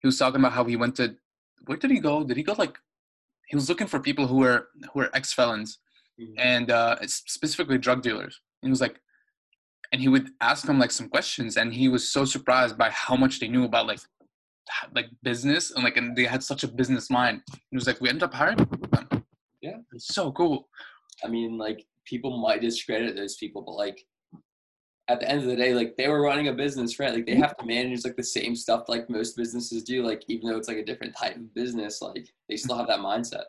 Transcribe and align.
he 0.00 0.06
was 0.06 0.18
talking 0.18 0.40
about 0.40 0.52
how 0.52 0.64
he 0.64 0.76
went 0.76 0.96
to 0.96 1.14
where 1.66 1.76
did 1.78 1.90
he 1.90 2.00
go? 2.00 2.24
Did 2.24 2.36
he 2.36 2.42
go 2.42 2.54
like 2.58 2.76
he 3.48 3.56
was 3.56 3.68
looking 3.68 3.86
for 3.86 3.98
people 4.00 4.26
who 4.26 4.36
were 4.36 4.68
who 4.92 5.00
were 5.00 5.10
ex 5.14 5.32
felons 5.32 5.78
Mhm. 6.20 6.34
and 6.36 6.70
uh, 6.72 6.96
specifically 7.06 7.78
drug 7.78 8.02
dealers. 8.02 8.40
He 8.62 8.68
was 8.68 8.80
like, 8.80 9.00
and 9.92 10.00
he 10.00 10.08
would 10.08 10.30
ask 10.40 10.66
them 10.66 10.78
like 10.80 10.90
some 10.90 11.08
questions, 11.08 11.56
and 11.56 11.72
he 11.72 11.88
was 11.88 12.10
so 12.10 12.24
surprised 12.24 12.76
by 12.76 12.90
how 12.90 13.14
much 13.14 13.38
they 13.38 13.46
knew 13.48 13.64
about 13.64 13.86
like 13.86 14.00
like 14.94 15.06
business 15.22 15.70
and 15.70 15.84
like 15.84 15.96
and 15.96 16.16
they 16.16 16.24
had 16.24 16.42
such 16.42 16.64
a 16.64 16.68
business 16.68 17.08
mind. 17.08 17.42
He 17.70 17.76
was 17.76 17.86
like, 17.86 18.00
we 18.00 18.08
ended 18.08 18.24
up 18.24 18.34
hiring 18.34 18.56
them. 18.56 19.24
Yeah. 19.60 19.78
it's 19.92 20.12
so 20.14 20.30
cool. 20.32 20.68
I 21.24 21.28
mean, 21.28 21.56
like 21.56 21.86
people 22.04 22.36
might 22.38 22.60
discredit 22.62 23.14
those 23.16 23.36
people, 23.36 23.62
but 23.62 23.76
like 23.84 24.04
at 25.08 25.20
the 25.20 25.30
end 25.30 25.42
of 25.42 25.48
the 25.48 25.56
day, 25.56 25.74
like 25.74 25.96
they 25.96 26.08
were 26.08 26.20
running 26.20 26.48
a 26.48 26.52
business, 26.52 26.98
right? 26.98 27.12
Like 27.14 27.26
they 27.26 27.32
mm-hmm. 27.32 27.42
have 27.42 27.56
to 27.56 27.66
manage 27.66 28.04
like 28.04 28.16
the 28.16 28.22
same 28.22 28.54
stuff 28.54 28.88
like 28.88 29.08
most 29.08 29.36
businesses 29.36 29.82
do. 29.82 30.02
Like 30.04 30.22
even 30.28 30.48
though 30.48 30.56
it's 30.56 30.68
like 30.68 30.76
a 30.76 30.84
different 30.84 31.16
type 31.16 31.36
of 31.36 31.54
business, 31.54 32.02
like 32.02 32.28
they 32.48 32.56
still 32.56 32.76
have 32.76 32.86
that 32.88 33.00
mindset. 33.00 33.44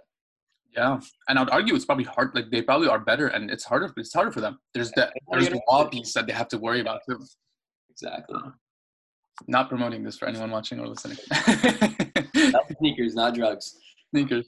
Yeah, 0.76 1.00
and 1.28 1.40
I'd 1.40 1.50
argue 1.50 1.76
it's 1.76 1.86
probably 1.86 2.06
hard. 2.06 2.34
Like 2.34 2.50
they 2.52 2.62
probably 2.62 2.88
are 2.88 3.00
better, 3.00 3.28
and 3.28 3.50
it's 3.50 3.66
harder. 3.66 3.92
It's 3.98 4.14
harder 4.14 4.32
for 4.32 4.42
them. 4.42 4.60
There's 4.74 4.92
the 4.92 5.12
there's 5.32 5.50
the 5.50 5.62
law 5.68 5.86
piece 5.86 6.14
that 6.14 6.28
they 6.28 6.34
have 6.34 6.48
to 6.50 6.58
worry 6.58 6.80
about 6.80 7.02
too. 7.08 7.20
Exactly. 7.90 8.40
Not 9.48 9.68
promoting 9.68 10.04
this 10.04 10.18
for 10.18 10.28
anyone 10.28 10.52
watching 10.52 10.80
or 10.80 10.88
listening. 10.88 11.18
Not 12.36 12.64
sneakers, 12.78 13.16
not 13.16 13.34
drugs. 13.34 13.78
Sneakers. 14.12 14.48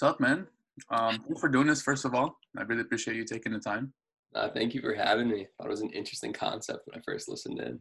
What's 0.00 0.12
up, 0.14 0.20
man? 0.20 0.46
Um, 0.90 1.18
thanks 1.26 1.40
for 1.40 1.48
doing 1.48 1.66
this. 1.66 1.82
First 1.82 2.04
of 2.04 2.14
all, 2.14 2.38
I 2.56 2.62
really 2.62 2.82
appreciate 2.82 3.16
you 3.16 3.24
taking 3.24 3.50
the 3.50 3.58
time. 3.58 3.92
Uh, 4.32 4.48
thank 4.48 4.72
you 4.72 4.80
for 4.80 4.94
having 4.94 5.28
me. 5.28 5.48
Thought 5.56 5.66
it 5.66 5.70
was 5.70 5.80
an 5.80 5.90
interesting 5.90 6.32
concept 6.32 6.86
when 6.86 7.00
I 7.00 7.02
first 7.04 7.28
listened 7.28 7.58
in. 7.58 7.80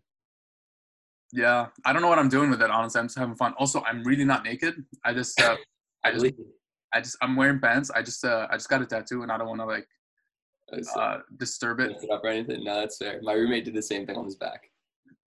Yeah, 1.31 1.67
I 1.85 1.93
don't 1.93 2.01
know 2.01 2.07
what 2.07 2.17
I'm 2.17 2.27
doing 2.27 2.49
with 2.49 2.59
it. 2.63 2.71
Honestly, 2.71 2.97
I'm 2.97 3.05
just 3.05 3.19
having 3.19 3.35
fun. 3.35 3.53
Also, 3.59 3.83
I'm 3.83 4.03
really 4.03 4.25
not 4.25 4.43
naked. 4.43 4.83
I 5.05 5.13
just, 5.13 5.39
uh, 5.39 5.57
I 6.03 6.11
just, 6.11 6.25
I 6.91 7.01
just, 7.01 7.17
I'm 7.21 7.35
wearing 7.35 7.59
pants. 7.59 7.91
I 7.91 8.01
just, 8.01 8.25
uh, 8.25 8.47
I 8.49 8.55
just 8.55 8.67
got 8.67 8.81
a 8.81 8.87
tattoo, 8.87 9.21
and 9.21 9.31
I 9.31 9.37
don't 9.37 9.47
want 9.47 9.61
to 9.61 9.65
like 9.65 9.87
uh, 10.95 11.19
disturb 11.37 11.81
it. 11.81 11.91
It 12.01 12.09
up 12.09 12.23
or 12.23 12.29
anything? 12.29 12.63
No, 12.63 12.79
that's 12.79 12.97
fair. 12.97 13.19
My 13.21 13.33
roommate 13.33 13.65
did 13.65 13.75
the 13.75 13.83
same 13.83 14.07
thing 14.07 14.15
on 14.15 14.25
his 14.25 14.37
back. 14.37 14.63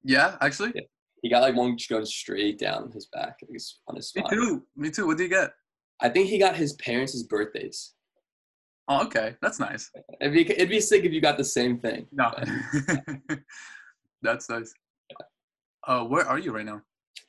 Yeah, 0.05 0.37
actually, 0.39 0.71
Yeah. 0.75 0.83
He 1.23 1.29
got 1.29 1.41
like 1.41 1.57
one 1.57 1.75
just 1.75 1.89
going 1.89 2.05
straight 2.05 2.57
down 2.57 2.89
his 2.93 3.07
back, 3.07 3.35
like 3.41 3.51
his, 3.51 3.81
on 3.89 3.97
his 3.97 4.13
me 4.15 4.23
too. 4.29 4.63
Me 4.77 4.89
too. 4.89 5.07
What 5.07 5.17
do 5.17 5.23
you 5.23 5.29
get? 5.29 5.51
I 6.01 6.09
think 6.09 6.27
he 6.29 6.37
got 6.37 6.55
his 6.55 6.73
parents' 6.73 7.21
birthdays. 7.23 7.93
Oh, 8.87 9.03
okay, 9.05 9.35
that's 9.41 9.59
nice. 9.59 9.91
It'd 10.19 10.33
be, 10.33 10.49
it'd 10.49 10.69
be 10.69 10.79
sick 10.79 11.03
if 11.03 11.11
you 11.13 11.21
got 11.21 11.37
the 11.37 11.43
same 11.43 11.77
thing. 11.77 12.07
No, 12.11 12.31
that's 14.21 14.49
nice. 14.49 14.73
Uh, 15.87 16.03
where 16.05 16.25
are 16.25 16.39
you 16.39 16.51
right 16.55 16.65
now? 16.65 16.81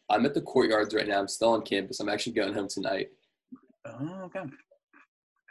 I'm 0.08 0.24
at 0.26 0.34
the 0.34 0.40
courtyards 0.40 0.94
right 0.94 1.06
now. 1.06 1.18
I'm 1.20 1.28
still 1.28 1.50
on 1.52 1.62
campus. 1.62 2.00
I'm 2.00 2.08
actually 2.08 2.32
going 2.32 2.54
home 2.54 2.68
tonight. 2.68 3.08
Oh, 3.86 4.22
okay. 4.24 4.42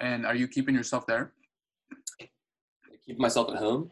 And 0.01 0.25
are 0.25 0.35
you 0.35 0.47
keeping 0.47 0.75
yourself 0.75 1.05
there? 1.05 1.33
I 2.21 2.27
keep 3.05 3.19
myself 3.19 3.49
at 3.51 3.57
home. 3.57 3.89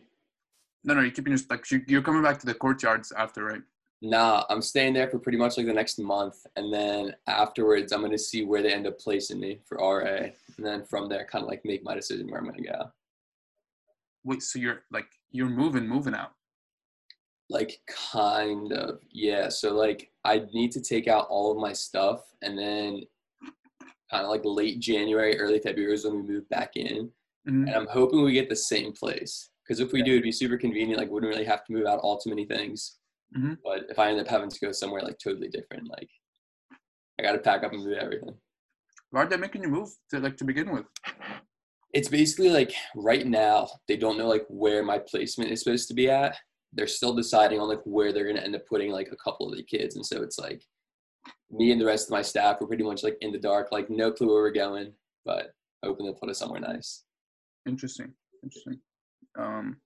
No, 0.83 0.94
no, 0.94 1.02
you're 1.02 1.11
keeping 1.11 1.31
your 1.33 1.39
like 1.50 1.70
you- 1.72 1.83
you're 1.88 2.02
coming 2.02 2.23
back 2.23 2.39
to 2.39 2.45
the 2.45 2.53
courtyards 2.53 3.11
after, 3.11 3.44
right? 3.45 3.61
Nah, 4.02 4.45
I'm 4.50 4.62
staying 4.62 4.94
there 4.94 5.09
for 5.09 5.17
pretty 5.17 5.40
much 5.40 5.58
like 5.58 5.66
the 5.66 5.73
next 5.73 5.98
month, 5.98 6.45
and 6.56 6.72
then 6.72 7.16
afterwards, 7.26 7.92
I'm 7.92 8.02
gonna 8.02 8.17
see 8.17 8.44
where 8.45 8.62
they 8.62 8.72
end 8.73 8.86
up 8.86 9.00
placing 9.00 9.39
me 9.39 9.59
for 9.66 9.78
RA, 9.78 10.30
and 10.58 10.66
then 10.66 10.84
from 10.86 11.09
there, 11.09 11.26
kind 11.26 11.44
of 11.44 11.50
like 11.50 11.66
make 11.66 11.84
my 11.84 11.95
decision 11.95 12.28
where 12.30 12.39
I'm 12.39 12.45
gonna 12.45 12.62
go. 12.62 12.92
Wait, 14.23 14.44
so 14.44 14.59
you're 14.59 14.84
like 14.92 15.08
you're 15.31 15.50
moving, 15.50 15.88
moving 15.88 16.14
out? 16.14 16.34
Like, 17.50 17.80
kind 17.88 18.71
of, 18.73 18.99
yeah. 19.10 19.49
So 19.49 19.73
like, 19.73 20.11
I 20.26 20.45
need 20.54 20.71
to 20.73 20.82
take 20.82 21.08
out 21.08 21.27
all 21.30 21.52
of 21.52 21.58
my 21.58 21.73
stuff, 21.73 22.21
and 22.42 22.58
then 22.58 23.02
kind 24.11 24.23
of 24.23 24.30
like 24.30 24.42
late 24.44 24.80
January, 24.80 25.38
early 25.39 25.60
February 25.60 25.94
is 25.94 26.05
when 26.05 26.17
we 26.17 26.21
move 26.33 26.48
back 26.50 26.76
in. 26.76 27.11
Mhm. 27.48 27.66
and 27.67 27.70
I'm 27.70 27.88
hoping 27.88 28.21
we 28.23 28.33
get 28.33 28.50
the 28.50 28.55
same 28.58 28.92
place. 28.92 29.50
Because 29.64 29.80
if 29.80 29.94
we 29.94 30.02
do, 30.02 30.11
it'd 30.11 30.23
be 30.23 30.33
super 30.33 30.58
convenient. 30.58 31.00
Like, 31.00 31.10
wouldn't 31.10 31.30
really 31.32 31.45
have 31.45 31.64
to 31.66 31.71
move 31.71 31.86
out 31.86 32.00
all 32.00 32.17
too 32.17 32.30
many 32.30 32.44
things. 32.45 32.98
Mhm. 33.36 33.58
But 33.64 33.89
if 33.89 33.99
I 33.99 34.10
end 34.10 34.20
up 34.20 34.27
having 34.27 34.49
to 34.49 34.60
go 34.60 34.71
somewhere 34.71 35.02
like 35.02 35.17
totally 35.20 35.49
different, 35.49 35.89
like 35.89 36.10
I 37.20 37.23
got 37.23 37.33
to 37.33 37.39
pack 37.39 37.64
up 37.64 37.73
and 37.73 37.83
move 37.83 37.98
everything. 37.98 38.38
Why 39.10 39.23
are 39.23 39.27
they 39.27 39.38
making 39.38 39.64
you 39.64 39.70
move 39.70 39.89
to 40.11 40.20
like 40.20 40.38
to 40.38 40.43
begin 40.45 40.71
with? 40.71 40.86
It's 41.93 42.10
basically 42.10 42.49
like 42.49 42.73
right 42.95 43.26
now 43.26 43.70
they 43.88 43.98
don't 43.98 44.17
know 44.17 44.27
like 44.27 44.45
where 44.49 44.83
my 44.83 44.99
placement 44.99 45.52
is 45.52 45.64
supposed 45.64 45.88
to 45.88 45.93
be 45.93 46.10
at. 46.10 46.38
They're 46.73 46.88
still 46.88 47.14
deciding 47.15 47.60
on 47.60 47.70
like 47.70 47.82
where 47.86 48.11
they're 48.11 48.27
gonna 48.27 48.42
end 48.45 48.55
up 48.55 48.67
putting 48.67 48.92
like 48.92 49.10
a 49.11 49.15
couple 49.15 49.49
of 49.49 49.58
the 49.58 49.64
kids, 49.64 49.95
and 49.95 50.05
so 50.05 50.21
it's 50.21 50.38
like 50.38 50.61
me 51.49 51.71
and 51.71 51.80
the 51.80 51.86
rest 51.86 52.08
of 52.08 52.11
my 52.11 52.21
staff 52.21 52.61
are 52.61 52.67
pretty 52.67 52.83
much 52.83 53.04
like 53.04 53.17
in 53.21 53.32
the 53.32 53.39
dark, 53.39 53.71
like 53.71 53.89
no 53.89 54.11
clue 54.11 54.27
where 54.27 54.44
we're 54.44 54.52
going, 54.52 54.94
but 55.26 55.54
hoping 55.83 56.05
to 56.05 56.14
put 56.14 56.30
us 56.30 56.39
somewhere 56.39 56.59
nice. 56.59 57.05
Interesting, 57.65 58.14
interesting. 58.44 58.80
Um, 59.39 59.77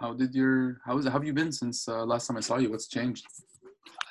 how 0.00 0.12
did 0.12 0.34
your 0.34 0.80
how 0.84 0.96
is 0.98 1.06
it 1.06 1.10
how 1.10 1.18
have 1.18 1.26
you 1.26 1.32
been 1.32 1.52
since 1.52 1.88
uh, 1.88 2.04
last 2.04 2.26
time 2.26 2.36
I 2.36 2.40
saw 2.40 2.58
you? 2.58 2.70
What's 2.70 2.88
changed? 2.88 3.26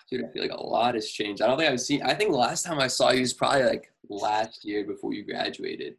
Dude, 0.09 0.23
I 0.23 0.31
feel 0.31 0.41
like 0.41 0.51
a 0.51 0.63
lot 0.63 0.95
has 0.95 1.09
changed. 1.09 1.41
I 1.41 1.47
don't 1.47 1.57
think 1.57 1.69
I've 1.69 1.81
seen. 1.81 2.01
I 2.01 2.13
think 2.13 2.31
last 2.31 2.63
time 2.63 2.79
I 2.79 2.87
saw 2.87 3.11
you 3.11 3.21
was 3.21 3.33
probably 3.33 3.63
like 3.63 3.91
last 4.09 4.63
year 4.63 4.85
before 4.85 5.13
you 5.13 5.25
graduated. 5.25 5.95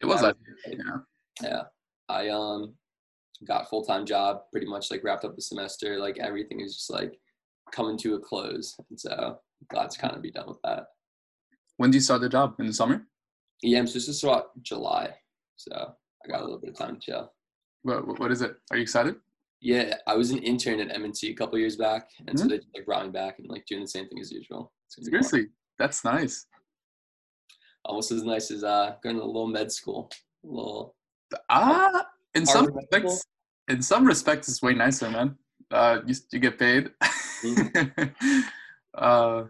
It 0.00 0.06
was 0.06 0.20
That 0.20 0.26
like 0.26 0.36
yeah. 0.66 0.96
Yeah, 1.42 1.62
I 2.08 2.28
um 2.28 2.74
got 3.46 3.68
full 3.68 3.84
time 3.84 4.04
job. 4.04 4.42
Pretty 4.50 4.66
much 4.66 4.90
like 4.90 5.04
wrapped 5.04 5.24
up 5.24 5.36
the 5.36 5.42
semester. 5.42 5.98
Like 5.98 6.18
everything 6.18 6.60
is 6.60 6.74
just 6.74 6.90
like 6.90 7.18
coming 7.72 7.96
to 7.98 8.14
a 8.14 8.20
close, 8.20 8.76
and 8.90 8.98
so 8.98 9.38
glad 9.70 9.90
to 9.90 9.98
kind 9.98 10.14
of 10.14 10.22
be 10.22 10.30
done 10.30 10.48
with 10.48 10.60
that. 10.64 10.86
When 11.76 11.90
do 11.90 11.96
you 11.96 12.02
start 12.02 12.22
the 12.22 12.28
job? 12.28 12.54
In 12.58 12.66
the 12.66 12.72
summer? 12.72 13.06
Yeah, 13.62 13.78
I'm 13.78 13.86
supposed 13.86 14.06
to 14.06 14.14
start 14.14 14.46
July, 14.62 15.14
so 15.56 15.72
I 15.74 16.28
got 16.28 16.40
a 16.40 16.44
little 16.44 16.60
bit 16.60 16.70
of 16.70 16.76
time 16.76 16.94
to 16.94 17.00
chill. 17.00 17.32
What 17.82 18.18
what- 18.18 18.32
is 18.32 18.42
it? 18.42 18.56
Are 18.70 18.76
you 18.76 18.82
excited? 18.82 19.16
Yeah, 19.60 19.96
I 20.06 20.14
was 20.14 20.30
an 20.30 20.38
intern 20.38 20.78
at 20.80 20.94
M&T 20.94 21.30
a 21.30 21.34
couple 21.34 21.58
years 21.58 21.76
back, 21.76 22.10
and 22.28 22.38
so 22.38 22.44
Mhm. 22.44 22.48
they 22.50 22.56
just, 22.58 22.68
like 22.74 22.86
brought 22.86 23.04
me 23.06 23.10
back 23.10 23.38
and 23.40 23.48
like 23.48 23.66
doing 23.66 23.80
the 23.82 23.88
same 23.88 24.06
thing 24.08 24.20
as 24.20 24.30
usual. 24.30 24.72
It's 24.86 24.94
gonna 24.96 25.10
be 25.10 25.16
fun. 25.16 25.22
Seriously, 25.28 25.52
that's 25.78 26.04
nice. 26.04 26.46
almost 27.84 28.10
as 28.12 28.22
nice 28.22 28.50
as 28.50 28.62
uh 28.64 28.96
going 29.02 29.16
to 29.16 29.22
a 29.22 29.24
little 29.24 29.46
med 29.46 29.72
school. 29.72 30.10
A 30.44 30.46
little 30.46 30.94
Ah, 31.48 32.06
in 32.34 32.44
some 32.46 32.66
respects, 32.66 33.24
in 33.68 33.80
some 33.82 34.04
respects, 34.06 34.48
it's 34.48 34.62
way 34.62 34.74
nicer, 34.74 35.10
man. 35.10 35.36
Uh, 35.70 36.00
you 36.06 36.14
you 36.32 36.38
get 36.38 36.58
paid. 36.58 36.92
uh, 38.94 39.44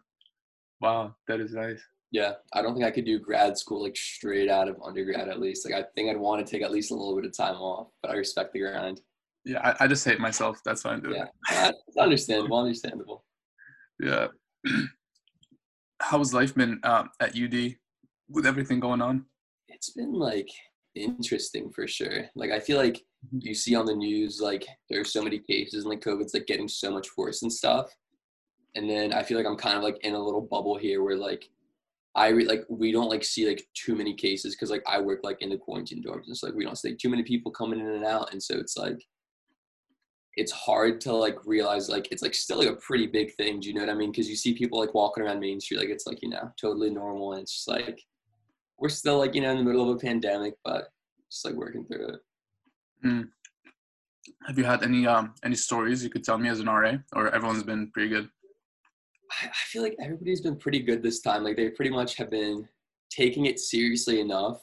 wow, 0.81 1.15
that 1.27 1.41
is 1.41 1.53
nice. 1.53 1.83
Yeah, 2.11 2.35
I 2.55 2.63
don't 2.63 2.75
think 2.75 2.87
I 2.87 2.91
could 2.91 3.05
do 3.05 3.19
grad 3.19 3.59
school 3.59 3.83
like 3.83 3.97
straight 3.97 4.49
out 4.49 4.67
of 4.69 4.77
undergrad 4.83 5.29
at 5.29 5.41
least. 5.41 5.65
Like 5.69 5.75
I 5.75 5.87
think 5.95 6.09
I'd 6.11 6.17
want 6.17 6.45
to 6.45 6.51
take 6.51 6.63
at 6.63 6.71
least 6.71 6.91
a 6.91 6.95
little 6.95 7.15
bit 7.17 7.27
of 7.27 7.37
time 7.37 7.57
off, 7.57 7.89
but 8.03 8.11
I 8.11 8.15
respect 8.15 8.53
the 8.55 8.61
grind. 8.61 9.01
Yeah, 9.45 9.61
I, 9.79 9.85
I 9.85 9.87
just 9.89 10.05
hate 10.05 10.19
myself. 10.21 10.59
That's 10.65 10.85
why 10.85 10.93
I'm 10.93 11.03
doing 11.03 11.17
Yeah, 11.17 11.69
it. 11.69 11.75
it's 11.87 11.97
understandable, 11.97 12.59
understandable. 12.59 13.25
Yeah. 14.01 14.29
How 16.01 16.19
How's 16.19 16.33
life 16.33 16.55
been 16.55 16.81
um, 16.85 17.11
at 17.21 17.37
UD 17.37 17.75
with 18.29 18.47
everything 18.47 18.79
going 18.81 19.03
on? 19.03 19.27
It's 19.69 19.91
been 19.91 20.13
like 20.13 20.49
interesting 20.95 21.71
for 21.71 21.87
sure. 21.87 22.25
Like 22.35 22.51
I 22.51 22.61
feel 22.61 22.79
like 22.79 23.03
Mhm. 23.35 23.41
you 23.43 23.53
see 23.55 23.75
on 23.75 23.85
the 23.85 23.97
news 23.97 24.41
like 24.41 24.65
there's 24.89 25.13
so 25.13 25.21
many 25.23 25.41
cases 25.41 25.83
and 25.83 25.91
like 25.91 26.01
COVID's 26.01 26.35
like 26.35 26.47
getting 26.47 26.69
so 26.69 26.93
much 26.93 27.09
worse 27.17 27.43
and 27.43 27.53
stuff. 27.53 27.93
And 28.77 28.89
then 28.89 29.13
I 29.13 29.25
feel 29.25 29.37
like 29.37 29.47
I'm 29.47 29.57
kind 29.57 29.77
of 29.77 29.83
like 29.83 29.99
in 30.05 30.15
a 30.15 30.23
little 30.23 30.41
bubble 30.41 30.79
here 30.79 31.03
where 31.03 31.17
like 31.17 31.51
I 32.19 32.29
re- 32.31 32.47
like 32.47 32.65
we 32.69 32.91
don't 32.91 33.09
like 33.09 33.23
see 33.23 33.47
like 33.47 33.65
too 33.75 33.95
many 33.95 34.13
cases 34.13 34.55
because 34.55 34.71
like 34.71 34.83
I 34.89 35.01
work 35.01 35.21
like 35.23 35.41
in 35.41 35.51
the 35.51 35.57
quarantine 35.57 36.03
dorms 36.03 36.27
and 36.27 36.37
so 36.37 36.49
like 36.49 36.57
we 36.57 36.65
don't 36.65 36.77
see 36.77 36.97
too 36.97 37.09
many 37.09 37.23
people 37.23 37.53
coming 37.53 37.79
in 37.79 37.87
and 37.87 38.05
out 38.05 38.33
and 38.33 38.43
so 38.43 38.57
it's 38.57 38.77
like 38.77 39.01
it's 40.35 40.51
hard 40.51 41.01
to 41.03 41.13
like 41.13 41.37
realize 41.45 41.89
like 41.89 42.09
it's 42.11 42.23
like 42.23 42.35
still 42.35 42.59
like 42.59 42.69
a 42.69 42.77
pretty 42.77 43.07
big 43.07 43.33
thing. 43.37 43.61
Do 43.61 43.69
you 43.69 43.75
know 43.75 43.83
what 43.83 43.91
I 43.91 43.95
mean? 43.95 44.11
Because 44.11 44.29
you 44.29 44.35
see 44.35 44.53
people 44.53 44.81
like 44.81 44.95
walking 44.95 45.23
around 45.23 45.39
Main 45.39 45.61
Street 45.61 45.79
like 45.79 45.91
it's 45.91 46.09
like 46.09 46.21
you 46.21 46.29
know 46.29 46.51
totally 46.61 46.91
normal 46.91 47.35
and 47.35 47.43
it's 47.43 47.53
just 47.53 47.69
like 47.69 48.01
we're 48.79 48.89
still 48.89 49.19
like 49.19 49.37
you 49.37 49.41
know 49.41 49.53
in 49.53 49.59
the 49.59 49.65
middle 49.65 49.89
of 49.89 49.97
a 49.97 50.01
pandemic, 50.01 50.55
but 50.65 50.89
just 51.31 51.45
like 51.45 51.55
working 51.55 51.85
through 51.85 52.09
it. 52.09 52.21
Have 54.47 54.59
you 54.59 54.65
had 54.65 54.83
any 54.83 55.07
um 55.07 55.35
any 55.45 55.55
stories 55.57 56.03
you 56.03 56.11
could 56.11 56.25
tell 56.25 56.39
me 56.39 56.49
as 56.49 56.59
an 56.59 56.67
RA, 56.67 56.95
or 57.15 57.33
everyone's 57.33 57.63
been 57.63 57.93
pretty 57.93 58.09
good? 58.09 58.29
I 59.31 59.47
I 59.47 59.65
feel 59.67 59.83
like 59.83 59.97
everybody's 60.01 60.41
been 60.41 60.57
pretty 60.57 60.81
good 60.81 61.03
this 61.03 61.21
time. 61.21 61.45
Like 61.45 61.57
they 61.57 61.71
pretty 61.71 61.91
much 61.91 62.17
have 62.17 62.31
been 62.31 62.69
taking 63.11 63.47
it 63.47 63.59
seriously 63.59 64.21
enough 64.21 64.61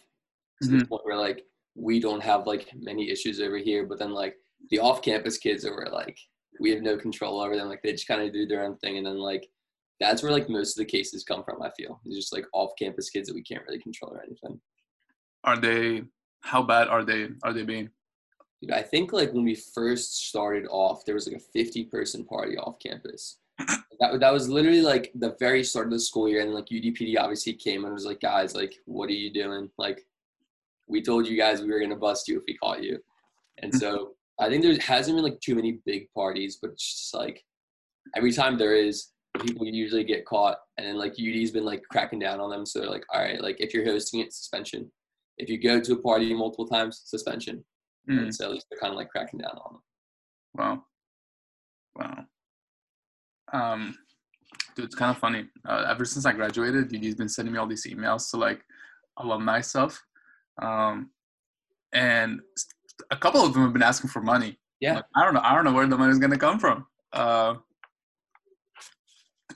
to 0.62 0.70
the 0.70 0.78
mm-hmm. 0.78 0.86
point 0.86 1.06
where 1.06 1.18
like 1.18 1.44
we 1.76 2.00
don't 2.00 2.24
have 2.24 2.48
like 2.48 2.70
many 2.76 3.10
issues 3.10 3.40
over 3.42 3.58
here, 3.58 3.86
but 3.86 4.00
then 4.00 4.12
like 4.12 4.36
the 4.70 4.80
off-campus 4.80 5.38
kids 5.38 5.66
are 5.66 5.76
where 5.76 5.90
like 5.92 6.18
we 6.60 6.72
have 6.72 6.82
no 6.82 6.98
control 6.98 7.42
over 7.42 7.56
them. 7.56 7.68
Like 7.68 7.82
they 7.84 7.92
just 7.92 8.08
kind 8.08 8.22
of 8.22 8.34
do 8.34 8.46
their 8.46 8.64
own 8.64 8.78
thing, 8.78 8.98
and 8.98 9.06
then 9.06 9.18
like 9.18 9.48
that's 10.00 10.24
where 10.24 10.32
like 10.32 10.50
most 10.50 10.78
of 10.78 10.86
the 10.86 10.92
cases 10.92 11.24
come 11.24 11.44
from. 11.44 11.62
I 11.62 11.72
feel 11.78 12.00
it's 12.06 12.16
just 12.16 12.34
like 12.34 12.46
off-campus 12.54 13.10
kids 13.10 13.28
that 13.28 13.36
we 13.36 13.44
can't 13.44 13.64
really 13.68 13.80
control 13.80 14.14
or 14.14 14.24
anything. 14.24 14.60
Are 15.44 15.58
they? 15.58 16.04
How 16.42 16.62
bad 16.62 16.88
are 16.88 17.04
they? 17.04 17.30
Are 17.44 17.54
they 17.54 17.64
being? 17.64 17.90
Dude, 18.62 18.72
I 18.72 18.82
think 18.82 19.12
like 19.12 19.34
when 19.34 19.44
we 19.44 19.56
first 19.56 20.28
started 20.28 20.66
off, 20.70 21.06
there 21.06 21.16
was 21.16 21.28
like 21.28 21.42
a 21.42 21.58
50-person 21.58 22.26
party 22.26 22.58
off 22.58 22.80
campus. 22.80 23.38
That 23.57 24.19
that 24.19 24.34
was 24.34 24.50
literally 24.50 24.81
like 24.81 25.12
the 25.16 25.36
very 25.40 25.63
start 25.63 25.88
of 25.88 25.92
the 25.94 26.00
school 26.00 26.28
year, 26.28 26.42
and 26.42 26.54
like 26.54 26.66
UDPD 26.66 27.18
obviously 27.19 27.54
came 27.54 27.86
and 27.86 27.94
was 27.94 28.06
like, 28.06 28.19
guys, 28.19 28.56
like, 28.56 28.75
what 28.86 29.10
are 29.10 29.13
you 29.13 29.31
doing? 29.31 29.69
Like, 29.78 30.06
we 30.88 31.02
told 31.02 31.28
you 31.28 31.38
guys 31.38 31.62
we 31.62 31.72
were 31.72 31.80
gonna 31.80 31.96
bust 31.96 32.28
you 32.28 32.38
if 32.38 32.44
we 32.48 32.57
caught 32.57 32.84
you, 32.84 33.00
and 33.62 33.74
so 33.74 34.16
I 34.40 34.50
think 34.50 34.63
there 34.63 34.78
hasn't 34.80 35.18
been 35.18 35.24
like 35.24 35.40
too 35.40 35.56
many 35.56 35.80
big 35.86 36.12
parties, 36.13 36.57
but 36.62 36.72
it's 36.72 37.02
just 37.02 37.13
like 37.13 37.44
every 38.16 38.31
time 38.31 38.57
there 38.57 38.75
is, 38.75 39.12
people 39.40 39.66
usually 39.66 40.04
get 40.04 40.25
caught, 40.25 40.58
and 40.78 40.86
then 40.86 40.98
like 40.98 41.13
UD's 41.13 41.51
been 41.51 41.66
like 41.66 41.84
cracking 41.90 42.19
down 42.19 42.40
on 42.40 42.50
them. 42.50 42.66
So 42.66 42.80
they're 42.80 42.90
like, 42.90 43.06
all 43.13 43.22
right, 43.22 43.42
like 43.42 43.62
if 43.62 43.74
you're 43.74 43.86
hosting 43.86 44.19
it, 44.19 44.34
suspension. 44.34 44.92
If 45.38 45.50
you 45.50 45.58
go 45.62 45.80
to 45.81 45.94
a 45.94 46.01
party 46.01 46.34
multiple 46.34 46.68
times, 46.68 47.01
suspension. 47.06 47.63
Mm. 48.10 48.24
And 48.24 48.36
so 48.36 48.46
at 48.46 48.51
least 48.51 48.68
they're 48.69 48.80
kind 48.80 48.92
of 48.92 48.98
like 48.98 49.10
cracking 49.10 49.40
down 49.40 49.58
on 49.66 49.74
them. 49.74 49.81
Wow. 50.56 50.84
Wow. 51.96 52.25
Um, 53.54 53.96
dude, 54.76 54.86
it's 54.86 54.96
kind 54.96 55.12
of 55.12 55.18
funny. 55.18 55.46
Uh, 55.68 55.86
ever 55.90 56.06
since 56.06 56.26
I 56.26 56.34
graduated, 56.34 56.94
UD's 56.94 57.16
been 57.16 57.30
sending 57.30 57.54
me 57.54 57.60
all 57.60 57.68
these 57.68 57.86
emails 57.86 58.30
to 58.32 58.38
like 58.38 58.62
alumni 59.18 59.62
stuff. 59.62 60.02
Um, 60.62 61.12
and 61.94 62.40
a 63.12 63.18
couple 63.18 63.44
of 63.44 63.54
them 63.54 63.64
have 63.64 63.74
been 63.74 63.84
asking 63.84 64.10
for 64.10 64.22
money. 64.22 64.60
Yeah. 64.80 64.96
Like, 64.96 65.06
I 65.16 65.24
don't 65.24 65.34
know. 65.34 65.42
I 65.44 65.56
don't 65.56 65.66
know 65.66 65.74
where 65.74 65.88
the 65.88 65.98
money's 65.98 66.20
gonna 66.20 66.38
come 66.38 66.60
from. 66.60 66.86
Uh, 67.14 67.56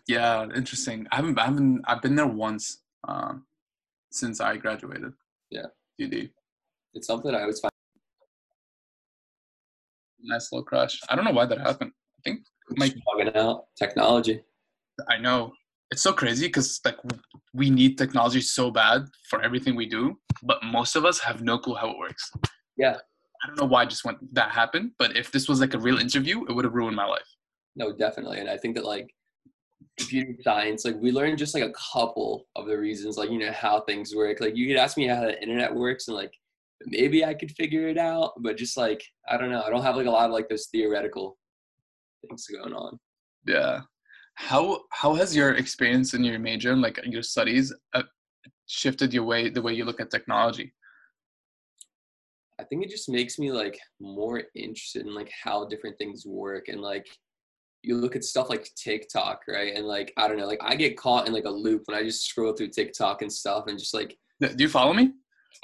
yeah, 0.08 0.48
interesting. 0.56 1.06
I 1.12 1.18
haven't, 1.18 1.38
I 1.38 1.46
haven't, 1.46 1.82
I've 1.86 2.02
been 2.02 2.16
there 2.16 2.28
once 2.28 2.82
um, 3.08 3.46
since 4.12 4.42
I 4.42 4.58
graduated. 4.58 5.14
Yeah. 5.52 5.68
UD. 6.04 6.30
It's 6.94 7.08
something 7.08 7.34
I 7.34 7.42
always 7.42 7.60
find. 7.60 7.72
Nice 10.22 10.52
little 10.52 10.66
crush. 10.66 11.00
I 11.10 11.16
don't 11.16 11.26
know 11.26 11.32
why 11.32 11.46
that 11.46 11.60
happened. 11.60 11.92
I 12.20 12.22
think 12.30 12.42
bugging 12.78 13.36
out 13.36 13.66
technology. 13.78 14.42
I 15.10 15.18
know 15.18 15.54
it's 15.92 16.02
so 16.02 16.14
crazy 16.14 16.48
because 16.48 16.80
like 16.86 16.98
we 17.54 17.70
need 17.70 17.98
technology 17.98 18.42
so 18.42 18.70
bad 18.70 19.06
for 19.30 19.42
everything 19.42 19.76
we 19.76 19.88
do, 19.88 20.20
but 20.44 20.64
most 20.64 20.96
of 20.96 21.06
us 21.06 21.20
have 21.20 21.42
no 21.42 21.58
clue 21.58 21.76
how 21.76 21.90
it 21.90 21.98
works. 21.98 22.32
Yeah. 22.78 22.98
I 23.44 23.48
don't 23.48 23.60
know 23.60 23.66
why 23.66 23.84
I 23.84 23.86
just 23.86 24.06
when 24.06 24.18
that 24.34 24.52
happened, 24.52 24.92
but 25.00 25.16
if 25.16 25.32
this 25.32 25.48
was 25.48 25.62
like 25.62 25.74
a 25.74 25.80
real 25.80 25.98
interview, 25.98 26.46
it 26.48 26.54
would 26.54 26.66
have 26.66 26.74
ruined 26.74 26.96
my 26.96 27.06
life. 27.06 27.28
No, 27.76 27.94
definitely. 27.94 28.40
And 28.40 28.50
I 28.50 28.58
think 28.58 28.76
that 28.76 28.86
like 28.86 29.10
computer 29.98 30.36
science, 30.44 30.86
like 30.86 30.96
we 31.00 31.12
learned 31.12 31.38
just 31.38 31.54
like 31.54 31.64
a 31.64 31.74
couple 31.94 32.48
of 32.56 32.68
the 32.68 32.78
reasons, 32.78 33.18
like, 33.18 33.32
you 33.32 33.40
know, 33.40 33.52
how 33.52 33.82
things 33.82 34.14
work. 34.14 34.42
Like 34.42 34.56
you 34.56 34.68
could 34.68 34.78
ask 34.78 34.98
me 34.98 35.08
how 35.08 35.22
the 35.22 35.42
internet 35.42 35.74
works 35.74 36.08
and 36.08 36.18
like 36.18 36.32
maybe 36.86 37.26
I 37.26 37.34
could 37.34 37.52
figure 37.52 37.88
it 37.88 37.98
out, 37.98 38.34
but 38.42 38.58
just 38.58 38.78
like, 38.78 39.02
I 39.28 39.38
don't 39.38 39.50
know. 39.50 39.64
I 39.64 39.70
don't 39.70 39.84
have 39.84 39.96
like 39.96 40.06
a 40.06 40.12
lot 40.12 40.26
of 40.26 40.32
like 40.34 40.50
those 40.50 40.68
theoretical 40.68 41.39
things 42.28 42.48
going 42.48 42.74
on. 42.74 43.00
Yeah. 43.46 43.82
How 44.36 44.82
how 44.92 45.16
has 45.16 45.36
your 45.36 45.56
experience 45.56 46.14
in 46.14 46.24
your 46.24 46.40
major 46.40 46.72
and 46.72 46.82
like 46.82 47.00
your 47.04 47.24
studies 47.24 47.74
uh, 47.94 48.04
shifted 48.68 49.14
your 49.14 49.24
way 49.24 49.50
the 49.50 49.62
way 49.62 49.74
you 49.74 49.86
look 49.86 50.00
at 50.00 50.10
technology? 50.10 50.74
I 52.60 52.64
think 52.64 52.84
it 52.84 52.90
just 52.90 53.10
makes 53.10 53.40
me 53.40 53.52
like 53.52 53.80
more 54.00 54.44
interested 54.56 55.06
in 55.06 55.14
like 55.14 55.32
how 55.44 55.66
different 55.66 55.98
things 55.98 56.26
work 56.26 56.68
and 56.68 56.82
like 56.82 57.08
you 57.82 57.96
look 57.96 58.18
at 58.18 58.26
stuff 58.26 58.50
like 58.50 58.70
TikTok, 58.76 59.44
right? 59.48 59.74
And 59.76 59.86
like 59.86 60.14
I 60.18 60.28
don't 60.28 60.38
know, 60.38 60.48
like 60.48 60.62
I 60.62 60.76
get 60.76 60.98
caught 60.98 61.28
in 61.28 61.34
like 61.34 61.46
a 61.46 61.50
loop 61.50 61.84
when 61.86 61.98
I 61.98 62.04
just 62.04 62.26
scroll 62.26 62.54
through 62.54 62.70
TikTok 62.70 63.22
and 63.22 63.32
stuff 63.32 63.66
and 63.68 63.80
just 63.80 63.94
like 63.94 64.18
Do 64.42 64.54
you 64.58 64.70
follow 64.70 64.94
me? 64.94 65.12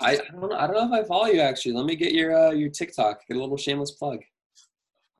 I, 0.02 0.14
I 0.14 0.18
don't 0.32 0.50
know, 0.50 0.58
I 0.58 0.68
don't 0.68 0.76
know 0.76 0.98
if 0.98 1.06
I 1.06 1.08
follow 1.08 1.28
you 1.28 1.42
actually. 1.42 1.74
Let 1.74 1.86
me 1.86 1.96
get 1.96 2.14
your 2.14 2.38
uh, 2.38 2.52
your 2.52 2.70
TikTok. 2.70 3.22
Get 3.28 3.38
a 3.38 3.40
little 3.40 3.58
shameless 3.58 3.92
plug. 3.92 4.20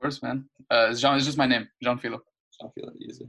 Course, 0.06 0.22
man. 0.22 0.44
Uh, 0.70 0.86
it's 0.90 1.00
Jean. 1.00 1.16
It's 1.16 1.26
just 1.26 1.36
my 1.36 1.46
name, 1.46 1.66
Jean 1.82 1.98
Philo. 1.98 2.22
Feel 2.60 2.86
like 2.86 3.02
easy. 3.02 3.28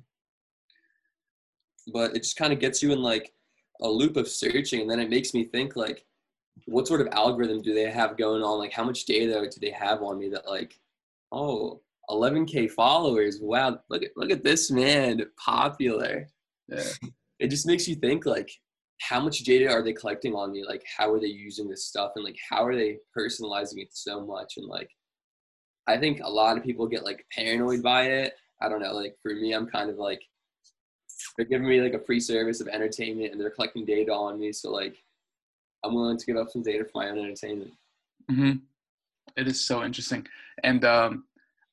But 1.91 2.15
it 2.15 2.21
just 2.21 2.37
kind 2.37 2.53
of 2.53 2.59
gets 2.59 2.83
you 2.83 2.91
in 2.91 3.01
like 3.01 3.33
a 3.81 3.87
loop 3.87 4.15
of 4.15 4.27
searching, 4.27 4.81
and 4.81 4.89
then 4.89 4.99
it 4.99 5.09
makes 5.09 5.33
me 5.33 5.45
think 5.45 5.75
like, 5.75 6.05
what 6.65 6.87
sort 6.87 7.01
of 7.01 7.07
algorithm 7.13 7.63
do 7.63 7.73
they 7.73 7.89
have 7.89 8.15
going 8.15 8.43
on? 8.43 8.59
Like, 8.59 8.73
how 8.73 8.83
much 8.83 9.05
data 9.05 9.41
do 9.41 9.59
they 9.59 9.71
have 9.71 10.03
on 10.03 10.19
me 10.19 10.29
that 10.29 10.47
like, 10.47 10.79
oh, 11.31 11.81
11k 12.11 12.69
followers. 12.69 13.39
Wow, 13.41 13.79
look 13.89 14.03
at 14.03 14.11
look 14.15 14.29
at 14.29 14.43
this 14.43 14.69
man, 14.69 15.23
popular. 15.43 16.27
Yeah. 16.67 16.83
It 17.39 17.49
just 17.49 17.67
makes 17.67 17.87
you 17.87 17.93
think 17.93 18.25
like, 18.25 18.49
how 18.99 19.19
much 19.19 19.41
data 19.41 19.71
are 19.71 19.83
they 19.83 19.93
collecting 19.93 20.33
on 20.33 20.51
me? 20.51 20.63
Like, 20.67 20.83
how 20.97 21.13
are 21.13 21.19
they 21.19 21.27
using 21.27 21.67
this 21.67 21.85
stuff, 21.85 22.13
and 22.15 22.25
like, 22.25 22.37
how 22.49 22.63
are 22.65 22.75
they 22.75 22.97
personalizing 23.15 23.77
it 23.77 23.89
so 23.91 24.25
much? 24.25 24.53
And 24.57 24.65
like, 24.65 24.89
I 25.87 25.97
think 25.97 26.21
a 26.21 26.29
lot 26.29 26.57
of 26.57 26.63
people 26.63 26.87
get 26.87 27.03
like 27.03 27.25
paranoid 27.31 27.81
by 27.81 28.03
it. 28.03 28.33
I 28.61 28.69
don't 28.69 28.81
know. 28.81 28.93
Like 28.93 29.15
for 29.21 29.33
me, 29.33 29.53
I'm 29.53 29.67
kind 29.67 29.89
of 29.89 29.97
like, 29.97 30.21
they're 31.35 31.45
giving 31.45 31.67
me 31.67 31.81
like 31.81 31.93
a 31.93 31.99
free 31.99 32.19
service 32.19 32.61
of 32.61 32.67
entertainment, 32.67 33.31
and 33.31 33.39
they're 33.39 33.49
collecting 33.49 33.85
data 33.85 34.11
on 34.13 34.39
me. 34.39 34.51
So 34.51 34.71
like, 34.71 34.97
I'm 35.83 35.93
willing 35.93 36.17
to 36.17 36.25
give 36.25 36.37
up 36.37 36.49
some 36.49 36.63
data 36.63 36.83
for 36.83 37.03
my 37.03 37.09
own 37.09 37.19
entertainment. 37.19 37.71
hmm 38.29 38.53
It 39.35 39.47
is 39.47 39.65
so 39.65 39.83
interesting, 39.83 40.27
and 40.63 40.83
um, 40.83 41.25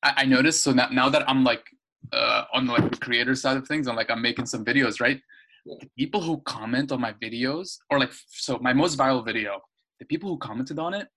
I, 0.03 0.13
I 0.19 0.25
noticed. 0.27 0.63
So 0.63 0.73
now, 0.73 0.89
now 0.93 1.09
that 1.09 1.29
I'm 1.29 1.43
like 1.43 1.65
uh, 2.13 2.45
on 2.53 2.67
like 2.67 2.91
the 2.91 2.99
creator 2.99 3.35
side 3.35 3.57
of 3.57 3.67
things, 3.67 3.89
I'm 3.89 3.97
like 3.97 4.11
I'm 4.11 4.23
making 4.23 4.47
some 4.47 4.65
videos, 4.65 5.01
right? 5.01 5.21
Yeah. 5.65 5.77
The 5.81 5.91
people 5.99 6.21
who 6.21 6.43
comment 6.43 6.93
on 6.93 7.01
my 7.01 7.15
videos, 7.15 7.79
or 7.91 7.99
like 7.99 8.13
so, 8.29 8.59
my 8.59 8.75
most 8.75 8.99
viral 8.99 9.25
video, 9.25 9.61
the 9.99 10.05
people 10.05 10.29
who 10.29 10.39
commented 10.39 10.79
on 10.79 10.95
it 10.95 11.09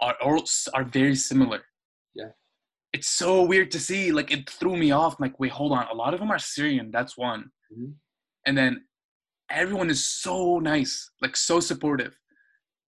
are 0.00 0.16
are, 0.20 0.38
are 0.74 0.84
very 0.84 1.14
similar. 1.14 1.62
Yeah. 2.14 2.30
It's 2.92 3.08
so 3.08 3.42
weird 3.42 3.70
to 3.72 3.80
see. 3.80 4.12
Like 4.12 4.30
it 4.30 4.48
threw 4.48 4.76
me 4.76 4.92
off. 4.92 5.14
I'm 5.18 5.24
like, 5.24 5.40
wait, 5.40 5.52
hold 5.52 5.72
on. 5.72 5.86
A 5.88 5.94
lot 5.94 6.14
of 6.14 6.20
them 6.20 6.30
are 6.30 6.38
Syrian. 6.38 6.90
That's 6.90 7.16
one. 7.16 7.50
Mhm. 7.72 7.94
And 8.46 8.56
then 8.56 8.84
everyone 9.50 9.90
is 9.90 10.06
so 10.06 10.58
nice, 10.58 11.10
like 11.20 11.36
so 11.36 11.60
supportive. 11.60 12.18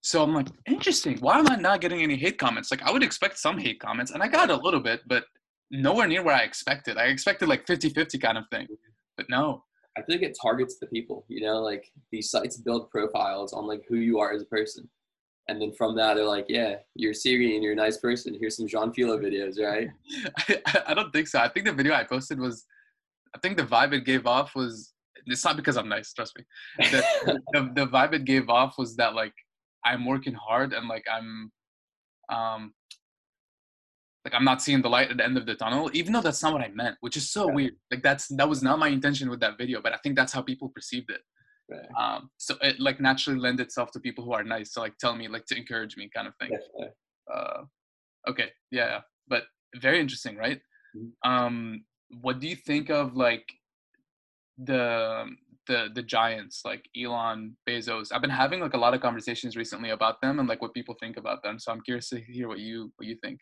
So 0.02 0.22
I'm 0.22 0.34
like, 0.34 0.48
interesting. 0.66 1.18
Why 1.18 1.38
am 1.38 1.48
I 1.50 1.56
not 1.56 1.80
getting 1.80 2.02
any 2.02 2.16
hate 2.16 2.38
comments? 2.38 2.70
Like 2.70 2.82
I 2.82 2.92
would 2.92 3.02
expect 3.02 3.38
some 3.38 3.58
hate 3.58 3.80
comments, 3.80 4.12
and 4.12 4.22
I 4.22 4.28
got 4.28 4.50
a 4.50 4.56
little 4.56 4.80
bit, 4.80 5.00
but 5.06 5.24
nowhere 5.70 6.06
near 6.06 6.22
where 6.22 6.36
I 6.36 6.42
expected. 6.42 6.96
I 6.96 7.06
expected 7.06 7.48
like 7.48 7.66
50-50 7.66 8.20
kind 8.20 8.38
of 8.38 8.44
thing. 8.52 8.68
But 9.16 9.26
no. 9.28 9.64
I 9.98 10.02
feel 10.02 10.16
like 10.16 10.24
it 10.24 10.38
targets 10.40 10.78
the 10.78 10.86
people. 10.86 11.24
You 11.28 11.44
know, 11.46 11.60
like 11.60 11.90
these 12.12 12.30
sites 12.30 12.58
build 12.58 12.90
profiles 12.90 13.52
on 13.52 13.66
like 13.66 13.82
who 13.88 13.96
you 13.96 14.20
are 14.20 14.32
as 14.32 14.42
a 14.42 14.46
person, 14.46 14.88
and 15.48 15.60
then 15.60 15.72
from 15.72 15.96
that 15.96 16.14
they're 16.14 16.24
like, 16.24 16.46
yeah, 16.48 16.76
you're 16.94 17.14
Syrian, 17.14 17.62
you're 17.62 17.72
a 17.72 17.76
nice 17.76 17.98
person. 17.98 18.36
Here's 18.38 18.56
some 18.56 18.66
Jean 18.66 18.92
Philo 18.92 19.18
videos, 19.18 19.60
right? 19.60 19.88
I, 20.66 20.82
I 20.88 20.94
don't 20.94 21.12
think 21.12 21.28
so. 21.28 21.38
I 21.38 21.48
think 21.48 21.66
the 21.66 21.72
video 21.72 21.94
I 21.94 22.04
posted 22.04 22.40
was 22.40 22.64
I 23.34 23.38
think 23.38 23.56
the 23.56 23.62
vibe 23.64 23.92
it 23.92 24.04
gave 24.04 24.26
off 24.26 24.54
was 24.54 24.92
it's 25.26 25.44
not 25.44 25.56
because 25.56 25.76
I'm 25.76 25.88
nice, 25.88 26.12
trust 26.12 26.36
me. 26.38 26.44
The, 26.90 27.02
the, 27.52 27.70
the 27.74 27.86
vibe 27.86 28.14
it 28.14 28.24
gave 28.24 28.48
off 28.48 28.76
was 28.78 28.96
that 28.96 29.14
like 29.14 29.34
I'm 29.84 30.04
working 30.04 30.34
hard 30.34 30.72
and 30.72 30.88
like 30.88 31.04
I'm 31.12 31.52
um 32.28 32.74
like 34.24 34.34
I'm 34.34 34.44
not 34.44 34.60
seeing 34.60 34.82
the 34.82 34.88
light 34.88 35.10
at 35.12 35.18
the 35.18 35.24
end 35.24 35.36
of 35.36 35.46
the 35.46 35.54
tunnel, 35.54 35.88
even 35.92 36.12
though 36.12 36.20
that's 36.20 36.42
not 36.42 36.52
what 36.52 36.62
I 36.62 36.68
meant, 36.68 36.96
which 37.00 37.16
is 37.16 37.30
so 37.30 37.48
Yeah. 37.48 37.54
weird. 37.54 37.74
Like 37.92 38.02
that's 38.02 38.26
that 38.36 38.48
was 38.48 38.62
not 38.62 38.80
my 38.80 38.88
intention 38.88 39.30
with 39.30 39.38
that 39.40 39.56
video, 39.56 39.80
but 39.80 39.92
I 39.92 39.98
think 39.98 40.16
that's 40.16 40.32
how 40.32 40.42
people 40.42 40.68
perceived 40.70 41.10
it. 41.10 41.20
Right. 41.68 41.88
Um 41.98 42.30
so 42.36 42.56
it 42.62 42.78
like 42.78 43.00
naturally 43.00 43.38
lends 43.40 43.60
itself 43.60 43.90
to 43.92 44.00
people 44.00 44.24
who 44.24 44.32
are 44.32 44.44
nice 44.44 44.72
to 44.74 44.80
like 44.80 44.96
tell 44.98 45.16
me, 45.16 45.28
like 45.28 45.46
to 45.46 45.56
encourage 45.56 45.96
me 45.96 46.08
kind 46.14 46.28
of 46.28 46.34
thing. 46.36 46.50
Definitely. 46.50 46.88
Uh 47.32 47.62
okay, 48.28 48.50
yeah. 48.70 49.00
But 49.28 49.44
very 49.76 50.00
interesting, 50.00 50.36
right? 50.36 50.60
Mhm. 50.96 51.10
Um 51.24 51.84
what 52.22 52.38
do 52.40 52.48
you 52.48 52.56
think 52.56 52.88
of 52.90 53.16
like 53.16 53.46
the 54.58 55.26
the 55.66 55.88
the 55.94 56.02
giants 56.02 56.62
like 56.64 56.88
Elon, 56.96 57.56
Bezos? 57.68 58.12
I've 58.12 58.20
been 58.20 58.30
having 58.30 58.60
like 58.60 58.74
a 58.74 58.78
lot 58.78 58.94
of 58.94 59.00
conversations 59.00 59.56
recently 59.56 59.90
about 59.90 60.20
them 60.20 60.38
and 60.38 60.48
like 60.48 60.62
what 60.62 60.74
people 60.74 60.94
think 61.00 61.16
about 61.16 61.42
them. 61.42 61.58
So 61.58 61.72
I'm 61.72 61.80
curious 61.80 62.08
to 62.10 62.20
hear 62.20 62.48
what 62.48 62.60
you 62.60 62.92
what 62.96 63.08
you 63.08 63.16
think. 63.22 63.40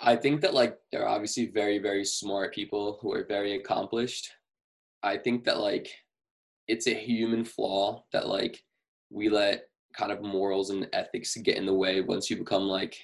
I 0.00 0.16
think 0.16 0.40
that 0.42 0.54
like 0.54 0.78
they're 0.90 1.08
obviously 1.08 1.46
very 1.46 1.78
very 1.78 2.04
smart 2.04 2.54
people 2.54 2.98
who 3.00 3.12
are 3.12 3.24
very 3.26 3.56
accomplished. 3.56 4.30
I 5.02 5.18
think 5.18 5.44
that 5.44 5.58
like 5.60 5.88
it's 6.68 6.86
a 6.86 6.94
human 6.94 7.44
flaw 7.44 8.04
that 8.12 8.28
like 8.28 8.62
we 9.10 9.28
let 9.28 9.64
kind 9.96 10.12
of 10.12 10.22
morals 10.22 10.70
and 10.70 10.88
ethics 10.92 11.36
get 11.36 11.56
in 11.56 11.66
the 11.66 11.74
way 11.74 12.00
once 12.00 12.30
you 12.30 12.36
become 12.36 12.64
like 12.64 12.96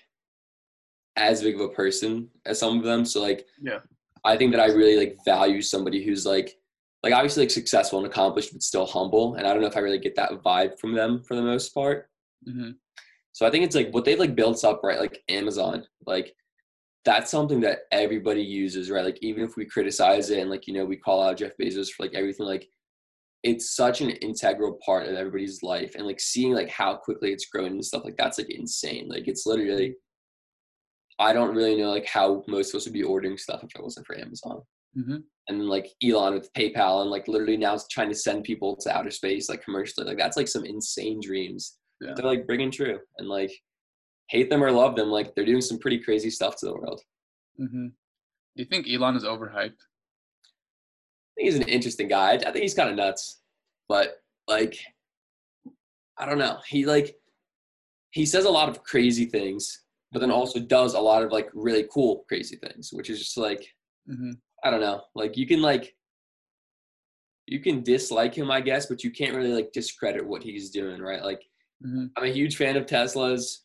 as 1.16 1.42
big 1.42 1.54
of 1.54 1.60
a 1.60 1.68
person 1.68 2.28
as 2.46 2.58
some 2.58 2.78
of 2.78 2.84
them. 2.84 3.04
So 3.04 3.20
like 3.22 3.46
Yeah. 3.60 3.80
I 4.24 4.36
think 4.36 4.52
that 4.52 4.60
I 4.60 4.66
really 4.66 4.96
like 4.96 5.18
value 5.24 5.60
somebody 5.60 6.04
who's 6.04 6.24
like 6.26 6.56
like 7.02 7.12
obviously 7.12 7.42
like 7.42 7.50
successful 7.50 7.98
and 7.98 8.06
accomplished 8.06 8.52
but 8.52 8.62
still 8.62 8.86
humble. 8.86 9.34
And 9.34 9.46
I 9.46 9.52
don't 9.52 9.60
know 9.60 9.68
if 9.68 9.76
I 9.76 9.80
really 9.80 9.98
get 9.98 10.16
that 10.16 10.42
vibe 10.42 10.78
from 10.78 10.94
them 10.94 11.22
for 11.22 11.34
the 11.34 11.42
most 11.42 11.74
part. 11.74 12.08
hmm 12.46 12.70
So 13.32 13.46
I 13.46 13.50
think 13.50 13.64
it's 13.64 13.74
like 13.76 13.90
what 13.92 14.04
they've 14.04 14.18
like 14.18 14.34
built 14.36 14.64
up, 14.64 14.80
right? 14.82 15.00
Like 15.00 15.22
Amazon, 15.28 15.86
like 16.06 16.34
that's 17.04 17.30
something 17.30 17.60
that 17.60 17.80
everybody 17.92 18.42
uses, 18.42 18.90
right? 18.90 19.04
Like 19.04 19.18
even 19.20 19.44
if 19.44 19.56
we 19.56 19.66
criticize 19.66 20.30
it 20.30 20.38
and 20.40 20.50
like 20.50 20.66
you 20.66 20.74
know 20.74 20.84
we 20.84 20.96
call 20.96 21.22
out 21.22 21.36
Jeff 21.38 21.52
Bezos 21.60 21.90
for 21.90 22.04
like 22.04 22.14
everything, 22.14 22.46
like 22.46 22.68
it's 23.44 23.76
such 23.76 24.00
an 24.00 24.10
integral 24.10 24.78
part 24.84 25.06
of 25.06 25.14
everybody's 25.14 25.62
life, 25.62 25.94
and 25.94 26.06
like 26.06 26.18
seeing 26.18 26.54
like 26.54 26.70
how 26.70 26.96
quickly 26.96 27.30
it's 27.30 27.46
grown 27.46 27.72
and 27.72 27.84
stuff 27.84 28.04
like 28.04 28.16
that's 28.16 28.38
like 28.38 28.50
insane. 28.50 29.06
Like 29.08 29.28
it's 29.28 29.46
literally, 29.46 29.94
I 31.18 31.32
don't 31.32 31.54
really 31.54 31.76
know 31.76 31.90
like 31.90 32.06
how 32.06 32.42
most 32.48 32.70
of 32.70 32.78
us 32.78 32.86
would 32.86 32.94
be 32.94 33.02
ordering 33.02 33.36
stuff 33.36 33.62
if 33.62 33.70
it 33.74 33.82
wasn't 33.82 34.06
for 34.06 34.18
Amazon. 34.18 34.62
Mm-hmm. 34.98 35.16
And 35.48 35.60
then 35.60 35.68
like 35.68 35.90
Elon 36.02 36.34
with 36.34 36.52
PayPal 36.54 37.02
and 37.02 37.10
like 37.10 37.28
literally 37.28 37.58
now 37.58 37.74
it's 37.74 37.86
trying 37.88 38.08
to 38.08 38.14
send 38.14 38.44
people 38.44 38.76
to 38.76 38.96
outer 38.96 39.10
space 39.10 39.50
like 39.50 39.62
commercially. 39.62 40.06
Like 40.06 40.16
that's 40.16 40.38
like 40.38 40.48
some 40.48 40.64
insane 40.64 41.20
dreams. 41.22 41.76
Yeah. 42.00 42.12
They're 42.16 42.24
like 42.24 42.46
bringing 42.46 42.70
true 42.70 42.98
and 43.18 43.28
like 43.28 43.52
hate 44.30 44.48
them 44.48 44.64
or 44.64 44.72
love 44.72 44.96
them, 44.96 45.08
like 45.10 45.34
they're 45.34 45.44
doing 45.44 45.60
some 45.60 45.78
pretty 45.78 45.98
crazy 45.98 46.30
stuff 46.30 46.56
to 46.56 46.66
the 46.66 46.72
world. 46.72 47.02
Mm-hmm. 47.60 47.88
Do 47.88 48.62
you 48.62 48.64
think 48.64 48.86
Elon 48.88 49.16
is 49.16 49.24
overhyped? 49.24 49.76
I 51.36 51.40
think 51.40 51.52
he's 51.52 51.60
an 51.60 51.68
interesting 51.68 52.08
guy. 52.08 52.34
I 52.34 52.38
think 52.38 52.58
he's 52.58 52.74
kind 52.74 52.90
of 52.90 52.96
nuts, 52.96 53.40
but 53.88 54.18
like, 54.46 54.78
I 56.16 56.26
don't 56.26 56.38
know. 56.38 56.58
He 56.68 56.86
like, 56.86 57.16
he 58.10 58.24
says 58.24 58.44
a 58.44 58.50
lot 58.50 58.68
of 58.68 58.84
crazy 58.84 59.24
things, 59.26 59.82
but 60.12 60.20
then 60.20 60.30
also 60.30 60.60
does 60.60 60.94
a 60.94 61.00
lot 61.00 61.24
of 61.24 61.32
like 61.32 61.48
really 61.52 61.86
cool 61.92 62.24
crazy 62.28 62.56
things, 62.56 62.90
which 62.92 63.10
is 63.10 63.18
just 63.18 63.36
like, 63.36 63.66
Mm-hmm. 64.08 64.32
I 64.62 64.70
don't 64.70 64.82
know. 64.82 65.00
Like 65.14 65.36
you 65.38 65.46
can 65.46 65.62
like, 65.62 65.96
you 67.46 67.58
can 67.58 67.82
dislike 67.82 68.34
him, 68.34 68.50
I 68.50 68.60
guess, 68.60 68.86
but 68.86 69.02
you 69.02 69.10
can't 69.10 69.34
really 69.34 69.52
like 69.52 69.72
discredit 69.72 70.26
what 70.26 70.42
he's 70.42 70.70
doing, 70.70 71.00
right? 71.00 71.22
Like, 71.22 71.42
Mm-hmm. 71.84 72.06
I'm 72.16 72.24
a 72.24 72.32
huge 72.32 72.56
fan 72.56 72.76
of 72.76 72.86
Tesla's. 72.86 73.64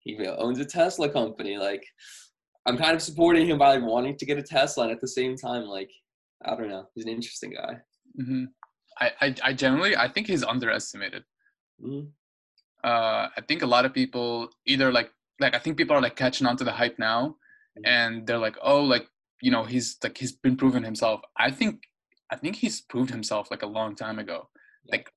He 0.00 0.18
owns 0.26 0.58
a 0.58 0.64
Tesla 0.64 1.08
company. 1.08 1.56
Like, 1.56 1.84
I'm 2.66 2.76
kind 2.76 2.94
of 2.94 3.00
supporting 3.00 3.46
him 3.46 3.56
by 3.56 3.76
like 3.76 3.84
wanting 3.84 4.16
to 4.16 4.26
get 4.26 4.38
a 4.38 4.42
Tesla, 4.42 4.84
and 4.84 4.92
at 4.92 5.00
the 5.00 5.08
same 5.08 5.36
time, 5.36 5.64
like, 5.64 5.90
I 6.44 6.54
don't 6.56 6.68
know, 6.68 6.86
he's 6.94 7.04
an 7.04 7.10
interesting 7.10 7.52
guy. 7.54 7.74
Mm-hmm. 8.20 8.44
I, 9.00 9.10
I 9.20 9.34
I 9.42 9.52
generally 9.52 9.96
I 9.96 10.08
think 10.08 10.26
he's 10.28 10.44
underestimated. 10.44 11.24
Mhm. 11.84 12.08
Uh, 12.84 13.28
I 13.36 13.40
think 13.48 13.62
a 13.62 13.66
lot 13.66 13.84
of 13.86 13.92
people 13.94 14.50
either 14.66 14.92
like 14.92 15.10
like 15.40 15.54
I 15.54 15.58
think 15.58 15.76
people 15.76 15.96
are 15.96 16.02
like 16.02 16.16
catching 16.16 16.46
on 16.46 16.56
to 16.58 16.64
the 16.64 16.72
hype 16.72 16.98
now, 16.98 17.36
Mhm. 17.78 17.82
and 17.86 18.26
they're 18.26 18.38
like, 18.38 18.56
oh, 18.62 18.82
like 18.82 19.08
you 19.42 19.50
know, 19.50 19.64
he's 19.64 19.96
like 20.02 20.16
he's 20.16 20.32
been 20.32 20.56
proving 20.56 20.84
himself. 20.84 21.20
I 21.36 21.50
think 21.50 21.82
I 22.30 22.36
think 22.36 22.56
he's 22.56 22.80
proved 22.82 23.10
himself 23.10 23.50
like 23.50 23.62
a 23.62 23.66
long 23.78 23.96
time 23.96 24.18
ago. 24.18 24.48
Yeah. 24.84 24.92
Like 24.96 25.10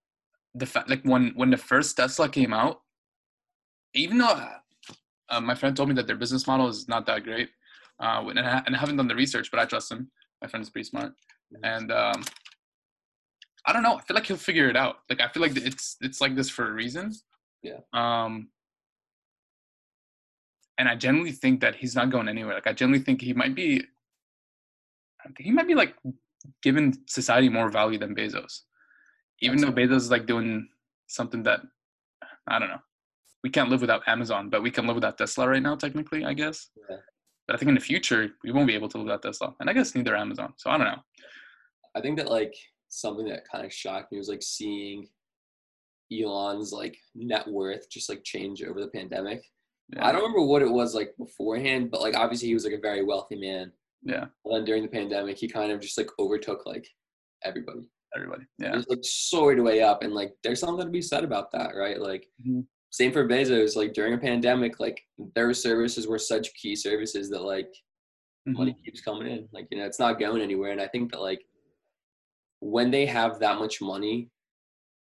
the 0.56 0.66
fact 0.66 0.90
like 0.90 1.04
when 1.04 1.34
when 1.36 1.50
the 1.52 1.58
first 1.58 1.96
Tesla 1.98 2.30
came 2.30 2.54
out, 2.54 2.82
even 3.94 4.18
though 4.18 4.36
uh, 5.30 5.42
my 5.42 5.56
friend 5.56 5.76
told 5.76 5.90
me 5.90 5.96
that 5.96 6.08
their 6.08 6.16
business 6.16 6.48
model 6.48 6.68
is 6.68 6.88
not 6.88 7.06
that 7.06 7.24
great, 7.24 7.50
uh, 8.00 8.24
and 8.28 8.40
I, 8.40 8.64
and 8.66 8.76
I 8.76 8.80
haven't 8.80 8.98
done 8.98 9.08
the 9.08 9.16
research, 9.16 9.52
but 9.52 9.60
I 9.60 9.66
trust 9.66 9.92
him. 9.92 10.10
My 10.42 10.48
friend 10.48 10.64
is 10.64 10.70
pretty 10.70 10.88
smart, 10.88 11.14
Mhm. 11.54 11.60
and 11.64 11.92
um, 11.92 12.24
I 13.66 13.74
don't 13.74 13.84
know. 13.84 13.96
I 13.98 14.02
feel 14.02 14.16
like 14.16 14.26
he'll 14.26 14.38
figure 14.38 14.70
it 14.70 14.76
out. 14.78 14.98
Like 15.10 15.22
I 15.22 15.28
feel 15.30 15.42
like 15.42 15.56
it's 15.58 15.98
it's 16.02 16.22
like 16.22 16.36
this 16.36 16.50
for 16.50 16.68
a 16.70 16.74
reason. 16.74 17.14
Yeah. 17.64 17.80
Um. 17.94 18.50
And 20.80 20.88
I 20.88 20.96
generally 20.96 21.32
think 21.32 21.60
that 21.62 21.76
he's 21.76 21.96
not 21.96 22.12
going 22.12 22.28
anywhere. 22.30 22.54
Like 22.54 22.68
I 22.68 22.74
generally 22.74 23.04
think 23.04 23.22
he 23.22 23.34
might 23.34 23.56
be. 23.56 23.84
He 25.40 25.52
might 25.52 25.68
be 25.68 25.76
like 25.76 25.96
giving 26.62 26.96
society 27.08 27.50
more 27.50 27.70
value 27.70 27.98
than 28.00 28.16
Bezos, 28.16 28.62
even 29.42 29.58
That's 29.58 29.74
though 29.74 29.82
Bezos 29.82 29.96
is 30.08 30.12
like 30.12 30.26
doing 30.28 30.70
something 31.08 31.44
that 31.44 31.62
I 32.48 32.60
don't 32.60 32.70
know. 32.70 32.82
We 33.44 33.50
can't 33.50 33.70
live 33.70 33.82
without 33.82 34.08
Amazon, 34.08 34.50
but 34.50 34.62
we 34.64 34.72
can 34.72 34.86
live 34.88 34.96
without 34.96 35.18
Tesla 35.18 35.48
right 35.48 35.62
now, 35.62 35.76
technically, 35.76 36.24
I 36.26 36.34
guess. 36.34 36.70
Yeah. 36.90 36.98
But 37.48 37.56
I 37.56 37.58
think 37.60 37.70
in 37.70 37.76
the 37.76 37.82
future 37.82 38.30
we 38.44 38.52
won't 38.52 38.68
be 38.68 38.76
able 38.76 38.90
to 38.90 38.98
live 38.98 39.06
without 39.06 39.22
Tesla, 39.22 39.56
and 39.60 39.70
I 39.70 39.74
guess 39.74 39.96
neither 39.96 40.16
Amazon. 40.16 40.54
So 40.58 40.70
I 40.70 40.78
don't 40.78 40.88
know. 40.88 41.02
I 41.96 42.02
think 42.02 42.18
that 42.18 42.30
like 42.30 42.54
something 42.90 43.28
that 43.28 43.48
kind 43.50 43.66
of 43.66 43.74
shocked 43.74 44.12
me 44.12 44.18
was 44.18 44.30
like 44.30 44.44
seeing 44.44 45.08
Elon's 46.12 46.72
like 46.72 46.98
net 47.16 47.48
worth 47.48 47.90
just 47.90 48.10
like 48.10 48.24
change 48.24 48.64
over 48.64 48.80
the 48.82 48.88
pandemic. 48.88 49.44
Yeah. 49.94 50.06
I 50.06 50.12
don't 50.12 50.22
remember 50.22 50.46
what 50.46 50.62
it 50.62 50.70
was 50.70 50.94
like 50.94 51.16
beforehand, 51.18 51.92
but 51.92 52.02
like 52.02 52.16
obviously 52.16 52.50
he 52.50 52.54
was 52.54 52.66
like 52.66 52.74
a 52.74 52.80
very 52.80 53.04
wealthy 53.04 53.40
man. 53.40 53.72
Yeah. 54.04 54.26
And 54.46 54.56
then 54.56 54.66
during 54.66 54.84
the 54.84 54.90
pandemic, 54.90 55.38
he 55.38 55.48
kind 55.48 55.72
of 55.72 55.80
just 55.80 55.98
like 55.98 56.10
overtook 56.20 56.66
like 56.66 56.88
everybody. 57.44 57.90
Everybody. 58.16 58.44
Yeah. 58.58 58.74
Just 58.74 58.90
like 58.90 59.00
soared 59.04 59.60
way 59.60 59.82
up, 59.82 60.04
and 60.04 60.14
like 60.14 60.34
there's 60.44 60.60
something 60.60 60.86
to 60.86 60.92
be 60.92 61.02
said 61.02 61.24
about 61.24 61.52
that, 61.54 61.76
right? 61.76 62.00
Like 62.00 62.28
Mhm. 62.46 62.66
Same 62.90 63.12
for 63.12 63.28
Bezos. 63.28 63.76
Like 63.76 63.94
during 63.94 64.14
a 64.14 64.18
pandemic, 64.18 64.80
like 64.80 65.02
their 65.36 65.54
services 65.54 66.08
were 66.08 66.20
such 66.20 66.54
key 66.54 66.76
services 66.76 67.30
that 67.30 67.42
like 67.42 67.70
Mhm. 68.48 68.54
money 68.58 68.76
keeps 68.84 69.02
coming 69.02 69.28
in. 69.28 69.48
Like 69.52 69.68
you 69.72 69.78
know, 69.78 69.86
it's 69.86 70.00
not 70.00 70.20
going 70.20 70.42
anywhere. 70.42 70.72
And 70.72 70.82
I 70.82 70.88
think 70.88 71.12
that 71.12 71.22
like 71.22 71.42
when 72.60 72.90
they 72.92 73.06
have 73.06 73.40
that 73.40 73.60
much 73.60 73.82
money, 73.82 74.30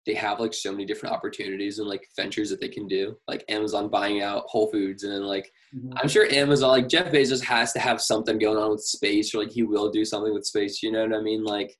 they 0.06 0.14
have 0.14 0.38
like 0.40 0.54
so 0.54 0.70
many 0.70 0.84
different 0.84 1.14
opportunities 1.14 1.78
and 1.78 1.88
like 1.88 2.08
ventures 2.16 2.48
that 2.50 2.60
they 2.60 2.68
can 2.68 2.86
do. 2.86 3.16
Like 3.28 3.44
Amazon 3.48 3.88
buying 3.88 4.22
out 4.22 4.44
Whole 4.46 4.70
Foods, 4.70 5.02
and 5.04 5.12
then 5.12 5.22
like 5.24 5.50
Mhm. 5.74 5.92
I'm 6.00 6.08
sure 6.08 6.26
Amazon, 6.32 6.70
like 6.70 6.88
Jeff 6.88 7.12
Bezos, 7.12 7.42
has 7.42 7.72
to 7.72 7.78
have 7.80 8.00
something 8.00 8.38
going 8.38 8.58
on 8.58 8.70
with 8.70 8.82
space, 8.82 9.34
or 9.34 9.38
like 9.42 9.52
he 9.52 9.62
will 9.62 9.90
do 9.90 10.04
something 10.04 10.32
with 10.32 10.44
space. 10.46 10.82
You 10.82 10.92
know 10.92 11.02
what 11.06 11.14
I 11.14 11.20
mean? 11.20 11.44
Like 11.44 11.76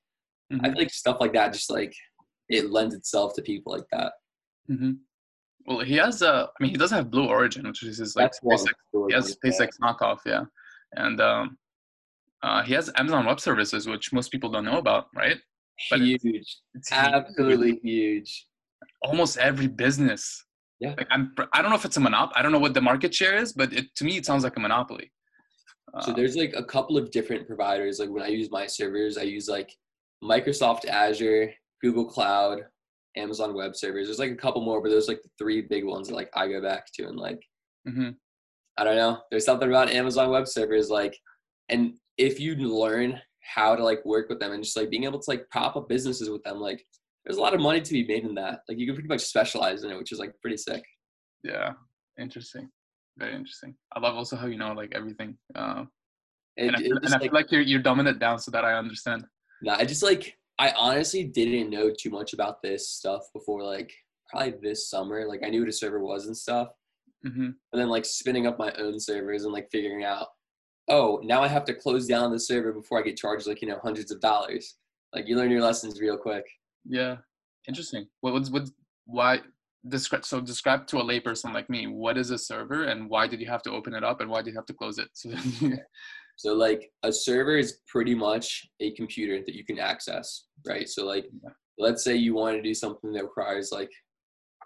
I 0.51 0.55
Mhm. 0.55 0.63
feel 0.65 0.77
like 0.77 0.89
stuff 0.91 1.17
like 1.19 1.33
that 1.33 1.53
just 1.53 1.69
like 1.71 1.93
it 2.49 2.69
lends 2.71 2.95
itself 2.95 3.33
to 3.35 3.41
people 3.41 3.73
like 3.73 3.87
that. 3.91 4.13
hmm 4.67 4.91
Well, 5.67 5.79
he 5.79 5.95
has 5.95 6.21
uh, 6.21 6.47
I 6.47 6.63
mean, 6.63 6.71
he 6.71 6.77
does 6.77 6.91
have 6.91 7.11
Blue 7.11 7.27
Origin, 7.27 7.67
which 7.67 7.83
is 7.83 7.97
his 7.97 8.15
like 8.15 8.31
SpaceX. 8.31 8.73
He 9.09 9.13
has. 9.13 9.35
SpaceX 9.35 9.69
knockoff, 9.81 10.19
yeah, 10.25 10.43
and 10.93 11.19
um, 11.19 11.57
uh, 12.41 12.63
he 12.63 12.73
has 12.73 12.89
Amazon 12.95 13.25
Web 13.25 13.39
Services, 13.39 13.87
which 13.87 14.13
most 14.13 14.31
people 14.31 14.49
don't 14.49 14.65
know 14.65 14.77
about, 14.77 15.07
right? 15.15 15.37
but 15.91 15.99
Huge, 15.99 16.21
It's 16.23 16.89
huge. 16.89 16.91
absolutely 16.91 17.79
huge. 17.83 18.47
almost 19.03 19.37
every 19.37 19.67
business. 19.67 20.43
Yeah. 20.79 20.95
Like 20.97 21.07
I'm, 21.11 21.33
I 21.53 21.61
don't 21.61 21.69
know 21.71 21.77
if 21.77 21.85
it's 21.85 21.97
a 21.97 21.99
monop. 21.99 22.31
I 22.35 22.41
don't 22.41 22.51
know 22.51 22.59
what 22.59 22.73
the 22.73 22.81
market 22.81 23.13
share 23.13 23.35
is, 23.35 23.53
but 23.53 23.71
it, 23.73 23.85
to 23.95 24.03
me, 24.05 24.17
it 24.17 24.25
sounds 24.25 24.43
like 24.43 24.57
a 24.57 24.59
monopoly. 24.59 25.11
So 26.01 26.11
Uh, 26.11 26.15
there's 26.15 26.35
like 26.35 26.53
a 26.55 26.63
couple 26.63 26.97
of 26.97 27.11
different 27.11 27.47
providers. 27.47 27.99
Like 27.99 28.09
when 28.09 28.23
I 28.23 28.27
use 28.27 28.49
my 28.51 28.65
servers, 28.67 29.17
I 29.17 29.23
use 29.23 29.47
like 29.47 29.71
Microsoft 30.23 30.85
Azure, 30.85 31.51
Google 31.83 32.05
Cloud, 32.05 32.61
Amazon 33.15 33.53
Web 33.53 33.75
Servers. 33.75 34.07
There's 34.07 34.19
like 34.19 34.31
a 34.31 34.35
couple 34.35 34.61
more, 34.61 34.81
but 34.81 34.89
those 34.89 35.07
like 35.07 35.21
the 35.23 35.29
three 35.37 35.61
big 35.61 35.85
ones 35.85 36.07
that 36.07 36.15
like 36.15 36.29
I 36.35 36.47
go 36.47 36.61
back 36.61 36.85
to 36.95 37.07
and 37.07 37.17
like 37.17 37.39
mhm. 37.87 38.15
I 38.77 38.83
don't 38.83 38.95
know. 38.95 39.21
There's 39.31 39.45
something 39.45 39.67
about 39.67 39.89
Amazon 39.89 40.29
Web 40.29 40.47
Servers 40.47 40.89
like, 40.89 41.17
and 41.69 41.93
if 42.17 42.39
you 42.39 42.55
learn 42.55 43.19
how 43.41 43.75
to 43.75 43.83
like 43.83 44.05
work 44.05 44.29
with 44.29 44.39
them 44.39 44.51
and 44.51 44.63
just 44.63 44.77
like 44.77 44.89
being 44.89 45.05
able 45.05 45.19
to 45.19 45.29
like 45.29 45.49
prop 45.49 45.75
up 45.75 45.89
businesses 45.89 46.29
with 46.29 46.43
them, 46.43 46.59
like 46.59 46.85
there's 47.25 47.37
a 47.37 47.41
lot 47.41 47.53
of 47.53 47.59
money 47.61 47.81
to 47.81 47.93
be 47.93 48.05
made 48.05 48.23
in 48.23 48.35
that. 48.35 48.59
Like 48.69 48.77
you 48.77 48.85
can 48.85 48.95
pretty 48.95 49.09
much 49.09 49.21
specialize 49.21 49.83
in 49.83 49.89
it, 49.91 49.97
which 49.97 50.11
is 50.11 50.19
like 50.19 50.33
pretty 50.41 50.57
sick. 50.57 50.83
Yeah, 51.43 51.71
interesting. 52.19 52.69
Very 53.17 53.33
interesting. 53.35 53.75
I 53.95 53.99
love 53.99 54.15
also 54.15 54.35
how 54.35 54.45
you 54.45 54.57
know 54.57 54.73
like 54.73 54.93
everything. 54.93 55.37
Uh, 55.55 55.85
It, 56.55 56.67
and 56.67 56.75
I, 56.75 56.79
feel, 56.79 56.97
and 56.97 57.13
I 57.13 57.19
feel 57.19 57.33
like 57.33 57.51
you're 57.51 57.61
you're 57.61 57.81
dumbing 57.81 58.07
it 58.07 58.19
down 58.19 58.37
so 58.37 58.51
that 58.51 58.63
I 58.63 58.73
understand. 58.73 59.25
Nah, 59.63 59.75
I 59.75 59.85
just 59.85 60.03
like 60.03 60.36
I 60.59 60.71
honestly 60.71 61.23
didn't 61.23 61.69
know 61.69 61.91
too 61.91 62.09
much 62.09 62.33
about 62.33 62.61
this 62.61 62.89
stuff 62.89 63.23
before 63.33 63.63
like 63.63 63.91
probably 64.29 64.55
this 64.61 64.89
summer. 64.89 65.27
Like 65.27 65.41
I 65.45 65.49
knew 65.49 65.61
what 65.61 65.69
a 65.69 65.73
server 65.73 65.99
was 65.99 66.25
and 66.25 66.35
stuff. 66.35 66.69
hmm 67.23 67.49
But 67.71 67.77
then 67.79 67.89
like 67.89 68.05
spinning 68.05 68.47
up 68.47 68.57
my 68.57 68.71
own 68.73 68.99
servers 68.99 69.43
and 69.43 69.53
like 69.53 69.69
figuring 69.71 70.03
out, 70.03 70.27
oh, 70.89 71.19
now 71.23 71.43
I 71.43 71.47
have 71.47 71.65
to 71.65 71.73
close 71.73 72.07
down 72.07 72.31
the 72.31 72.39
server 72.39 72.73
before 72.73 72.99
I 72.99 73.03
get 73.03 73.17
charged 73.17 73.47
like, 73.47 73.61
you 73.61 73.67
know, 73.67 73.79
hundreds 73.83 74.11
of 74.11 74.19
dollars. 74.19 74.77
Like 75.13 75.27
you 75.27 75.35
learn 75.35 75.51
your 75.51 75.61
lessons 75.61 75.99
real 76.01 76.17
quick. 76.17 76.45
Yeah, 76.85 77.17
interesting. 77.67 78.07
What 78.21 78.33
what's 78.33 78.49
what's 78.49 78.71
why 79.05 79.41
describe 79.87 80.25
so 80.25 80.41
describe 80.41 80.85
to 80.87 80.97
a 80.97 81.03
layperson 81.03 81.53
like 81.53 81.69
me 81.69 81.87
what 81.87 82.17
is 82.17 82.29
a 82.31 82.37
server 82.37 82.85
and 82.85 83.09
why 83.09 83.25
did 83.25 83.39
you 83.39 83.47
have 83.47 83.61
to 83.61 83.71
open 83.71 83.93
it 83.93 84.03
up 84.03 84.19
and 84.19 84.29
why 84.29 84.41
did 84.41 84.51
you 84.51 84.57
have 84.57 84.65
to 84.65 84.73
close 84.73 84.97
it? 84.97 85.09
So, 85.13 85.29
So 86.37 86.53
like 86.53 86.91
a 87.03 87.11
server 87.11 87.57
is 87.57 87.79
pretty 87.87 88.15
much 88.15 88.67
a 88.79 88.91
computer 88.91 89.39
that 89.45 89.55
you 89.55 89.65
can 89.65 89.79
access, 89.79 90.45
right? 90.67 90.87
So 90.87 91.05
like 91.05 91.25
let's 91.77 92.03
say 92.03 92.15
you 92.15 92.33
want 92.35 92.55
to 92.57 92.61
do 92.61 92.73
something 92.73 93.11
that 93.13 93.23
requires 93.23 93.71
like 93.71 93.91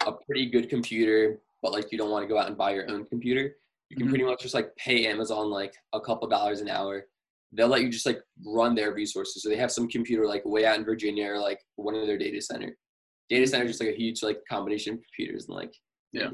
a 0.06 0.12
pretty 0.26 0.50
good 0.50 0.70
computer, 0.70 1.42
but 1.62 1.72
like 1.72 1.92
you 1.92 1.98
don't 1.98 2.12
want 2.12 2.24
to 2.24 2.28
go 2.28 2.38
out 2.38 2.48
and 2.48 2.58
buy 2.58 2.74
your 2.74 2.90
own 2.92 3.06
computer. 3.06 3.56
You 3.90 3.98
can 3.98 4.06
Mhm. 4.08 4.10
pretty 4.10 4.24
much 4.26 4.42
just 4.42 4.54
like 4.54 4.76
pay 4.76 5.08
Amazon 5.08 5.50
like 5.50 5.74
a 5.94 6.00
couple 6.02 6.28
dollars 6.28 6.62
an 6.62 6.70
hour. 6.70 7.08
They'll 7.54 7.68
let 7.68 7.82
you 7.82 7.90
just 7.90 8.06
like 8.06 8.22
run 8.46 8.76
their 8.76 8.94
resources. 8.94 9.42
So 9.44 9.50
they 9.50 9.58
have 9.58 9.72
some 9.72 9.88
computer 9.90 10.26
like 10.28 10.44
way 10.46 10.66
out 10.66 10.78
in 10.78 10.86
Virginia 10.86 11.28
or 11.32 11.40
like 11.40 11.60
one 11.76 11.96
of 11.96 12.06
their 12.08 12.18
data 12.18 12.42
center. 12.42 12.78
Data 13.30 13.48
center 13.48 13.66
is 13.66 13.72
just 13.72 13.82
like 13.82 13.94
a 13.94 13.98
huge 13.98 14.24
like 14.24 14.42
combination 14.50 14.94
of 14.96 15.00
computers 15.04 15.48
and 15.48 15.56
like 15.56 15.74
Yeah. 16.14 16.30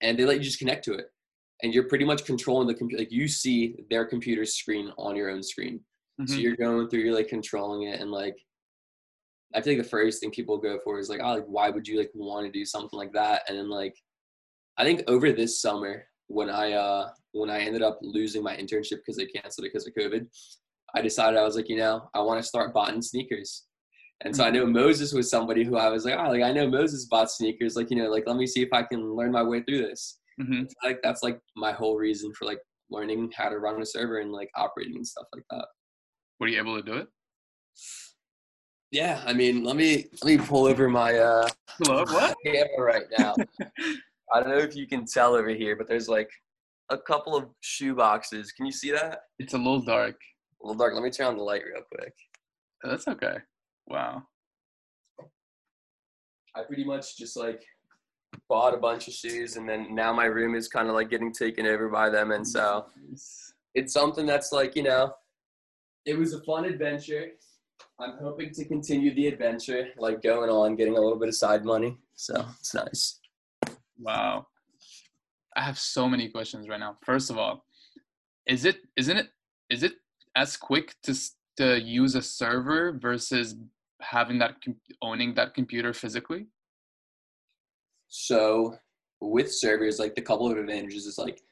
and 0.00 0.18
they 0.18 0.24
let 0.24 0.38
you 0.38 0.42
just 0.44 0.58
connect 0.60 0.84
to 0.84 0.94
it 0.94 1.06
and 1.62 1.72
you're 1.72 1.88
pretty 1.88 2.04
much 2.04 2.24
controlling 2.24 2.66
the 2.68 2.74
computer 2.74 3.02
like 3.02 3.12
you 3.12 3.26
see 3.26 3.76
their 3.90 4.04
computer 4.04 4.44
screen 4.44 4.92
on 4.98 5.16
your 5.16 5.30
own 5.30 5.42
screen 5.42 5.80
so 6.26 6.34
Mhm. 6.34 6.42
you're 6.42 6.56
going 6.56 6.88
through 6.88 7.00
you're 7.00 7.14
like 7.14 7.28
controlling 7.28 7.82
it 7.84 8.00
and 8.00 8.10
like 8.10 8.36
i 9.54 9.60
feel 9.60 9.74
like 9.74 9.82
the 9.82 9.88
first 9.88 10.20
thing 10.20 10.30
people 10.30 10.58
go 10.58 10.78
for 10.84 10.98
is 10.98 11.08
like 11.08 11.20
oh 11.22 11.34
like 11.34 11.44
why 11.46 11.70
would 11.70 11.86
you 11.86 11.98
like 11.98 12.10
want 12.14 12.46
to 12.46 12.52
do 12.52 12.64
something 12.64 12.98
like 12.98 13.12
that 13.12 13.42
and 13.48 13.56
then 13.58 13.68
like 13.70 13.94
i 14.78 14.84
think 14.84 15.02
over 15.08 15.32
this 15.32 15.60
summer 15.60 16.04
when 16.28 16.50
I 16.50 16.72
uh 16.72 17.10
when 17.32 17.50
I 17.50 17.60
ended 17.60 17.82
up 17.82 17.98
losing 18.02 18.42
my 18.42 18.56
internship 18.56 18.96
because 18.98 19.16
they 19.16 19.26
canceled 19.26 19.64
it 19.64 19.72
because 19.72 19.86
of 19.86 19.94
COVID, 19.94 20.26
I 20.92 21.00
decided 21.00 21.38
I 21.38 21.44
was 21.44 21.54
like, 21.54 21.68
you 21.68 21.76
know, 21.76 22.08
I 22.14 22.20
want 22.20 22.42
to 22.42 22.48
start 22.48 22.74
buying 22.74 23.00
sneakers. 23.00 23.66
And 24.22 24.34
so 24.34 24.42
I 24.42 24.50
know 24.50 24.66
Moses 24.66 25.12
was 25.12 25.30
somebody 25.30 25.62
who 25.62 25.76
I 25.76 25.88
was 25.88 26.04
like, 26.04 26.18
oh, 26.18 26.30
like 26.30 26.42
I 26.42 26.50
know 26.50 26.68
Moses 26.68 27.04
bought 27.04 27.30
sneakers. 27.30 27.76
Like, 27.76 27.90
you 27.92 27.96
know, 27.96 28.10
like 28.10 28.24
let 28.26 28.36
me 28.36 28.46
see 28.48 28.60
if 28.62 28.72
I 28.72 28.82
can 28.82 29.14
learn 29.14 29.30
my 29.30 29.42
way 29.44 29.62
through 29.62 29.82
this. 29.86 30.18
Hmm 30.40 30.64
Like 30.82 31.00
that's 31.02 31.22
like 31.22 31.40
my 31.56 31.72
whole 31.72 31.96
reason 31.96 32.32
for 32.34 32.44
like 32.44 32.60
learning 32.90 33.30
how 33.34 33.48
to 33.48 33.58
run 33.58 33.80
a 33.80 33.86
server 33.86 34.18
and 34.18 34.32
like 34.32 34.50
operating 34.56 34.96
and 34.96 35.06
stuff 35.06 35.26
like 35.34 35.44
that. 35.50 35.66
Were 36.38 36.48
you 36.48 36.58
able 36.58 36.76
to 36.76 36.82
do 36.82 36.98
it? 36.98 37.08
Yeah, 38.92 39.22
I 39.26 39.32
mean, 39.32 39.64
let 39.64 39.76
me 39.76 40.06
let 40.22 40.38
me 40.38 40.46
pull 40.46 40.66
over 40.66 40.88
my 40.88 41.14
uh 41.14 41.48
Hello, 41.82 42.04
what? 42.06 42.36
camera 42.44 42.68
right 42.78 43.06
now. 43.18 43.34
I 44.32 44.40
don't 44.40 44.48
know 44.48 44.58
if 44.58 44.76
you 44.76 44.86
can 44.86 45.04
tell 45.04 45.34
over 45.34 45.50
here, 45.50 45.76
but 45.76 45.88
there's 45.88 46.08
like 46.08 46.30
a 46.90 46.98
couple 46.98 47.36
of 47.36 47.46
shoe 47.60 47.94
boxes. 47.94 48.52
Can 48.52 48.66
you 48.66 48.72
see 48.72 48.90
that? 48.92 49.20
It's 49.38 49.54
a 49.54 49.58
little 49.58 49.80
dark. 49.80 50.16
A 50.62 50.66
little 50.66 50.78
dark. 50.78 50.94
Let 50.94 51.02
me 51.02 51.10
turn 51.10 51.26
on 51.26 51.36
the 51.36 51.42
light 51.42 51.62
real 51.64 51.82
quick. 51.92 52.12
That's 52.82 53.08
okay. 53.08 53.36
Wow. 53.86 54.22
I 56.54 56.62
pretty 56.62 56.84
much 56.84 57.16
just 57.18 57.36
like 57.36 57.62
bought 58.48 58.74
a 58.74 58.78
bunch 58.78 59.08
of 59.08 59.14
shoes 59.14 59.56
and 59.56 59.68
then 59.68 59.94
now 59.94 60.12
my 60.12 60.24
room 60.24 60.54
is 60.54 60.68
kind 60.68 60.88
of 60.88 60.94
like 60.94 61.10
getting 61.10 61.32
taken 61.32 61.66
over 61.66 61.88
by 61.88 62.08
them 62.10 62.32
and 62.32 62.46
so 62.46 62.86
it's 63.76 63.92
something 63.92 64.24
that's 64.26 64.52
like, 64.52 64.74
you 64.74 64.82
know, 64.82 65.12
it 66.06 66.18
was 66.18 66.32
a 66.32 66.40
fun 66.42 66.64
adventure. 66.64 67.28
I'm 68.00 68.14
hoping 68.20 68.50
to 68.54 68.64
continue 68.64 69.14
the 69.14 69.26
adventure, 69.26 69.88
like 69.98 70.22
going 70.22 70.48
on, 70.50 70.76
getting 70.76 70.96
a 70.96 71.00
little 71.00 71.18
bit 71.18 71.28
of 71.28 71.34
side 71.34 71.64
money. 71.64 71.98
So 72.14 72.44
it's 72.58 72.74
nice. 72.74 73.20
Wow. 74.00 74.46
I 75.56 75.62
have 75.62 75.78
so 75.78 76.08
many 76.08 76.28
questions 76.28 76.68
right 76.68 76.80
now. 76.80 76.96
First 77.04 77.30
of 77.30 77.38
all, 77.38 77.64
is 78.46 78.64
it 78.64 78.78
isn't 78.96 79.16
it 79.16 79.28
is 79.70 79.82
it 79.82 79.94
as 80.36 80.56
quick 80.56 80.94
to 81.02 81.14
to 81.58 81.80
use 81.80 82.14
a 82.14 82.22
server 82.22 82.92
versus 82.92 83.56
having 84.00 84.38
that 84.38 84.56
owning 85.02 85.34
that 85.34 85.54
computer 85.54 85.92
physically? 85.92 86.46
So 88.08 88.76
with 89.20 89.52
servers, 89.52 89.98
like 89.98 90.14
the 90.14 90.22
couple 90.22 90.50
of 90.50 90.58
advantages 90.58 91.06
is 91.06 91.18
like 91.18 91.42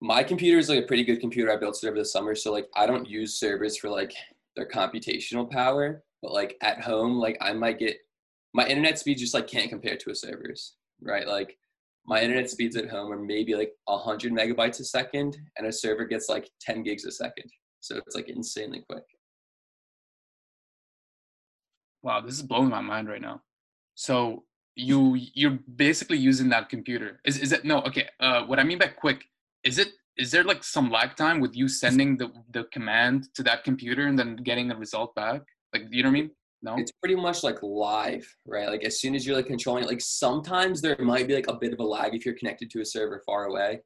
my 0.00 0.22
computer 0.22 0.58
is 0.58 0.68
like 0.68 0.84
a 0.84 0.86
pretty 0.86 1.04
good 1.04 1.20
computer 1.20 1.50
I 1.50 1.56
built 1.56 1.82
over 1.84 1.96
the 1.96 2.04
summer. 2.04 2.34
So 2.34 2.52
like 2.52 2.68
I 2.76 2.86
don't 2.86 3.08
use 3.08 3.38
servers 3.38 3.76
for 3.76 3.88
like 3.88 4.14
their 4.56 4.68
computational 4.68 5.50
power, 5.50 6.02
but 6.22 6.32
like 6.32 6.56
at 6.60 6.82
home, 6.82 7.16
like 7.16 7.38
I 7.40 7.52
might 7.52 7.78
get 7.78 7.96
my 8.52 8.66
internet 8.66 8.98
speed 8.98 9.18
just 9.18 9.34
like 9.34 9.46
can't 9.46 9.70
compare 9.70 9.96
to 9.96 10.10
a 10.10 10.14
server's, 10.14 10.76
right? 11.00 11.26
Like 11.26 11.56
my 12.06 12.20
internet 12.20 12.50
speeds 12.50 12.76
at 12.76 12.90
home 12.90 13.12
are 13.12 13.18
maybe 13.18 13.54
like 13.54 13.72
100 13.86 14.32
megabytes 14.32 14.80
a 14.80 14.84
second, 14.84 15.36
and 15.56 15.66
a 15.66 15.72
server 15.72 16.04
gets 16.04 16.28
like 16.28 16.50
10 16.60 16.82
gigs 16.82 17.04
a 17.04 17.10
second. 17.10 17.50
So 17.80 17.96
it's 17.96 18.14
like 18.14 18.28
insanely 18.28 18.84
quick. 18.88 19.04
Wow, 22.02 22.20
this 22.20 22.34
is 22.34 22.42
blowing 22.42 22.68
my 22.68 22.82
mind 22.82 23.08
right 23.08 23.22
now. 23.22 23.40
So 23.94 24.44
you 24.76 25.16
you're 25.34 25.58
basically 25.76 26.18
using 26.18 26.48
that 26.50 26.68
computer. 26.68 27.20
Is 27.24 27.38
is 27.38 27.52
it 27.52 27.64
no? 27.64 27.80
Okay. 27.82 28.08
Uh, 28.20 28.44
what 28.44 28.58
I 28.58 28.64
mean 28.64 28.78
by 28.78 28.88
quick 28.88 29.24
is 29.62 29.78
it 29.78 29.88
is 30.16 30.30
there 30.30 30.44
like 30.44 30.62
some 30.62 30.90
lag 30.90 31.16
time 31.16 31.40
with 31.40 31.56
you 31.56 31.68
sending 31.68 32.16
the 32.16 32.30
the 32.50 32.64
command 32.72 33.28
to 33.34 33.42
that 33.44 33.64
computer 33.64 34.06
and 34.06 34.18
then 34.18 34.36
getting 34.36 34.68
the 34.68 34.76
result 34.76 35.14
back? 35.14 35.42
Like 35.72 35.84
you 35.90 36.02
know 36.02 36.10
what 36.10 36.18
I 36.18 36.20
mean? 36.20 36.30
No. 36.62 36.76
it's 36.78 36.92
pretty 36.92 37.14
much 37.14 37.44
like 37.44 37.62
live, 37.62 38.26
right? 38.46 38.68
Like 38.68 38.84
as 38.84 38.98
soon 38.98 39.14
as 39.14 39.26
you're 39.26 39.36
like 39.36 39.46
controlling 39.46 39.84
it, 39.84 39.86
like 39.86 40.00
sometimes 40.00 40.80
there 40.80 40.96
might 40.98 41.28
be 41.28 41.34
like 41.34 41.46
a 41.48 41.54
bit 41.54 41.74
of 41.74 41.78
a 41.78 41.84
lag 41.84 42.14
if 42.14 42.24
you're 42.24 42.34
connected 42.34 42.70
to 42.70 42.80
a 42.80 42.86
server 42.86 43.22
far 43.26 43.44
away. 43.44 43.82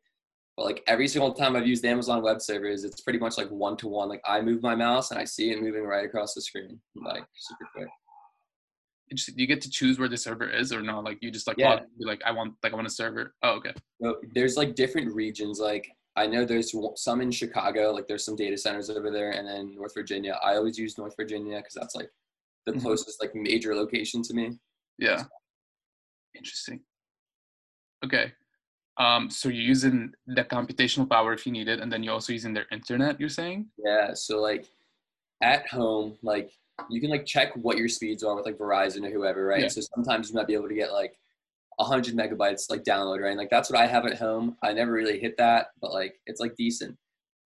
But 0.57 0.65
like 0.65 0.85
every 0.87 1.09
single 1.09 1.33
time 1.33 1.57
I've 1.57 1.67
used 1.67 1.85
Amazon 1.85 2.23
web 2.23 2.41
servers, 2.41 2.85
it's 2.85 3.01
pretty 3.01 3.19
much 3.19 3.37
like 3.37 3.49
one 3.49 3.77
to 3.79 3.89
one. 3.89 4.09
Like 4.09 4.23
I 4.25 4.41
move 4.41 4.63
my 4.63 4.77
mouse 4.77 5.11
and 5.11 5.19
I 5.19 5.25
see 5.25 5.51
it 5.51 5.61
moving 5.61 5.83
right 5.83 6.05
across 6.05 6.35
the 6.35 6.41
screen, 6.41 6.81
like 6.95 7.25
super 7.35 7.69
quick. 7.75 7.89
Interesting. 9.11 9.37
Do 9.37 9.41
you 9.43 9.47
get 9.47 9.61
to 9.63 9.71
choose 9.71 9.99
where 9.99 10.09
the 10.09 10.17
server 10.17 10.49
is 10.49 10.73
or 10.73 10.83
not? 10.83 11.05
Like 11.05 11.19
you 11.23 11.31
just 11.31 11.47
like 11.47 11.57
Yeah. 11.59 11.71
log- 11.71 11.87
like 12.01 12.23
I 12.27 12.31
want 12.33 12.55
like 12.63 12.73
I 12.73 12.77
want 12.77 12.87
a 12.87 12.91
server. 12.91 13.35
Oh 13.43 13.53
okay. 13.53 13.73
So 14.03 14.17
there's 14.35 14.57
like 14.57 14.75
different 14.75 15.15
regions. 15.15 15.59
Like 15.61 15.91
I 16.17 16.27
know 16.27 16.45
there's 16.45 16.75
some 16.97 17.21
in 17.21 17.31
Chicago, 17.31 17.93
like 17.93 18.07
there's 18.07 18.25
some 18.25 18.37
data 18.37 18.59
centers 18.59 18.91
over 18.91 19.11
there, 19.11 19.31
and 19.31 19.47
then 19.47 19.75
North 19.75 19.95
Virginia. 19.95 20.39
I 20.43 20.57
always 20.57 20.79
use 20.79 20.99
North 20.99 21.15
Virginia 21.17 21.57
because 21.59 21.75
that's 21.75 21.95
like 21.95 22.11
the 22.67 22.73
Mhm. 22.73 22.83
closest 22.83 23.23
like 23.23 23.35
major 23.35 23.75
location 23.75 24.23
to 24.25 24.35
me. 24.35 24.59
Yeah. 24.99 25.25
Interesting. 26.35 26.81
Okay. 28.05 28.33
Um, 28.99 29.31
so 29.31 29.49
you're 29.49 29.63
using 29.63 30.13
the 30.27 30.45
computational 30.45 31.09
power 31.09 31.33
if 31.33 31.47
you 31.47 31.53
need 31.53 31.69
it, 31.69 31.81
and 31.81 31.91
then 31.91 32.03
you're 32.03 32.13
also 32.15 32.33
using 32.33 32.53
their 32.53 32.67
internet. 32.73 33.19
You're 33.21 33.29
saying? 33.29 33.71
Yeah, 33.79 34.13
so 34.15 34.41
like 34.41 34.67
at 35.41 35.69
home, 35.69 36.19
like 36.23 36.51
you 36.91 37.01
can 37.01 37.11
like 37.11 37.27
check 37.27 37.53
what 37.57 37.79
your 37.79 37.89
speeds 37.89 38.23
are 38.23 38.35
with 38.35 38.47
like 38.47 38.59
Verizon 38.59 39.07
or 39.07 39.11
whoever, 39.11 39.45
right? 39.45 39.63
Yeah. 39.63 39.69
So 39.69 39.81
sometimes 39.95 40.29
you 40.29 40.35
might 40.35 40.47
be 40.47 40.55
able 40.55 40.69
to 40.69 40.75
get 40.75 40.93
like 40.93 41.19
100 41.77 42.15
megabytes 42.15 42.71
like 42.71 42.83
download, 42.83 43.21
right? 43.21 43.31
And, 43.31 43.39
like 43.39 43.51
that's 43.51 43.71
what 43.71 43.81
I 43.81 43.87
have 43.87 44.07
at 44.07 44.19
home. 44.19 44.57
I 44.63 44.73
never 44.73 44.93
really 44.93 45.19
hit 45.19 45.37
that, 45.39 45.69
but 45.81 45.93
like 45.93 46.15
it's 46.27 46.41
like 46.41 46.55
decent. 46.57 46.97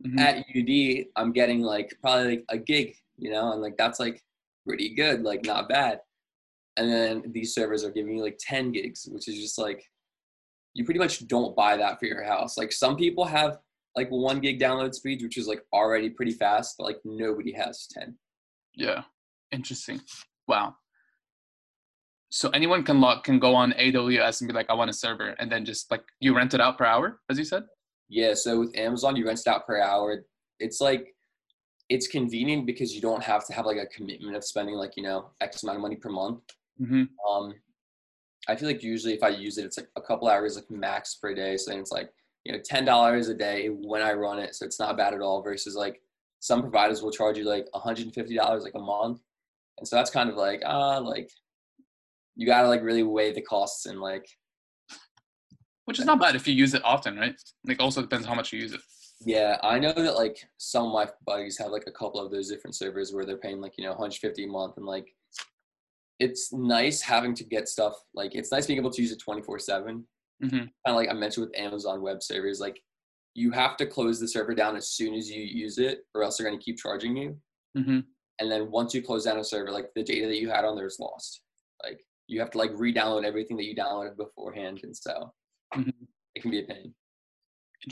Mhm. 0.07 0.19
At 0.19 0.45
UD, 0.55 1.07
I'm 1.17 1.33
getting 1.33 1.61
like 1.61 1.95
probably 2.01 2.31
like 2.31 2.45
a 2.49 2.59
gig, 2.59 2.95
you 3.17 3.31
know, 3.31 3.53
and 3.53 3.63
like 3.63 3.77
that's 3.77 4.01
like 4.01 4.23
pretty 4.67 4.95
good, 4.95 5.23
like 5.23 5.45
not 5.45 5.69
bad. 5.69 6.01
And 6.77 6.91
then 6.91 7.23
these 7.33 7.55
servers 7.55 7.85
are 7.85 7.91
giving 7.91 8.17
you 8.17 8.23
like 8.23 8.39
10 8.41 8.73
gigs, 8.73 9.07
which 9.11 9.29
is 9.29 9.39
just 9.39 9.59
like 9.59 9.85
you 10.75 10.85
pretty 10.85 11.01
much 11.01 11.27
don't 11.27 11.55
buy 11.55 11.77
that 11.77 11.99
for 12.01 12.07
your 12.07 12.25
house. 12.25 12.57
Like 12.57 12.73
some 12.73 12.97
people 12.97 13.25
have 13.27 13.59
like 13.95 14.09
one 14.11 14.41
gig 14.41 14.59
download 14.59 14.95
speeds, 14.95 15.23
which 15.23 15.37
is 15.37 15.47
like 15.47 15.63
already 15.73 16.09
pretty 16.09 16.33
fast, 16.33 16.77
but 16.79 16.85
like 16.85 17.01
nobody 17.05 17.53
has 17.53 17.87
10. 17.93 18.17
Yeah. 18.75 19.03
Interesting. 19.53 20.01
Wow. 20.49 20.77
So 22.31 22.49
anyone 22.51 22.83
can 22.83 23.01
log 23.01 23.25
can 23.25 23.39
go 23.39 23.55
on 23.55 23.73
AWS 23.73 24.41
and 24.41 24.49
be 24.49 24.55
like, 24.55 24.71
I 24.71 24.75
want 24.75 24.89
a 24.89 24.95
server, 24.95 25.31
and 25.39 25.53
then 25.53 25.67
just 25.67 25.91
like 25.91 26.03
you 26.19 26.35
rent 26.35 26.55
it 26.55 26.61
out 26.61 26.79
per 26.79 26.87
hour, 26.87 27.21
as 27.29 27.39
you 27.39 27.45
said. 27.45 27.65
Yeah, 28.09 28.35
so 28.35 28.61
with 28.61 28.77
Amazon, 28.77 29.17
you 29.17 29.27
rent 29.27 29.41
it 29.41 29.47
out 29.47 29.67
per 29.67 29.81
hour. 29.81 30.25
It's 30.59 30.81
like 30.81 31.15
it's 31.89 32.07
convenient 32.07 32.65
because 32.65 32.95
you 32.95 33.03
don't 33.03 33.23
have 33.23 33.47
to 33.47 33.53
have 33.53 33.67
like 33.67 33.77
a 33.77 33.87
commitment 33.87 34.35
of 34.35 34.45
spending 34.45 34.77
like 34.77 34.97
you 34.97 35.03
know 35.03 35.31
X 35.43 35.63
amount 35.63 35.77
of 35.77 35.83
money 35.83 35.97
per 35.97 36.09
month. 36.09 36.41
Mm-hmm. 36.81 37.05
Um, 37.31 37.55
I 38.49 38.57
feel 38.57 38.69
like 38.69 38.83
usually 38.83 39.13
if 39.13 39.23
I 39.23 39.29
use 39.29 39.59
it, 39.59 39.67
it's 39.67 39.77
like 39.77 39.89
a 39.97 40.01
couple 40.01 40.29
hours 40.29 40.57
like 40.57 40.71
max 40.71 41.17
per 41.17 41.35
day. 41.35 41.59
So 41.59 41.73
it's 41.73 41.93
like 41.93 42.11
you 42.45 42.53
know 42.53 42.59
ten 42.65 42.87
dollars 42.87 43.29
a 43.29 43.35
day 43.35 43.69
when 43.69 44.01
I 44.01 44.15
run 44.15 44.39
it, 44.39 44.55
so 44.55 44.65
it's 44.65 44.81
not 44.81 44.97
bad 44.97 45.13
at 45.13 45.21
all. 45.21 45.43
Versus 45.43 45.77
like 45.77 46.01
some 46.41 46.63
providers 46.63 47.03
will 47.03 47.13
charge 47.13 47.37
you 47.37 47.45
like 47.45 47.67
one 47.73 47.83
hundred 47.83 48.07
and 48.07 48.15
fifty 48.15 48.37
dollars 48.37 48.65
like 48.65 48.75
a 48.75 48.81
month, 48.81 49.21
and 49.83 49.89
so 49.89 49.97
that's 49.97 50.11
kind 50.11 50.31
of 50.31 50.37
like 50.37 50.63
ah 50.65 50.99
like 50.99 51.29
you 52.37 52.47
gotta 52.47 52.69
like 52.69 52.83
really 52.85 53.03
weigh 53.03 53.33
the 53.33 53.41
costs 53.43 53.87
and 53.87 54.01
like 54.01 54.25
Which 55.87 55.99
is 55.99 56.05
not 56.05 56.21
bad 56.21 56.37
if 56.37 56.47
you 56.47 56.55
use 56.55 56.73
it 56.73 56.83
often, 56.85 57.17
right? 57.17 57.35
Like 57.67 57.81
also 57.81 58.01
depends 58.01 58.25
how 58.25 58.35
much 58.35 58.53
you 58.53 58.61
use 58.61 58.73
it. 58.73 58.81
Yeah, 59.27 59.57
I 59.65 59.81
know 59.81 59.93
that 59.93 60.15
like 60.15 60.39
some 60.59 60.87
of 60.87 60.93
my 60.93 61.09
buddies 61.27 61.59
have 61.59 61.73
like 61.73 61.89
a 61.89 61.91
couple 61.91 62.21
of 62.21 62.31
those 62.31 62.49
different 62.49 62.77
servers 62.77 63.13
where 63.13 63.25
they're 63.25 63.39
paying 63.39 63.61
like 63.61 63.75
you 63.77 63.83
know 63.83 63.91
150 63.91 64.45
a 64.45 64.47
month, 64.47 64.77
and 64.77 64.87
like 64.87 65.09
it's 66.21 66.53
nice 66.53 67.03
having 67.03 67.35
to 67.35 67.45
get 67.45 67.67
stuff 67.69 67.95
like 68.15 68.37
it's 68.37 68.53
nice 68.53 68.67
being 68.69 68.79
able 68.79 68.91
to 68.93 69.03
use 69.03 69.11
it 69.11 69.19
24 69.19 69.59
seven. 69.59 70.07
Mhm. 70.45 70.51
Kind 70.51 70.71
of 70.87 70.95
like 70.95 71.11
I 71.11 71.15
mentioned 71.15 71.47
with 71.47 71.59
Amazon 71.59 72.03
web 72.03 72.23
servers, 72.23 72.61
like 72.61 72.81
you 73.35 73.51
have 73.51 73.77
to 73.79 73.87
close 73.87 74.21
the 74.21 74.29
server 74.29 74.55
down 74.55 74.77
as 74.77 74.91
soon 74.91 75.15
as 75.15 75.29
you 75.29 75.43
use 75.43 75.79
it, 75.79 76.07
or 76.15 76.23
else 76.23 76.39
they're 76.39 76.47
going 76.47 76.59
to 76.59 76.65
keep 76.65 76.79
charging 76.79 77.17
you. 77.17 77.37
Mm-hmm. 77.77 78.01
And 78.43 78.51
then 78.51 78.73
once 78.73 78.93
you 78.93 79.03
close 79.03 79.25
down 79.25 79.39
a 79.39 79.45
server, 79.45 79.71
like 79.71 79.91
the 79.95 80.03
data 80.03 80.27
that 80.27 80.41
you 80.41 80.51
had 80.51 80.65
on 80.65 80.75
there 80.75 80.87
is 80.87 80.99
lost. 80.99 81.43
Like 81.85 82.01
you 82.27 82.41
have 82.41 82.51
to 82.51 82.59
like 82.59 82.73
re-download 82.75 83.25
everything 83.25 83.57
that 83.57 83.65
you 83.65 83.77
downloaded 83.77 84.17
beforehand, 84.17 84.81
and 84.83 84.97
so 84.97 85.33
Mhm. 85.73 85.95
it 86.35 86.43
can 86.43 86.51
be 86.51 86.59
a 86.59 86.65
pain. 86.65 86.93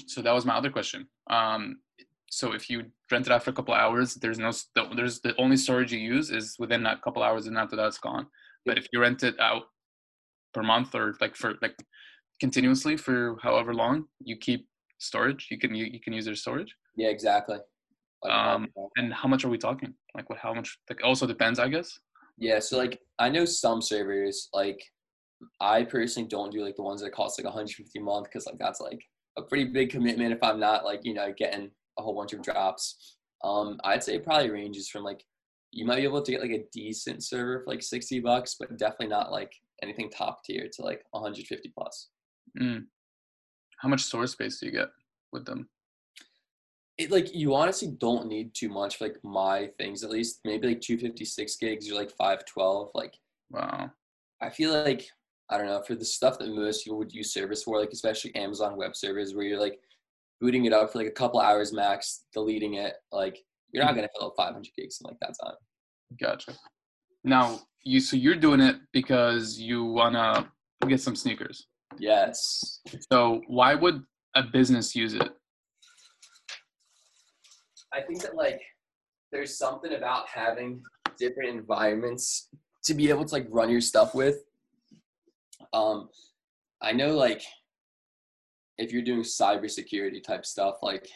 So 0.08 0.22
that 0.22 0.32
was 0.32 0.44
my 0.44 0.56
other 0.56 0.70
question. 0.70 1.08
Um, 1.28 1.82
so 2.30 2.50
if 2.52 2.68
you 2.68 2.90
rent 3.12 3.26
it 3.26 3.32
out 3.32 3.44
for 3.44 3.50
a 3.50 3.52
couple 3.52 3.74
hours, 3.74 4.16
there's 4.16 4.40
no 4.40 4.50
there's 4.96 5.20
the 5.20 5.36
only 5.36 5.56
storage 5.56 5.92
you 5.92 6.00
use 6.00 6.32
is 6.32 6.56
within 6.58 6.82
that 6.82 7.00
couple 7.02 7.22
hours, 7.22 7.46
and 7.46 7.56
after 7.56 7.76
that 7.76 7.86
it's 7.86 7.98
gone. 7.98 8.26
But 8.66 8.76
if 8.76 8.88
you 8.92 9.00
rent 9.00 9.22
it 9.22 9.38
out 9.38 9.64
per 10.52 10.64
month 10.64 10.96
or 10.96 11.14
like 11.20 11.36
for 11.36 11.54
like 11.62 11.76
continuously 12.40 12.96
for 12.96 13.36
however 13.40 13.72
long, 13.72 14.08
you 14.18 14.36
keep 14.36 14.68
storage. 14.98 15.46
You 15.48 15.58
can 15.58 15.76
you, 15.76 15.84
you 15.84 16.00
can 16.00 16.12
use 16.12 16.24
their 16.24 16.34
storage. 16.34 16.74
Yeah, 16.96 17.08
exactly. 17.08 17.58
Um, 18.28 18.68
And 18.96 19.12
how 19.12 19.28
much 19.28 19.44
are 19.44 19.48
we 19.48 19.58
talking? 19.58 19.94
Like 20.14 20.28
what? 20.28 20.38
How 20.38 20.52
much? 20.52 20.78
Like 20.88 21.00
also 21.04 21.26
depends, 21.26 21.58
I 21.58 21.68
guess. 21.68 21.98
Yeah, 22.38 22.58
so 22.58 22.78
like 22.78 23.00
I 23.18 23.28
know 23.28 23.44
some 23.44 23.82
servers 23.82 24.48
like 24.52 24.82
I 25.60 25.84
personally 25.84 26.28
don't 26.28 26.52
do 26.52 26.62
like 26.62 26.76
the 26.76 26.82
ones 26.82 27.00
that 27.02 27.12
cost 27.12 27.38
like 27.38 27.44
150 27.44 27.98
a 27.98 28.02
month 28.02 28.24
because 28.24 28.46
like 28.46 28.58
that's 28.58 28.80
like 28.80 29.00
a 29.38 29.42
pretty 29.42 29.64
big 29.64 29.90
commitment 29.90 30.32
if 30.32 30.42
I'm 30.42 30.60
not 30.60 30.84
like 30.84 31.00
you 31.02 31.14
know 31.14 31.32
getting 31.36 31.70
a 31.98 32.02
whole 32.02 32.14
bunch 32.14 32.32
of 32.32 32.42
drops. 32.42 33.16
Um, 33.42 33.78
I'd 33.84 34.02
say 34.02 34.16
it 34.16 34.24
probably 34.24 34.50
ranges 34.50 34.88
from 34.88 35.02
like 35.02 35.24
you 35.72 35.84
might 35.86 35.96
be 35.96 36.04
able 36.04 36.22
to 36.22 36.32
get 36.32 36.40
like 36.40 36.50
a 36.50 36.64
decent 36.72 37.22
server 37.22 37.60
for 37.60 37.70
like 37.70 37.82
60 37.82 38.20
bucks, 38.20 38.56
but 38.58 38.76
definitely 38.76 39.06
not 39.08 39.30
like 39.30 39.52
anything 39.82 40.10
top 40.10 40.42
tier 40.44 40.68
to 40.72 40.82
like 40.82 41.04
150 41.12 41.72
plus. 41.78 42.08
Mm. 42.60 42.86
How 43.78 43.88
much 43.88 44.02
store 44.02 44.26
space 44.26 44.58
do 44.58 44.66
you 44.66 44.72
get 44.72 44.88
with 45.32 45.46
them? 45.46 45.68
It 47.00 47.10
like 47.10 47.34
you 47.34 47.54
honestly 47.54 47.88
don't 47.98 48.26
need 48.26 48.54
too 48.54 48.68
much 48.68 48.96
for, 48.96 49.04
like 49.04 49.16
my 49.24 49.70
things 49.78 50.04
at 50.04 50.10
least. 50.10 50.40
Maybe 50.44 50.68
like 50.68 50.80
256 50.80 51.56
gigs 51.56 51.90
or 51.90 51.94
like 51.94 52.10
512. 52.10 52.90
Like 52.94 53.14
Wow. 53.50 53.90
I 54.40 54.50
feel 54.50 54.72
like 54.72 55.06
I 55.50 55.58
don't 55.58 55.66
know 55.66 55.82
for 55.82 55.94
the 55.94 56.04
stuff 56.04 56.38
that 56.38 56.48
most 56.48 56.84
people 56.84 56.98
would 56.98 57.12
use 57.12 57.32
service 57.32 57.64
for, 57.64 57.80
like 57.80 57.90
especially 57.92 58.34
Amazon 58.34 58.76
Web 58.76 58.94
servers 58.94 59.34
where 59.34 59.44
you're 59.44 59.60
like 59.60 59.78
booting 60.40 60.64
it 60.64 60.72
up 60.72 60.92
for 60.92 60.98
like 60.98 61.08
a 61.08 61.12
couple 61.12 61.40
hours 61.40 61.72
max, 61.72 62.24
deleting 62.32 62.74
it. 62.74 62.94
Like 63.12 63.38
you're 63.72 63.84
not 63.84 63.92
hmm. 63.92 63.96
gonna 63.96 64.08
fill 64.16 64.28
up 64.28 64.34
500 64.36 64.66
gigs 64.76 65.00
in 65.00 65.08
like 65.08 65.18
that 65.20 65.34
time. 65.42 65.54
Gotcha. 66.20 66.54
Now 67.24 67.60
you 67.82 68.00
so 68.00 68.16
you're 68.16 68.36
doing 68.36 68.60
it 68.60 68.76
because 68.92 69.58
you 69.58 69.84
wanna 69.84 70.50
get 70.86 71.00
some 71.00 71.16
sneakers. 71.16 71.66
Yes. 71.98 72.80
So 73.12 73.42
why 73.48 73.74
would 73.74 74.02
a 74.36 74.44
business 74.44 74.94
use 74.94 75.14
it? 75.14 75.28
I 77.92 78.00
think 78.00 78.22
that 78.22 78.36
like 78.36 78.60
there's 79.32 79.56
something 79.56 79.94
about 79.94 80.28
having 80.28 80.82
different 81.18 81.50
environments 81.50 82.48
to 82.84 82.94
be 82.94 83.10
able 83.10 83.24
to 83.24 83.34
like 83.34 83.46
run 83.50 83.70
your 83.70 83.80
stuff 83.80 84.14
with. 84.14 84.44
Um, 85.72 86.08
I 86.80 86.92
know 86.92 87.14
like 87.14 87.42
if 88.78 88.92
you're 88.92 89.02
doing 89.02 89.20
cybersecurity 89.20 90.22
type 90.22 90.46
stuff, 90.46 90.76
like 90.82 91.08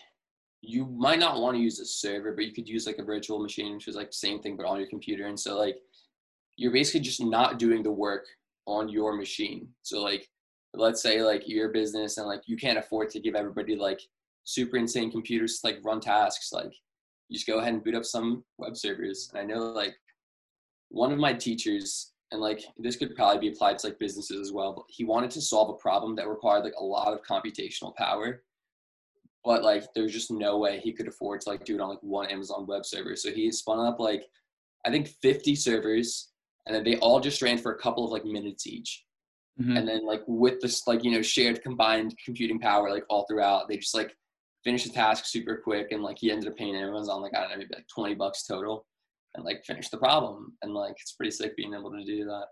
you 0.61 0.87
might 0.87 1.19
not 1.19 1.41
want 1.41 1.57
to 1.57 1.63
use 1.63 1.81
a 1.81 1.85
server, 1.85 2.33
but 2.33 2.45
you 2.45 2.53
could 2.53 2.69
use 2.69 2.87
like 2.87 2.99
a 2.99 3.05
virtual 3.05 3.39
machine, 3.39 3.75
which 3.75 3.89
is 3.89 3.97
like 3.97 4.11
the 4.11 4.17
same 4.17 4.41
thing 4.41 4.57
but 4.57 4.67
on 4.67 4.79
your 4.79 4.89
computer. 4.89 5.27
And 5.27 5.39
so 5.39 5.59
like 5.59 5.79
you're 6.57 6.73
basically 6.73 7.01
just 7.01 7.23
not 7.23 7.59
doing 7.59 7.83
the 7.83 7.91
work 7.91 8.27
on 8.67 8.89
your 8.89 9.17
machine. 9.17 9.69
So 9.83 10.03
like 10.03 10.29
let's 10.75 11.03
say 11.03 11.23
like 11.23 11.49
your 11.49 11.69
business 11.71 12.19
and 12.19 12.27
like 12.27 12.43
you 12.47 12.57
can't 12.57 12.79
afford 12.79 13.11
to 13.11 13.21
give 13.21 13.35
everybody 13.35 13.77
like 13.77 14.01
super 14.44 14.76
insane 14.76 15.11
computers 15.11 15.59
to 15.61 15.66
like 15.66 15.78
run 15.85 16.00
tasks 16.00 16.52
like 16.52 16.72
you 17.28 17.35
just 17.37 17.46
go 17.46 17.59
ahead 17.59 17.72
and 17.72 17.83
boot 17.83 17.94
up 17.94 18.04
some 18.04 18.44
web 18.59 18.76
servers. 18.76 19.30
And 19.33 19.40
i 19.40 19.44
know 19.54 19.61
like 19.72 19.94
one 20.90 21.12
of 21.12 21.18
my 21.18 21.33
teachers 21.33 22.12
and 22.30 22.40
like 22.40 22.62
this 22.78 22.96
could 22.96 23.14
probably 23.16 23.40
be 23.40 23.54
applied 23.54 23.78
to 23.78 23.87
like 23.87 23.98
businesses 23.98 24.40
as 24.40 24.52
well 24.52 24.72
but 24.74 24.85
he 24.88 25.04
wanted 25.04 25.30
to 25.33 25.40
solve 25.40 25.70
a 25.70 25.74
problem 25.80 26.14
that 26.16 26.28
required 26.28 26.64
like 26.64 26.74
a 26.78 26.85
lot 26.85 27.12
of 27.12 27.22
computational 27.22 27.94
power. 27.96 28.42
But 29.44 29.62
like 29.62 29.85
there's 29.94 30.12
just 30.12 30.30
no 30.30 30.57
way 30.59 30.80
he 30.80 30.92
could 30.92 31.09
afford 31.09 31.40
to 31.42 31.50
like 31.50 31.64
do 31.64 31.74
it 31.74 31.80
on 31.80 31.88
like 31.90 32.02
one 32.02 32.30
amazon 32.30 32.66
web 32.66 32.85
server. 32.87 33.14
So 33.16 33.30
he 33.30 33.50
spun 33.52 33.78
up 33.85 33.98
like 34.00 34.24
i 34.87 34.90
think 34.90 35.09
50 35.22 35.54
servers 35.54 36.30
and 36.66 36.74
then 36.74 36.85
they 36.85 36.96
all 36.98 37.20
just 37.20 37.42
ran 37.42 37.59
for 37.59 37.72
a 37.72 37.78
couple 37.78 38.04
of 38.04 38.11
like 38.11 38.24
minutes 38.24 38.66
each. 38.66 39.04
Mhm. 39.61 39.78
and 39.78 39.87
then 39.88 40.04
like 40.04 40.22
with 40.26 40.61
this 40.61 40.87
like 40.88 41.04
you 41.04 41.12
know 41.12 41.22
shared 41.22 41.62
combined 41.62 42.14
computing 42.24 42.59
power 42.59 42.90
like 42.90 43.04
all 43.09 43.24
throughout 43.26 43.68
they 43.68 43.76
just 43.76 43.94
like 43.94 44.16
finished 44.64 44.87
the 44.87 44.92
task 44.92 45.27
super 45.27 45.57
quick 45.62 45.88
and 45.92 46.03
like 46.03 46.16
he 46.18 46.31
ended 46.31 46.48
up 46.50 46.57
paying 46.57 46.74
amazon 46.77 47.20
like 47.22 47.35
i 47.37 47.40
don't 47.40 47.50
know 47.50 47.57
maybe 47.59 47.74
like 47.74 47.87
20 47.94 48.14
bucks 48.14 48.44
total 48.46 48.87
and 49.35 49.44
like 49.44 49.64
finished 49.64 49.90
the 49.90 49.98
problem 49.98 50.53
and 50.62 50.72
like 50.74 50.94
it's 51.00 51.12
pretty 51.12 51.31
sick 51.31 51.57
being 51.57 51.74
able 51.74 51.90
to 51.92 52.05
do 52.05 52.24
that 52.24 52.46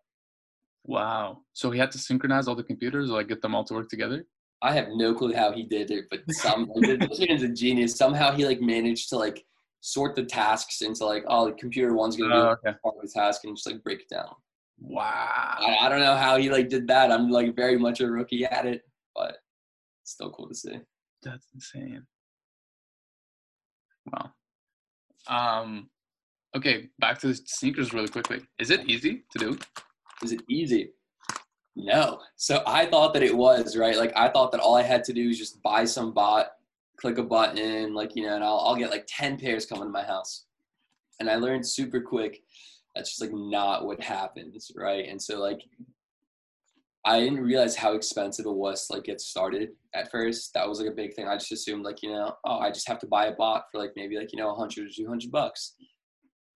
Wow. 0.85 1.43
So 1.53 1.71
he 1.71 1.79
had 1.79 1.93
to 1.93 1.99
synchronize 1.99 2.49
all 2.49 2.57
the 2.57 2.65
computers 2.65 3.09
or 3.09 3.15
like 3.19 3.29
get 3.29 3.41
them 3.41 3.55
all 3.55 3.65
to 3.65 3.75
work 3.75 3.89
together? 3.89 4.27
i 4.63 4.73
have 4.73 4.89
no 4.95 5.13
clue 5.15 5.33
how 5.33 5.51
he 5.53 5.63
did 5.65 5.91
it 5.91 6.05
but 6.11 6.21
some 6.31 6.69
this 6.83 7.19
man's 7.21 7.43
a 7.43 7.49
genius 7.49 7.97
somehow 7.97 8.33
he 8.33 8.45
like 8.47 8.61
managed 8.61 9.09
to 9.09 9.17
like 9.17 9.45
sort 9.81 10.15
the 10.15 10.25
tasks 10.25 10.83
into 10.83 11.05
like 11.05 11.25
oh 11.29 11.47
the 11.47 11.53
computer 11.53 11.95
one's 11.95 12.17
gonna 12.17 12.33
Oh, 12.35 12.41
do 12.43 12.69
okay. 12.69 12.77
part 12.83 12.95
of 12.97 13.03
the 13.03 13.09
task 13.13 13.43
and 13.45 13.57
just 13.57 13.69
like 13.69 13.83
break 13.83 14.01
it 14.03 14.09
down 14.09 14.29
Wow. 14.81 15.57
I, 15.59 15.79
I 15.83 15.89
don't 15.89 16.01
know 16.01 16.17
how 16.17 16.37
he 16.37 16.49
like 16.51 16.69
did 16.69 16.87
that 16.89 17.11
i'm 17.13 17.29
like 17.31 17.57
very 17.57 17.77
much 17.79 18.01
a 18.01 18.07
rookie 18.09 18.45
at 18.45 18.67
it 18.67 18.83
but 19.17 19.37
it's 20.03 20.13
still 20.13 20.31
cool 20.31 20.49
to 20.49 20.55
see 20.55 20.79
That's 21.23 21.47
insane. 21.55 22.07
Wow. 24.13 24.33
Um 25.29 25.89
okay, 26.57 26.89
back 26.99 27.19
to 27.21 27.29
the 27.29 27.35
sneakers 27.47 27.93
really 27.93 28.09
quickly. 28.09 28.41
Is 28.59 28.71
it 28.71 28.89
easy 28.89 29.25
to 29.33 29.39
do? 29.39 29.59
Is 30.23 30.33
it 30.33 30.43
easy? 30.49 30.91
No. 31.75 32.21
So 32.37 32.63
I 32.67 32.87
thought 32.87 33.15
that 33.15 33.23
it 33.23 33.37
was, 33.37 33.77
right? 33.77 33.97
Like 33.97 34.13
I 34.17 34.29
thought 34.29 34.53
that 34.53 34.61
all 34.61 34.77
I 34.77 34.83
had 34.83 35.05
to 35.05 35.13
do 35.13 35.29
was 35.29 35.39
just 35.39 35.63
buy 35.63 35.85
some 35.85 36.13
bot, 36.13 36.49
click 36.97 37.19
a 37.19 37.23
button, 37.23 37.95
like, 37.95 38.15
you 38.15 38.27
know, 38.27 38.35
and 38.35 38.45
I'll, 38.45 38.59
I'll 38.59 38.77
get 38.77 38.91
like 38.91 39.07
10 39.09 39.39
pairs 39.39 39.65
coming 39.65 39.85
to 39.85 39.91
my 39.91 40.05
house. 40.05 40.45
And 41.19 41.31
I 41.31 41.37
learned 41.37 41.67
super 41.67 42.01
quick 42.01 42.43
that's 42.95 43.11
just 43.11 43.23
like 43.23 43.33
not 43.33 43.87
what 43.87 44.01
happens, 44.01 44.71
right? 44.77 45.09
And 45.09 45.21
so 45.21 45.41
like 45.41 45.63
I 47.05 47.19
didn't 47.21 47.41
realize 47.43 47.75
how 47.75 47.95
expensive 47.95 48.47
it 48.47 48.55
was 48.55 48.87
to 48.87 48.95
like 48.95 49.05
get 49.05 49.21
started 49.21 49.71
at 49.95 50.11
first. 50.11 50.55
That 50.55 50.69
was 50.69 50.79
like 50.81 50.89
a 50.89 50.95
big 50.95 51.15
thing. 51.15 51.27
I 51.27 51.37
just 51.37 51.51
assumed 51.51 51.85
like, 51.85 52.03
you 52.03 52.11
know, 52.13 52.35
oh, 52.45 52.59
I 52.59 52.71
just 52.71 52.87
have 52.89 53.01
to 53.01 53.07
buy 53.09 53.27
a 53.27 53.35
bot 53.35 53.65
for 53.73 53.81
like 53.81 53.93
maybe 53.97 54.17
like, 54.17 54.33
you 54.33 54.39
know, 54.39 54.51
a 54.51 54.55
100 54.55 54.87
or 54.87 54.91
200 54.91 55.31
bucks 55.33 55.75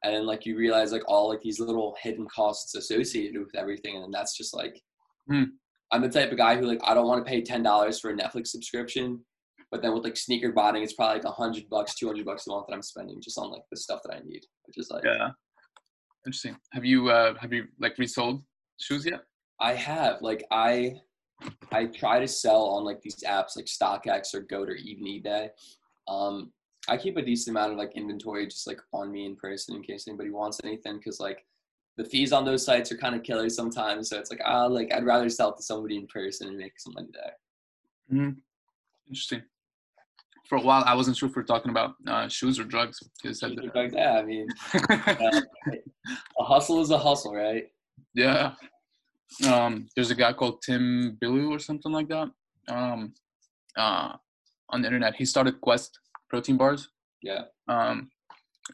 and 0.04 0.14
then 0.14 0.26
like 0.26 0.44
you 0.46 0.56
realize 0.56 0.92
like 0.92 1.02
all 1.08 1.28
like 1.30 1.40
these 1.40 1.58
little 1.58 1.96
hidden 2.00 2.26
costs 2.28 2.74
associated 2.76 3.40
with 3.40 3.54
everything 3.56 3.94
and 3.96 4.04
then 4.04 4.10
that's 4.10 4.36
just 4.36 4.54
like 4.54 4.80
Hmm. 5.28 5.44
i'm 5.90 6.02
the 6.02 6.08
type 6.08 6.30
of 6.30 6.36
guy 6.36 6.54
who 6.56 6.66
like 6.66 6.80
i 6.84 6.92
don't 6.94 7.08
want 7.08 7.24
to 7.24 7.28
pay 7.28 7.42
$10 7.42 8.00
for 8.00 8.10
a 8.10 8.16
netflix 8.16 8.48
subscription 8.48 9.24
but 9.72 9.80
then 9.82 9.94
with 9.94 10.04
like 10.04 10.16
sneaker 10.16 10.52
botting 10.52 10.82
it's 10.82 10.92
probably 10.92 11.16
like 11.16 11.24
100 11.24 11.68
bucks 11.70 11.94
200 11.96 12.24
bucks 12.26 12.46
a 12.46 12.50
month 12.50 12.66
that 12.68 12.74
i'm 12.74 12.82
spending 12.82 13.20
just 13.22 13.38
on 13.38 13.50
like 13.50 13.62
the 13.70 13.76
stuff 13.76 14.00
that 14.04 14.14
i 14.14 14.20
need 14.20 14.42
which 14.66 14.76
is 14.76 14.90
like 14.90 15.02
Yeah. 15.04 15.30
Interesting. 16.26 16.56
Have 16.72 16.84
you 16.84 17.08
uh 17.08 17.34
have 17.40 17.52
you 17.52 17.64
like 17.80 17.96
resold 17.98 18.42
shoes 18.80 19.06
yet? 19.06 19.20
I 19.60 19.72
have 19.74 20.20
like 20.22 20.44
i 20.50 20.94
i 21.72 21.86
try 21.86 22.18
to 22.20 22.28
sell 22.28 22.64
on 22.66 22.84
like 22.84 23.00
these 23.02 23.16
apps 23.24 23.56
like 23.56 23.66
stockx 23.66 24.34
or 24.34 24.40
goat 24.40 24.68
or 24.68 24.74
even 24.74 25.04
ebay 25.06 25.48
um 26.08 26.52
i 26.88 26.96
keep 26.96 27.16
a 27.16 27.22
decent 27.22 27.56
amount 27.56 27.72
of 27.72 27.78
like 27.78 27.92
inventory 27.96 28.46
just 28.46 28.66
like 28.66 28.80
on 28.92 29.10
me 29.10 29.26
in 29.26 29.36
person 29.36 29.74
in 29.76 29.82
case 29.82 30.06
anybody 30.08 30.30
wants 30.30 30.60
anything 30.64 30.96
because 30.98 31.20
like 31.20 31.44
the 31.96 32.04
fees 32.04 32.32
on 32.32 32.44
those 32.44 32.64
sites 32.64 32.92
are 32.92 32.96
kind 32.98 33.14
of 33.14 33.22
killer 33.22 33.48
sometimes 33.48 34.08
so 34.10 34.18
it's 34.18 34.30
like 34.30 34.40
ah 34.44 34.66
like 34.66 34.92
i'd 34.94 35.04
rather 35.06 35.28
sell 35.28 35.54
to 35.54 35.62
somebody 35.62 35.96
in 35.96 36.06
person 36.06 36.48
and 36.48 36.58
make 36.58 36.78
some 36.78 36.92
money 36.94 37.08
there 37.12 37.32
Hmm. 38.08 38.30
Interesting. 39.08 39.42
For 40.48 40.58
a 40.58 40.60
while 40.60 40.84
I 40.86 40.94
wasn't 40.94 41.16
sure 41.16 41.28
if 41.28 41.34
we 41.34 41.42
are 41.42 41.44
talking 41.44 41.72
about 41.72 41.94
uh, 42.06 42.28
shoes 42.28 42.60
or 42.60 42.62
drugs. 42.64 43.00
Said 43.32 43.56
that. 43.56 43.74
like 43.74 43.90
that 43.90 44.18
i 44.18 44.22
mean 44.22 44.46
uh, 44.74 45.40
a 46.38 46.44
hustle 46.44 46.80
is 46.80 46.90
a 46.90 46.98
hustle 46.98 47.34
right 47.34 47.64
Yeah. 48.14 48.52
Um, 49.50 49.86
there's 49.94 50.10
a 50.10 50.14
guy 50.14 50.32
called 50.32 50.62
Tim 50.62 51.16
Bilyeu 51.20 51.50
or 51.50 51.58
something 51.58 51.92
like 51.92 52.08
that. 52.08 52.28
Um, 52.68 53.12
uh, 53.76 54.12
on 54.70 54.80
the 54.82 54.88
internet, 54.88 55.14
he 55.16 55.24
started 55.24 55.60
Quest 55.60 55.98
protein 56.30 56.56
bars. 56.56 56.88
yeah 57.22 57.42
Um, 57.68 58.10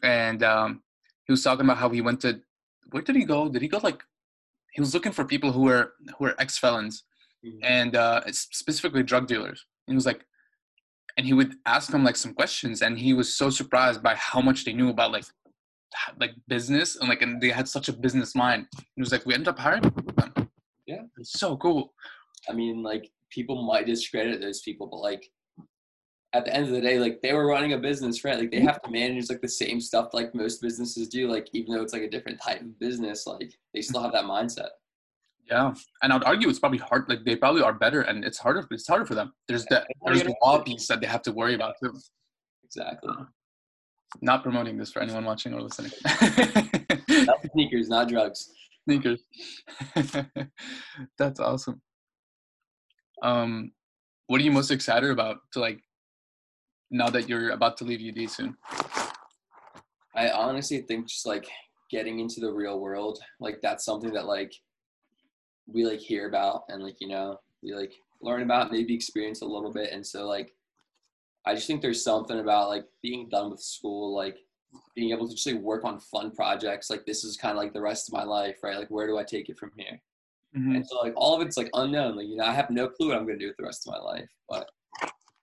and 0.01 0.41
um, 0.43 0.81
he 1.25 1.31
was 1.33 1.43
talking 1.43 1.65
about 1.65 1.77
how 1.77 1.89
he 1.89 2.01
went 2.01 2.19
to 2.21 2.39
where 2.91 3.03
did 3.03 3.15
he 3.15 3.25
go? 3.25 3.49
Did 3.49 3.61
he 3.61 3.67
go 3.67 3.79
like 3.83 4.01
he 4.73 4.81
was 4.81 4.93
looking 4.93 5.11
for 5.11 5.23
people 5.25 5.51
who 5.51 5.61
were 5.69 5.93
who 6.17 6.25
were 6.25 6.35
ex 6.39 6.57
felons 6.57 7.03
Mhm. 7.45 7.59
and 7.63 7.95
uh, 7.95 8.21
specifically 8.31 9.03
drug 9.03 9.27
dealers. 9.27 9.65
He 9.87 9.93
was 9.95 10.05
like, 10.05 10.21
and 11.17 11.25
he 11.25 11.33
would 11.33 11.55
ask 11.65 11.91
them 11.91 12.03
like 12.05 12.15
some 12.15 12.33
questions, 12.33 12.81
and 12.81 12.97
he 12.97 13.13
was 13.13 13.35
so 13.41 13.49
surprised 13.49 14.01
by 14.01 14.15
how 14.15 14.39
much 14.41 14.63
they 14.65 14.71
knew 14.73 14.89
about 14.89 15.11
like 15.11 15.25
like 16.21 16.33
business 16.47 16.95
and 16.95 17.07
like 17.09 17.21
and 17.21 17.41
they 17.41 17.49
had 17.49 17.67
such 17.67 17.87
a 17.89 17.93
business 17.93 18.33
mind. 18.33 18.67
He 18.95 19.01
was 19.01 19.11
like, 19.11 19.25
we 19.25 19.33
ended 19.33 19.49
up 19.49 19.59
hiring 19.59 19.81
them. 19.81 20.32
Yeah. 20.85 21.03
it's 21.17 21.39
so 21.39 21.57
cool. 21.57 21.93
I 22.49 22.53
mean, 22.53 22.83
like 22.83 23.09
people 23.29 23.63
might 23.63 23.85
discredit 23.85 24.41
those 24.41 24.61
people, 24.61 24.87
but 24.87 24.97
like 24.97 25.29
at 26.33 26.45
the 26.45 26.53
end 26.53 26.65
of 26.65 26.71
the 26.71 26.81
day, 26.81 26.99
like 26.99 27.21
they 27.21 27.33
were 27.33 27.47
running 27.47 27.73
a 27.73 27.77
business, 27.77 28.23
right? 28.23 28.37
Like 28.37 28.51
they 28.51 28.57
mm-hmm. 28.57 28.67
have 28.67 28.81
to 28.81 28.91
manage 28.91 29.29
like 29.29 29.41
the 29.41 29.47
same 29.47 29.79
stuff 29.79 30.13
like 30.13 30.33
most 30.33 30.61
businesses 30.61 31.07
do. 31.07 31.29
Like 31.29 31.47
even 31.53 31.73
though 31.73 31.81
it's 31.81 31.93
like 31.93 32.01
a 32.01 32.09
different 32.09 32.41
type 32.41 32.61
of 32.61 32.79
business, 32.79 33.27
like 33.27 33.53
they 33.73 33.81
still 33.81 34.01
have 34.01 34.11
that 34.13 34.25
mindset. 34.25 34.69
Yeah, 35.49 35.73
and 36.01 36.13
I'd 36.13 36.23
argue 36.23 36.49
it's 36.49 36.59
probably 36.59 36.77
hard. 36.79 37.07
Like 37.09 37.25
they 37.25 37.35
probably 37.35 37.61
are 37.61 37.73
better, 37.73 38.01
and 38.01 38.23
it's 38.23 38.37
harder. 38.37 38.65
It's 38.71 38.87
harder 38.87 39.05
for 39.05 39.13
them. 39.13 39.33
There's 39.47 39.65
the 39.65 39.85
there's 40.05 40.23
the 40.23 40.33
law 40.41 40.59
piece 40.63 40.87
that 40.87 41.01
they 41.01 41.07
have 41.07 41.21
to 41.23 41.31
worry 41.31 41.53
about 41.53 41.75
too. 41.81 41.93
Exactly. 42.63 43.13
Not 44.21 44.41
promoting 44.41 44.77
this 44.77 44.91
for 44.91 45.01
anyone 45.01 45.25
watching 45.25 45.53
or 45.53 45.61
listening. 45.61 45.91
Not 47.09 47.37
sneakers, 47.51 47.89
not 47.89 48.07
drugs. 48.07 48.51
Sneakers. 48.85 49.23
That's 51.17 51.39
awesome. 51.39 51.81
Um, 53.21 53.71
what 54.27 54.41
are 54.41 54.43
you 54.43 54.51
most 54.51 54.71
excited 54.71 55.09
about 55.09 55.37
to 55.53 55.59
like 55.59 55.79
now 56.91 57.09
that 57.09 57.29
you're 57.29 57.51
about 57.51 57.77
to 57.77 57.85
leave 57.85 58.01
UD 58.01 58.29
soon? 58.29 58.57
I 60.15 60.29
honestly 60.29 60.81
think 60.81 61.07
just 61.07 61.25
like 61.25 61.47
getting 61.89 62.19
into 62.19 62.39
the 62.39 62.51
real 62.51 62.79
world, 62.79 63.19
like 63.39 63.59
that's 63.61 63.85
something 63.85 64.11
that 64.13 64.25
like 64.25 64.53
we 65.67 65.85
like 65.85 65.99
hear 65.99 66.27
about 66.27 66.63
and 66.69 66.83
like 66.83 66.97
you 66.99 67.07
know 67.07 67.39
we 67.61 67.73
like 67.73 67.93
learn 68.21 68.41
about, 68.41 68.71
maybe 68.71 68.93
experience 68.93 69.41
a 69.41 69.45
little 69.45 69.71
bit, 69.71 69.91
and 69.91 70.05
so 70.05 70.27
like 70.27 70.53
I 71.45 71.55
just 71.55 71.67
think 71.67 71.81
there's 71.81 72.03
something 72.03 72.39
about 72.39 72.69
like 72.69 72.85
being 73.01 73.29
done 73.29 73.51
with 73.51 73.59
school, 73.61 74.15
like 74.15 74.37
being 74.95 75.11
able 75.11 75.27
to 75.27 75.33
just 75.33 75.47
like 75.47 75.57
work 75.57 75.83
on 75.83 75.99
fun 75.99 76.31
projects. 76.31 76.89
Like 76.89 77.05
this 77.05 77.23
is 77.23 77.37
kind 77.37 77.51
of 77.51 77.57
like 77.57 77.73
the 77.73 77.81
rest 77.81 78.09
of 78.09 78.13
my 78.13 78.23
life, 78.23 78.57
right? 78.63 78.77
Like 78.77 78.89
where 78.89 79.07
do 79.07 79.17
I 79.17 79.23
take 79.23 79.49
it 79.49 79.57
from 79.57 79.71
here? 79.77 79.99
Mhm. 80.55 80.75
And 80.75 80.87
so 80.87 80.99
like 80.99 81.13
all 81.15 81.35
of 81.35 81.45
it's 81.45 81.57
like 81.57 81.69
unknown. 81.73 82.15
Like 82.15 82.27
you 82.27 82.35
know, 82.35 82.45
I 82.45 82.53
have 82.53 82.69
no 82.69 82.87
clue 82.87 83.09
what 83.09 83.17
I'm 83.17 83.25
gonna 83.25 83.39
do 83.39 83.47
with 83.47 83.57
the 83.57 83.63
rest 83.63 83.87
of 83.87 83.93
my 83.93 83.99
life, 83.99 84.29
but 84.47 84.69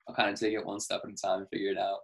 I'll 0.09 0.15
kind 0.15 0.31
of 0.31 0.39
take 0.39 0.55
it 0.55 0.65
one 0.65 0.81
step 0.81 1.03
at 1.05 1.11
a 1.11 1.15
time 1.15 1.41
and 1.41 1.49
figure 1.49 1.71
it 1.71 1.79
out. 1.79 2.01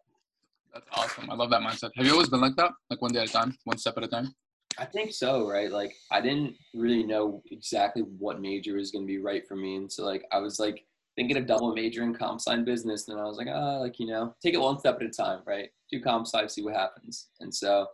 That's 0.73 0.87
awesome. 0.93 1.31
I 1.31 1.35
love 1.35 1.51
that 1.51 1.63
mindset. 1.63 1.91
Have 1.97 2.05
you 2.05 2.13
always 2.13 2.29
been 2.29 2.41
like 2.41 2.57
that? 2.57 2.73
Like 2.91 3.01
one 3.01 3.13
day 3.13 3.21
at 3.21 3.31
a 3.31 3.33
time, 3.33 3.57
one 3.65 3.79
step 3.79 3.97
at 3.97 4.05
a 4.05 4.09
time? 4.09 4.35
I 4.79 4.85
think 4.85 5.13
so, 5.13 5.49
right? 5.49 5.71
Like 5.71 5.95
I 6.11 6.21
didn't 6.21 6.55
really 6.75 7.03
know 7.03 7.43
exactly 7.51 8.03
what 8.03 8.41
major 8.41 8.75
was 8.75 8.91
gonna 8.91 9.07
be 9.07 9.19
right 9.19 9.47
for 9.47 9.57
me, 9.57 9.77
and 9.77 9.91
so 9.91 10.05
like 10.05 10.25
I 10.33 10.39
was 10.39 10.59
like 10.59 10.85
thinking 11.17 11.37
of 11.37 11.47
double 11.47 11.75
major 11.75 12.03
in 12.03 12.15
comp 12.15 12.41
sci 12.41 12.57
business, 12.63 13.09
and 13.09 13.19
I 13.19 13.25
was 13.25 13.39
like, 13.39 13.49
ah, 13.51 13.79
like 13.79 13.99
you 13.99 14.07
know, 14.07 14.35
take 14.43 14.55
it 14.55 14.61
one 14.61 14.79
step 14.79 14.99
at 15.01 15.07
a 15.07 15.11
time, 15.11 15.41
right? 15.47 15.71
Do 15.91 16.01
comp 16.01 16.27
sci, 16.27 16.47
see 16.49 16.63
what 16.63 16.75
happens. 16.75 17.29
And 17.41 17.55
so 17.55 17.87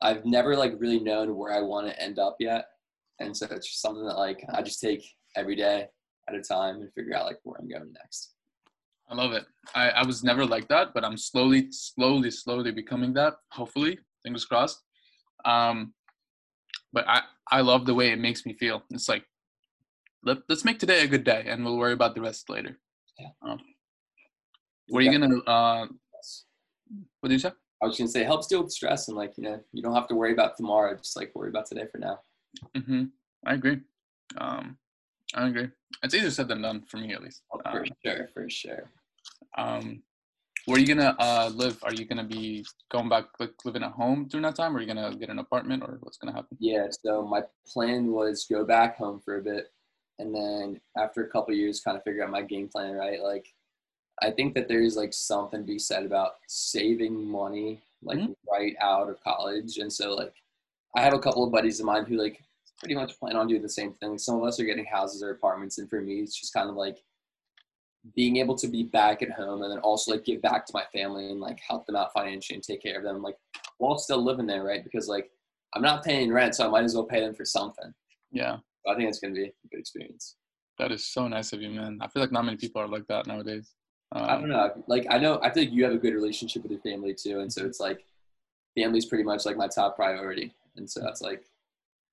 I've 0.00 0.24
never 0.24 0.56
like 0.56 0.74
really 0.78 1.00
known 1.00 1.36
where 1.36 1.52
I 1.52 1.60
want 1.60 1.88
to 1.88 2.00
end 2.00 2.18
up 2.18 2.36
yet, 2.38 2.66
and 3.18 3.36
so 3.36 3.46
it's 3.50 3.68
just 3.68 3.82
something 3.82 4.04
that 4.04 4.18
like 4.18 4.44
I 4.52 4.62
just 4.62 4.80
take 4.80 5.04
every 5.36 5.56
day 5.56 5.86
at 6.28 6.34
a 6.34 6.40
time 6.40 6.76
and 6.76 6.92
figure 6.92 7.14
out 7.14 7.26
like 7.26 7.38
where 7.42 7.58
I'm 7.60 7.68
going 7.68 7.92
next. 7.92 8.34
I 9.10 9.14
love 9.14 9.32
it. 9.32 9.46
I, 9.74 9.88
I 9.90 10.06
was 10.06 10.22
never 10.22 10.44
like 10.44 10.68
that, 10.68 10.92
but 10.92 11.04
I'm 11.04 11.16
slowly, 11.16 11.68
slowly, 11.70 12.30
slowly 12.30 12.70
becoming 12.72 13.14
that. 13.14 13.36
Hopefully, 13.52 13.98
fingers 14.22 14.44
crossed. 14.44 14.82
Um, 15.46 15.94
but 16.92 17.08
I, 17.08 17.22
I 17.50 17.60
love 17.62 17.86
the 17.86 17.94
way 17.94 18.10
it 18.10 18.18
makes 18.18 18.44
me 18.44 18.52
feel. 18.52 18.82
It's 18.90 19.08
like, 19.08 19.24
let, 20.22 20.38
let's 20.48 20.64
make 20.64 20.78
today 20.78 21.02
a 21.02 21.08
good 21.08 21.24
day, 21.24 21.44
and 21.46 21.64
we'll 21.64 21.78
worry 21.78 21.92
about 21.92 22.14
the 22.14 22.20
rest 22.20 22.48
later. 22.50 22.78
Yeah. 23.18 23.28
Um, 23.42 23.58
what 24.88 25.00
are 25.00 25.02
you 25.02 25.18
gonna? 25.18 25.38
Uh, 25.40 25.86
what 27.20 27.28
did 27.28 27.32
you 27.32 27.38
say? 27.38 27.52
I 27.82 27.86
was 27.86 27.96
gonna 27.96 28.08
say 28.08 28.22
it 28.22 28.26
helps 28.26 28.46
deal 28.46 28.62
with 28.62 28.72
stress 28.72 29.08
and 29.08 29.16
like 29.16 29.34
you 29.36 29.44
know 29.44 29.60
you 29.72 29.82
don't 29.82 29.94
have 29.94 30.08
to 30.08 30.14
worry 30.14 30.32
about 30.32 30.56
tomorrow. 30.56 30.96
Just 30.96 31.16
like 31.16 31.32
worry 31.34 31.50
about 31.50 31.66
today 31.66 31.86
for 31.90 31.98
now. 31.98 32.20
hmm 32.76 33.04
I 33.46 33.54
agree. 33.54 33.80
Um, 34.36 34.78
I 35.34 35.48
agree. 35.48 35.68
It's 36.02 36.14
easier 36.14 36.30
said 36.30 36.48
than 36.48 36.62
done 36.62 36.82
for 36.88 36.96
me, 36.96 37.12
at 37.12 37.22
least. 37.22 37.42
For 37.50 37.78
Um, 37.78 37.84
sure, 38.04 38.28
for 38.34 38.50
sure. 38.50 38.90
um, 39.56 40.02
where 40.64 40.76
are 40.76 40.80
you 40.80 40.86
gonna 40.86 41.14
uh, 41.18 41.50
live? 41.54 41.78
Are 41.82 41.94
you 41.94 42.04
gonna 42.04 42.24
be 42.24 42.64
going 42.90 43.08
back, 43.08 43.26
like 43.38 43.52
living 43.64 43.82
at 43.82 43.92
home 43.92 44.26
during 44.28 44.42
that 44.42 44.56
time, 44.56 44.74
or 44.74 44.78
are 44.78 44.82
you 44.82 44.86
gonna 44.86 45.14
get 45.16 45.30
an 45.30 45.38
apartment, 45.38 45.82
or 45.82 45.98
what's 46.00 46.18
gonna 46.18 46.34
happen? 46.34 46.56
Yeah. 46.60 46.88
So 46.90 47.22
my 47.26 47.42
plan 47.66 48.12
was 48.12 48.46
go 48.50 48.64
back 48.64 48.96
home 48.96 49.20
for 49.24 49.38
a 49.38 49.42
bit, 49.42 49.68
and 50.18 50.34
then 50.34 50.80
after 50.96 51.24
a 51.24 51.28
couple 51.30 51.54
years, 51.54 51.80
kind 51.80 51.96
of 51.96 52.02
figure 52.04 52.24
out 52.24 52.30
my 52.30 52.42
game 52.42 52.68
plan. 52.68 52.94
Right. 52.94 53.20
Like, 53.22 53.52
I 54.20 54.30
think 54.30 54.54
that 54.54 54.66
there's 54.68 54.96
like 54.96 55.12
something 55.12 55.60
to 55.60 55.66
be 55.66 55.78
said 55.78 56.04
about 56.04 56.36
saving 56.48 57.24
money 57.28 57.82
like 58.02 58.18
Mhm. 58.18 58.34
right 58.50 58.76
out 58.80 59.08
of 59.10 59.20
college, 59.22 59.78
and 59.78 59.92
so 59.92 60.14
like 60.14 60.34
I 60.96 61.02
have 61.02 61.14
a 61.14 61.18
couple 61.18 61.44
of 61.44 61.52
buddies 61.52 61.80
of 61.80 61.86
mine 61.86 62.04
who 62.04 62.16
like 62.16 62.42
pretty 62.78 62.94
much 62.94 63.18
plan 63.18 63.36
on 63.36 63.48
doing 63.48 63.62
the 63.62 63.68
same 63.68 63.92
thing. 63.94 64.18
Some 64.18 64.36
of 64.36 64.44
us 64.44 64.58
are 64.60 64.64
getting 64.64 64.84
houses 64.84 65.22
or 65.22 65.30
apartments, 65.30 65.78
and 65.78 65.88
for 65.90 66.00
me, 66.00 66.20
it's 66.20 66.38
just 66.38 66.52
kind 66.54 66.68
of 66.70 66.76
like 66.76 67.02
being 68.14 68.36
able 68.36 68.54
to 68.56 68.68
be 68.68 68.84
back 68.84 69.22
at 69.22 69.30
home 69.32 69.62
and 69.62 69.70
then 69.70 69.80
also 69.80 70.12
like 70.12 70.24
give 70.24 70.40
back 70.40 70.64
to 70.64 70.72
my 70.72 70.84
family 70.92 71.30
and 71.30 71.40
like 71.40 71.58
help 71.60 71.84
them 71.86 71.96
out 71.96 72.12
financially 72.12 72.54
and 72.54 72.62
take 72.62 72.80
care 72.82 72.96
of 72.96 73.02
them 73.02 73.20
like 73.22 73.36
while 73.78 73.98
still 73.98 74.22
living 74.22 74.46
there, 74.46 74.62
right? 74.64 74.82
Because 74.84 75.08
like 75.08 75.30
I'm 75.74 75.82
not 75.82 76.04
paying 76.04 76.32
rent, 76.32 76.54
so 76.54 76.64
I 76.66 76.70
might 76.70 76.84
as 76.84 76.94
well 76.94 77.04
pay 77.04 77.20
them 77.20 77.34
for 77.34 77.44
something. 77.44 77.92
Yeah, 78.30 78.58
I 78.88 78.94
think 78.96 79.08
it's 79.08 79.18
gonna 79.20 79.34
be 79.34 79.44
a 79.44 79.68
good 79.70 79.80
experience. 79.80 80.36
that 80.78 80.92
is 80.92 81.04
so 81.04 81.26
nice 81.26 81.52
of 81.52 81.60
you, 81.60 81.70
man. 81.70 81.98
I 82.00 82.06
feel 82.08 82.22
like 82.22 82.30
not 82.32 82.44
many 82.44 82.56
people 82.56 82.80
are 82.80 82.86
like 82.88 83.06
that 83.08 83.26
nowadays. 83.26 83.74
I 84.12 84.20
Um, 84.34 84.40
don't 84.42 84.50
know. 84.50 84.84
Like 84.86 85.06
I 85.10 85.18
know 85.18 85.40
I 85.42 85.50
feel 85.50 85.64
like 85.64 85.72
you 85.72 85.84
have 85.84 85.92
a 85.92 85.98
good 85.98 86.14
relationship 86.14 86.62
with 86.62 86.72
your 86.72 86.80
family 86.80 87.14
too, 87.14 87.40
and 87.40 87.52
so 87.52 87.64
it's 87.66 87.80
like 87.80 88.04
family's 88.76 89.06
pretty 89.06 89.24
much 89.24 89.44
like 89.44 89.56
my 89.56 89.68
top 89.68 89.96
priority, 89.96 90.54
and 90.76 90.88
so 90.88 91.00
that's 91.00 91.20
like 91.20 91.42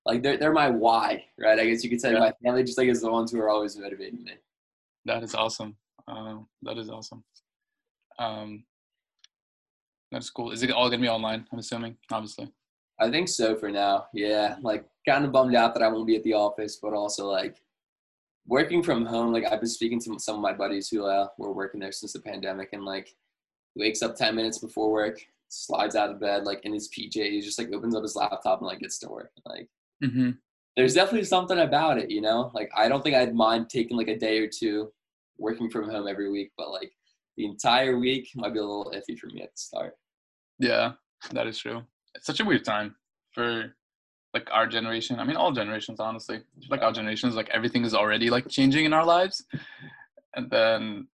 like 0.04 0.22
they're 0.22 0.36
they're 0.36 0.52
my 0.52 0.68
why, 0.68 1.24
right? 1.38 1.58
I 1.58 1.64
guess 1.66 1.82
you 1.84 1.90
could 1.90 2.00
say 2.00 2.12
Yeah. 2.12 2.18
my 2.18 2.32
family 2.44 2.64
just 2.64 2.76
like 2.78 2.88
is 2.88 3.00
the 3.00 3.10
ones 3.10 3.30
who 3.32 3.40
are 3.40 3.48
always 3.50 3.76
motivating 3.76 4.22
me. 4.24 4.34
That 5.04 5.22
is 5.22 5.34
awesome. 5.34 5.76
Um, 6.08 6.48
that 6.62 6.76
is 6.78 6.90
awesome. 6.90 7.22
Um, 8.18 8.64
that's 10.12 10.30
cool. 10.30 10.50
Is 10.50 10.62
it 10.62 10.70
all 10.70 10.90
gonna 10.90 11.02
be 11.02 11.08
online? 11.08 11.46
I'm 11.52 11.58
assuming, 11.60 11.96
obviously. 12.10 12.48
I 13.00 13.10
think 13.10 13.28
so 13.28 13.56
for 13.56 13.70
now. 13.70 14.06
Yeah, 14.12 14.56
like 14.62 14.84
kind 15.08 15.24
of 15.24 15.32
bummed 15.32 15.54
out 15.54 15.74
that 15.74 15.82
I 15.82 15.88
won't 15.88 16.06
be 16.06 16.16
at 16.16 16.24
the 16.24 16.34
office, 16.34 16.78
but 16.82 16.92
also 16.92 17.30
like 17.30 17.62
working 18.46 18.82
from 18.82 19.04
home. 19.06 19.32
Like 19.32 19.44
I've 19.44 19.60
been 19.60 19.68
speaking 19.68 20.00
to 20.00 20.18
some 20.18 20.36
of 20.36 20.42
my 20.42 20.52
buddies 20.52 20.88
who 20.88 21.04
uh, 21.06 21.28
were 21.38 21.52
working 21.52 21.80
there 21.80 21.92
since 21.92 22.12
the 22.12 22.20
pandemic, 22.20 22.70
and 22.72 22.84
like 22.84 23.14
wakes 23.74 24.02
up 24.02 24.16
ten 24.16 24.34
minutes 24.34 24.58
before 24.58 24.90
work, 24.90 25.20
slides 25.48 25.96
out 25.96 26.10
of 26.10 26.20
bed 26.20 26.44
like 26.44 26.64
in 26.64 26.72
his 26.72 26.88
PJs, 26.88 27.42
just 27.44 27.58
like 27.58 27.72
opens 27.72 27.94
up 27.94 28.02
his 28.02 28.16
laptop 28.16 28.60
and 28.60 28.66
like 28.66 28.80
gets 28.80 28.98
to 29.00 29.08
work. 29.08 29.30
Like 29.44 29.68
Mm-hmm. 30.04 30.32
there's 30.76 30.92
definitely 30.92 31.24
something 31.24 31.58
about 31.60 31.96
it, 31.96 32.10
you 32.10 32.20
know. 32.20 32.50
Like 32.54 32.70
I 32.76 32.86
don't 32.88 33.02
think 33.02 33.16
I'd 33.16 33.34
mind 33.34 33.70
taking 33.70 33.96
like 33.96 34.08
a 34.08 34.18
day 34.18 34.38
or 34.40 34.46
two 34.46 34.92
working 35.38 35.70
from 35.70 35.88
home 35.88 36.06
every 36.06 36.30
week, 36.30 36.52
but 36.58 36.70
like 36.70 36.92
the 37.38 37.46
entire 37.46 37.98
week 37.98 38.28
might 38.34 38.52
be 38.52 38.58
a 38.58 38.62
little 38.64 38.92
iffy 38.94 39.18
for 39.18 39.28
me 39.28 39.40
at 39.42 39.52
the 39.52 39.58
start. 39.58 39.94
Yeah, 40.58 40.92
that 41.32 41.46
is 41.46 41.58
true. 41.58 41.82
It's 42.14 42.26
such 42.26 42.40
a 42.40 42.44
weird 42.44 42.64
time 42.64 42.94
for 43.32 43.74
like 44.36 44.48
our 44.58 44.66
generation. 44.76 45.14
I 45.22 45.24
mean, 45.28 45.38
all 45.42 45.52
generations, 45.62 45.98
honestly. 46.08 46.38
Like 46.72 46.82
our 46.86 46.92
generations, 46.98 47.32
like 47.40 47.50
everything 47.58 47.82
is 47.88 47.94
already 47.94 48.28
like 48.36 48.46
changing 48.48 48.84
in 48.88 48.92
our 48.98 49.06
lives, 49.16 49.36
and 50.36 50.44
then 50.50 51.08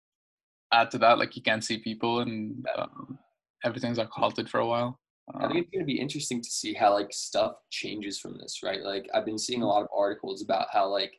add 0.79 0.89
to 0.93 0.97
that, 1.03 1.19
like 1.21 1.35
you 1.37 1.43
can't 1.49 1.63
see 1.69 1.77
people, 1.89 2.13
and 2.23 2.65
um, 2.77 3.19
everything's 3.67 3.99
like 4.03 4.09
halted 4.19 4.47
for 4.49 4.59
a 4.65 4.69
while. 4.73 4.91
I 5.35 5.47
think 5.47 5.51
Um, 5.51 5.57
it's 5.61 5.71
going 5.73 5.85
to 5.85 5.93
be 5.93 5.99
interesting 6.05 6.39
to 6.41 6.51
see 6.59 6.73
how 6.81 6.89
like 6.99 7.11
stuff 7.29 7.53
changes 7.69 8.15
from 8.19 8.33
this, 8.41 8.53
right? 8.67 8.81
Like 8.91 9.05
I've 9.13 9.27
been 9.29 9.43
seeing 9.47 9.61
a 9.63 9.67
lot 9.73 9.83
of 9.83 9.89
articles 10.03 10.41
about 10.47 10.65
how 10.75 10.85
like 10.99 11.13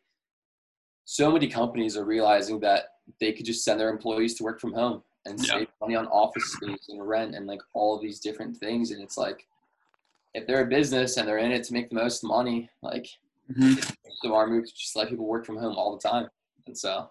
so 1.05 1.31
many 1.37 1.49
companies 1.61 1.97
are 1.99 2.05
realizing 2.17 2.59
that 2.61 2.83
they 3.21 3.33
could 3.33 3.47
just 3.53 3.65
send 3.65 3.79
their 3.79 3.91
employees 3.97 4.35
to 4.37 4.45
work 4.49 4.59
from 4.61 4.75
home 4.83 4.99
and 5.27 5.35
Yeah. 5.39 5.55
save 5.55 5.69
money 5.81 5.97
on 6.01 6.07
office 6.23 6.49
space 6.57 6.87
and 6.89 7.07
rent 7.15 7.35
and 7.37 7.47
like 7.53 7.63
all 7.75 7.95
these 7.99 8.19
different 8.27 8.55
things. 8.65 8.91
And 8.93 9.01
it's 9.07 9.19
like 9.27 9.41
if 10.35 10.47
they're 10.47 10.65
a 10.65 10.67
business 10.67 11.17
and 11.17 11.29
they're 11.29 11.39
in 11.39 11.53
it 11.53 11.65
to 11.65 11.73
make 11.73 11.89
the 11.89 11.97
most 11.97 12.25
money, 12.25 12.71
like 12.83 13.07
mhm. 13.51 13.95
so 14.23 14.35
our 14.35 14.47
move 14.47 14.67
to 14.67 14.75
just 14.75 14.97
let 14.97 15.09
people 15.09 15.27
work 15.27 15.45
from 15.45 15.59
home 15.59 15.77
all 15.77 15.97
the 15.97 16.09
time. 16.09 16.29
And 16.67 16.77
so 16.77 17.11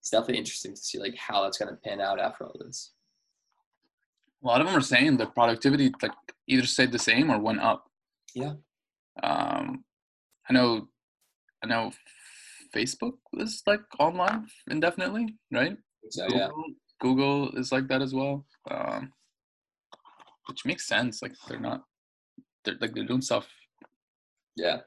it's 0.00 0.10
definitely 0.10 0.38
interesting 0.38 0.74
to 0.74 0.80
see 0.80 0.98
like 0.98 1.16
how 1.16 1.42
that's 1.42 1.58
going 1.58 1.70
to 1.70 1.76
pan 1.76 2.00
out 2.00 2.18
after 2.18 2.44
all 2.44 2.56
this. 2.58 2.92
A 4.42 4.46
lot 4.46 4.60
of 4.60 4.66
them 4.66 4.76
are 4.76 4.80
saying 4.80 5.18
the 5.18 5.26
productivity 5.26 5.92
like 6.02 6.12
either 6.48 6.66
stayed 6.66 6.92
the 6.92 6.98
same 6.98 7.30
or 7.30 7.38
went 7.38 7.60
up. 7.60 7.84
Yeah. 8.34 8.54
Um, 9.22 9.84
I 10.48 10.52
know, 10.52 10.88
I 11.62 11.66
know, 11.66 11.92
Facebook 12.74 13.14
is 13.34 13.62
like 13.66 13.80
online 13.98 14.46
indefinitely, 14.70 15.36
right? 15.52 15.76
So 16.10 16.26
yeah, 16.30 16.48
Google, 16.48 16.64
Google 17.00 17.50
is 17.58 17.72
like 17.72 17.88
that 17.88 18.00
as 18.00 18.14
well, 18.14 18.46
um, 18.70 19.12
which 20.46 20.64
makes 20.64 20.86
sense. 20.86 21.20
Like 21.20 21.32
they're 21.48 21.60
not, 21.60 21.82
they're 22.64 22.76
like 22.80 22.94
they're 22.94 23.04
doing 23.04 23.22
stuff 23.22 23.48
yeah. 24.56 24.78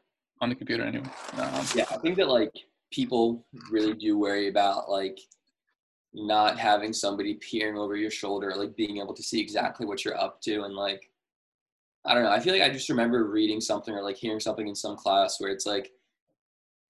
on 0.41 0.49
the 0.49 0.55
computer 0.55 0.83
anyway. 0.83 1.09
Um, 1.37 1.65
Yeah, 1.75 1.85
I 1.91 1.97
think 1.97 2.17
that 2.17 2.27
like 2.27 2.53
people 2.91 3.45
really 3.71 3.93
do 3.93 4.17
worry 4.17 4.47
about 4.47 4.89
like 4.89 5.19
not 6.13 6.59
having 6.59 6.93
somebody 6.93 7.35
peering 7.35 7.77
over 7.77 7.95
your 7.95 8.11
shoulder, 8.11 8.53
like 8.55 8.75
being 8.75 8.97
able 8.97 9.13
to 9.15 9.23
see 9.23 9.39
exactly 9.39 9.85
what 9.85 10.05
you're 10.05 10.19
up 10.19 10.41
to, 10.41 10.63
and 10.63 10.75
like 10.75 11.09
I 12.05 12.13
don't 12.13 12.23
know. 12.23 12.31
I 12.31 12.39
feel 12.39 12.53
like 12.53 12.63
I 12.63 12.69
just 12.69 12.89
remember 12.89 13.29
reading 13.29 13.61
something 13.61 13.93
or 13.93 14.03
like 14.03 14.17
hearing 14.17 14.39
something 14.39 14.67
in 14.67 14.75
some 14.75 14.97
class 14.97 15.39
where 15.39 15.51
it's 15.51 15.65
like 15.65 15.91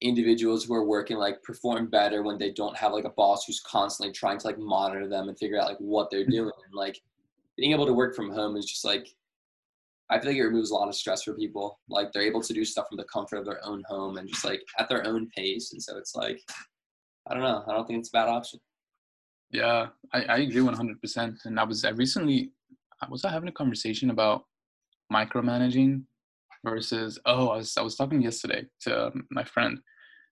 individuals 0.01 0.65
who 0.65 0.73
are 0.73 0.85
working 0.85 1.17
like 1.17 1.41
perform 1.43 1.87
better 1.87 2.23
when 2.23 2.37
they 2.37 2.51
don't 2.51 2.75
have 2.75 2.91
like 2.91 3.05
a 3.05 3.09
boss 3.11 3.45
who's 3.45 3.61
constantly 3.61 4.11
trying 4.11 4.37
to 4.37 4.47
like 4.47 4.57
monitor 4.57 5.07
them 5.07 5.29
and 5.29 5.37
figure 5.37 5.59
out 5.59 5.69
like 5.69 5.77
what 5.77 6.09
they're 6.11 6.25
doing 6.25 6.51
and 6.65 6.73
like 6.73 6.99
being 7.55 7.71
able 7.71 7.85
to 7.85 7.93
work 7.93 8.15
from 8.15 8.31
home 8.31 8.57
is 8.57 8.65
just 8.65 8.83
like 8.83 9.07
I 10.09 10.19
feel 10.19 10.29
like 10.31 10.37
it 10.37 10.43
removes 10.43 10.71
a 10.71 10.75
lot 10.75 10.89
of 10.89 10.95
stress 10.95 11.23
for 11.23 11.33
people. 11.33 11.79
Like 11.89 12.11
they're 12.11 12.21
able 12.23 12.41
to 12.41 12.53
do 12.53 12.65
stuff 12.65 12.87
from 12.89 12.97
the 12.97 13.05
comfort 13.05 13.37
of 13.37 13.45
their 13.45 13.65
own 13.65 13.81
home 13.87 14.17
and 14.17 14.27
just 14.27 14.45
like 14.45 14.61
at 14.79 14.87
their 14.89 15.05
own 15.07 15.29
pace. 15.35 15.71
And 15.73 15.81
so 15.81 15.97
it's 15.97 16.13
like, 16.15 16.39
I 17.29 17.33
don't 17.33 17.43
know. 17.43 17.63
I 17.67 17.73
don't 17.73 17.87
think 17.87 17.99
it's 17.99 18.09
a 18.09 18.17
bad 18.19 18.27
option. 18.29 18.59
yeah, 19.51 19.87
I, 20.13 20.23
I 20.23 20.37
agree 20.39 20.61
one 20.61 20.73
hundred 20.75 20.99
percent. 21.01 21.39
And 21.45 21.59
I 21.59 21.63
was 21.63 21.85
I 21.85 21.89
recently, 21.91 22.51
I 23.01 23.07
was 23.09 23.23
I 23.25 23.31
having 23.31 23.49
a 23.49 23.53
conversation 23.53 24.09
about 24.09 24.43
micromanaging 25.11 26.03
versus 26.65 27.19
oh 27.25 27.49
I 27.49 27.57
was 27.57 27.77
I 27.77 27.81
was 27.81 27.95
talking 27.95 28.21
yesterday 28.21 28.65
to 28.81 29.11
my 29.31 29.43
friend. 29.43 29.73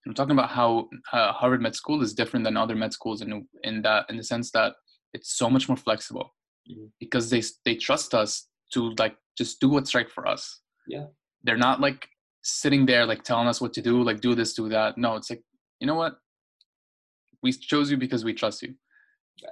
And 0.04 0.12
I'm 0.12 0.16
talking 0.16 0.32
about 0.32 0.50
how 0.50 0.90
uh, 1.14 1.32
Harvard 1.32 1.62
Med 1.62 1.76
School 1.76 2.02
is 2.02 2.14
different 2.14 2.44
than 2.44 2.58
other 2.58 2.76
med 2.76 2.94
schools 2.94 3.22
in 3.22 3.48
in 3.64 3.82
that 3.84 4.06
in 4.10 4.18
the 4.18 4.24
sense 4.24 4.52
that 4.52 4.74
it's 5.14 5.38
so 5.38 5.50
much 5.50 5.68
more 5.68 5.78
flexible 5.78 6.34
Mhm. 6.70 6.92
because 7.00 7.30
they 7.32 7.42
they 7.66 7.76
trust 7.76 8.14
us 8.14 8.48
to 8.74 8.94
like 9.00 9.16
just 9.38 9.60
do 9.60 9.70
what's 9.70 9.96
right 9.96 10.10
for 10.10 10.28
us. 10.28 10.62
Yeah. 10.88 11.06
They're 11.44 11.58
not 11.58 11.82
like 11.82 12.08
sitting 12.44 12.86
there 12.86 13.06
like 13.06 13.24
telling 13.24 13.48
us 13.48 13.62
what 13.62 13.74
to 13.74 13.82
do, 13.82 14.04
like 14.04 14.22
do 14.22 14.36
this, 14.36 14.54
do 14.54 14.70
that. 14.70 14.98
No, 14.98 15.16
it's 15.16 15.30
like, 15.30 15.42
you 15.80 15.88
know 15.88 15.96
what? 15.96 16.14
We 17.44 17.52
chose 17.52 17.90
you 17.90 17.98
because 17.98 18.24
we 18.24 18.34
trust 18.34 18.62
you. 18.62 18.76
Yeah. 19.38 19.50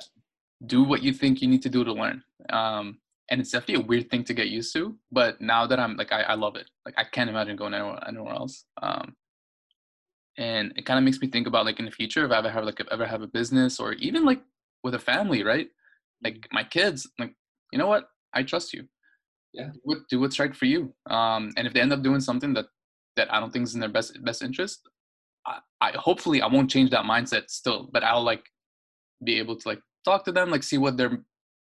Do 0.65 0.83
what 0.83 1.01
you 1.01 1.13
think 1.13 1.41
you 1.41 1.47
need 1.47 1.61
to 1.63 1.69
do 1.69 1.83
to 1.83 1.93
learn. 1.93 2.23
Um, 2.49 2.99
and 3.31 3.39
it's 3.39 3.51
definitely 3.51 3.83
a 3.83 3.87
weird 3.87 4.09
thing 4.09 4.23
to 4.25 4.33
get 4.33 4.49
used 4.49 4.73
to. 4.73 4.95
But 5.11 5.39
now 5.39 5.67
that 5.67 5.79
I'm 5.79 5.95
like, 5.95 6.11
I, 6.11 6.21
I 6.21 6.33
love 6.33 6.55
it. 6.55 6.69
Like 6.85 6.95
I 6.97 7.03
can't 7.03 7.29
imagine 7.29 7.55
going 7.55 7.73
anywhere, 7.73 7.99
anywhere 8.07 8.33
else. 8.33 8.65
Um, 8.81 9.15
and 10.37 10.73
it 10.75 10.85
kind 10.85 10.97
of 10.97 11.03
makes 11.03 11.19
me 11.19 11.27
think 11.27 11.47
about 11.47 11.65
like 11.65 11.79
in 11.79 11.85
the 11.85 11.91
future 11.91 12.25
if 12.25 12.31
I 12.31 12.37
ever 12.37 12.49
have 12.49 12.63
like 12.63 12.79
if 12.79 12.87
I 12.89 12.93
ever 12.93 13.05
have 13.05 13.21
a 13.21 13.27
business 13.27 13.79
or 13.79 13.93
even 13.93 14.25
like 14.25 14.41
with 14.83 14.95
a 14.95 14.99
family, 14.99 15.43
right? 15.43 15.67
Like 16.23 16.47
my 16.51 16.63
kids, 16.63 17.07
like 17.19 17.33
you 17.71 17.77
know 17.77 17.87
what, 17.87 18.05
I 18.33 18.43
trust 18.43 18.73
you. 18.73 18.87
Yeah. 19.53 19.69
Do, 19.73 19.79
what, 19.83 19.97
do 20.09 20.19
what's 20.19 20.39
right 20.39 20.55
for 20.55 20.65
you. 20.65 20.93
Um, 21.09 21.51
and 21.57 21.65
if 21.67 21.73
they 21.73 21.81
end 21.81 21.93
up 21.93 22.03
doing 22.03 22.21
something 22.21 22.53
that 22.53 22.65
that 23.15 23.33
I 23.33 23.39
don't 23.39 23.51
think 23.51 23.63
is 23.63 23.73
in 23.73 23.79
their 23.79 23.89
best 23.89 24.23
best 24.23 24.41
interest, 24.43 24.87
I, 25.45 25.59
I 25.81 25.91
hopefully 25.91 26.41
I 26.41 26.47
won't 26.47 26.69
change 26.69 26.91
that 26.91 27.05
mindset 27.05 27.49
still, 27.49 27.89
but 27.91 28.03
I'll 28.03 28.23
like 28.23 28.43
be 29.23 29.39
able 29.39 29.55
to 29.57 29.67
like 29.67 29.79
talk 30.05 30.23
to 30.25 30.31
them, 30.31 30.49
like 30.51 30.63
see 30.63 30.77
what 30.77 30.97
their 30.97 31.23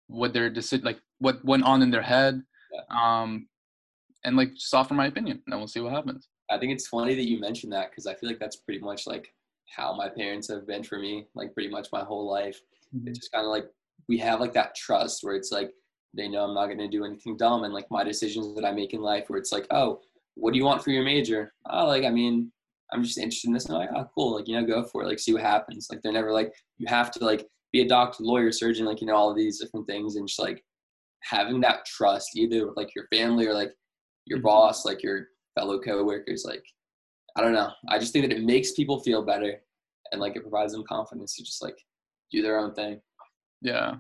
what 0.07 0.33
their 0.33 0.49
decision 0.51 0.85
like 0.85 1.01
what 1.18 1.45
went 1.45 1.64
on 1.64 1.83
in 1.83 1.90
their 1.90 2.03
head, 2.03 2.42
Yeah. 2.73 2.81
um, 3.23 3.49
and 4.25 4.37
like 4.37 4.55
just 4.55 4.73
offer 4.75 4.95
my 4.95 5.07
opinion, 5.07 5.42
and 5.45 5.53
then 5.53 5.59
we'll 5.59 5.68
see 5.68 5.81
what 5.81 5.92
happens. 5.92 6.29
I 6.51 6.59
think 6.59 6.73
it's 6.73 6.87
funny 6.88 7.14
that 7.14 7.29
you 7.29 7.40
mentioned 7.40 7.73
that 7.73 7.90
because 7.90 8.07
I 8.07 8.14
feel 8.14 8.29
like 8.29 8.38
that's 8.38 8.57
pretty 8.57 8.81
much 8.81 9.07
like 9.07 9.33
how 9.75 9.95
my 9.97 10.09
parents 10.09 10.49
have 10.49 10.66
been 10.66 10.85
for 10.85 10.99
me, 10.99 11.27
like 11.35 11.55
pretty 11.55 11.71
much 11.71 11.88
my 11.92 12.05
whole 12.05 12.31
life. 12.31 12.61
It's 13.07 13.18
just 13.18 13.33
kind 13.33 13.45
of 13.47 13.51
like 13.51 13.64
we 14.09 14.18
have 14.18 14.38
like 14.40 14.53
that 14.53 14.75
trust 14.75 15.25
where 15.25 15.35
it's 15.35 15.51
like 15.51 15.73
they 16.14 16.29
know 16.29 16.44
I'm 16.44 16.55
not 16.55 16.66
going 16.66 16.79
to 16.79 16.88
do 16.88 17.05
anything 17.05 17.37
dumb, 17.37 17.64
and 17.64 17.72
like 17.75 17.87
my 17.90 18.05
decisions 18.05 18.55
that 18.55 18.64
I 18.64 18.72
make 18.72 18.92
in 18.94 19.01
life, 19.01 19.25
where 19.29 19.38
it's 19.38 19.53
like, 19.53 19.66
oh, 19.70 20.01
what 20.35 20.53
do 20.53 20.59
you 20.59 20.64
want 20.64 20.83
for 20.83 20.90
your 20.90 21.05
major? 21.05 21.53
Oh, 21.70 21.87
like 21.87 22.05
I 22.05 22.11
mean, 22.11 22.51
I'm 22.92 23.03
just 23.03 23.18
interested 23.18 23.48
in 23.48 23.55
this. 23.55 23.66
And 23.66 23.75
I'm 23.75 23.81
like, 23.81 23.90
oh, 23.94 24.09
cool, 24.14 24.37
like 24.37 24.48
you 24.48 24.61
know, 24.61 24.66
go 24.66 24.85
for 24.85 25.03
it, 25.03 25.07
like 25.07 25.18
see 25.18 25.33
what 25.33 25.42
happens. 25.42 25.88
Like 25.90 26.01
they're 26.03 26.12
never 26.12 26.33
like 26.33 26.53
you 26.79 26.87
have 26.88 27.11
to 27.12 27.25
like 27.25 27.46
be 27.72 27.83
a 27.83 27.88
doctor, 27.88 28.22
lawyer, 28.25 28.53
surgeon, 28.53 28.87
like 28.87 29.01
you 29.01 29.07
know 29.07 29.14
all 29.16 29.31
of 29.31 29.37
these 29.37 29.59
different 29.61 29.87
things, 29.87 30.16
and 30.16 30.27
just 30.29 30.40
like 30.40 30.62
having 31.22 31.61
that 31.61 31.85
trust 31.87 32.31
either 32.37 32.66
with 32.66 32.77
like 32.77 32.94
your 32.94 33.07
family 33.14 33.46
or 33.46 33.55
like 33.55 33.72
your 34.27 34.38
Mhm. 34.40 34.42
boss, 34.42 34.85
like 34.85 35.03
your 35.03 35.29
fellow 35.55 35.79
coworkers, 35.81 36.44
like 36.46 36.64
I 37.37 37.40
don't 37.42 37.55
know. 37.55 37.70
I 37.88 37.98
just 37.98 38.12
think 38.12 38.29
that 38.29 38.37
it 38.37 38.44
makes 38.44 38.72
people 38.72 39.01
feel 39.01 39.22
better 39.22 39.62
and 40.11 40.20
like 40.20 40.37
it 40.37 40.42
provides 40.42 40.72
them 40.75 40.85
confidence 40.85 41.37
to 41.37 41.44
just 41.44 41.62
like 41.62 41.77
do 42.31 42.42
their 42.42 42.59
own 42.59 42.75
thing. 42.75 43.01
Yeah. 43.62 43.96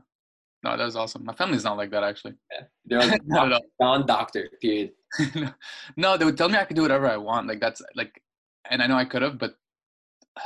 No, 0.64 0.76
that 0.76 0.84
was 0.84 0.96
awesome. 0.96 1.24
My 1.24 1.34
family's 1.34 1.64
not 1.64 1.76
like 1.76 1.90
that 1.90 2.04
actually. 2.04 2.34
They're 2.84 2.98
like 3.06 3.20
Not 3.26 3.52
at 3.52 3.62
non-doctor, 3.80 4.48
period. 4.60 4.92
no, 5.96 6.16
they 6.16 6.24
would 6.24 6.38
tell 6.38 6.48
me 6.48 6.58
I 6.58 6.64
could 6.64 6.76
do 6.76 6.82
whatever 6.82 7.08
I 7.08 7.16
want. 7.16 7.48
Like 7.48 7.60
that's 7.60 7.82
like, 7.96 8.22
and 8.70 8.82
I 8.82 8.86
know 8.86 8.96
I 8.96 9.04
could 9.04 9.22
have, 9.22 9.38
but 9.38 9.54
I 10.36 10.40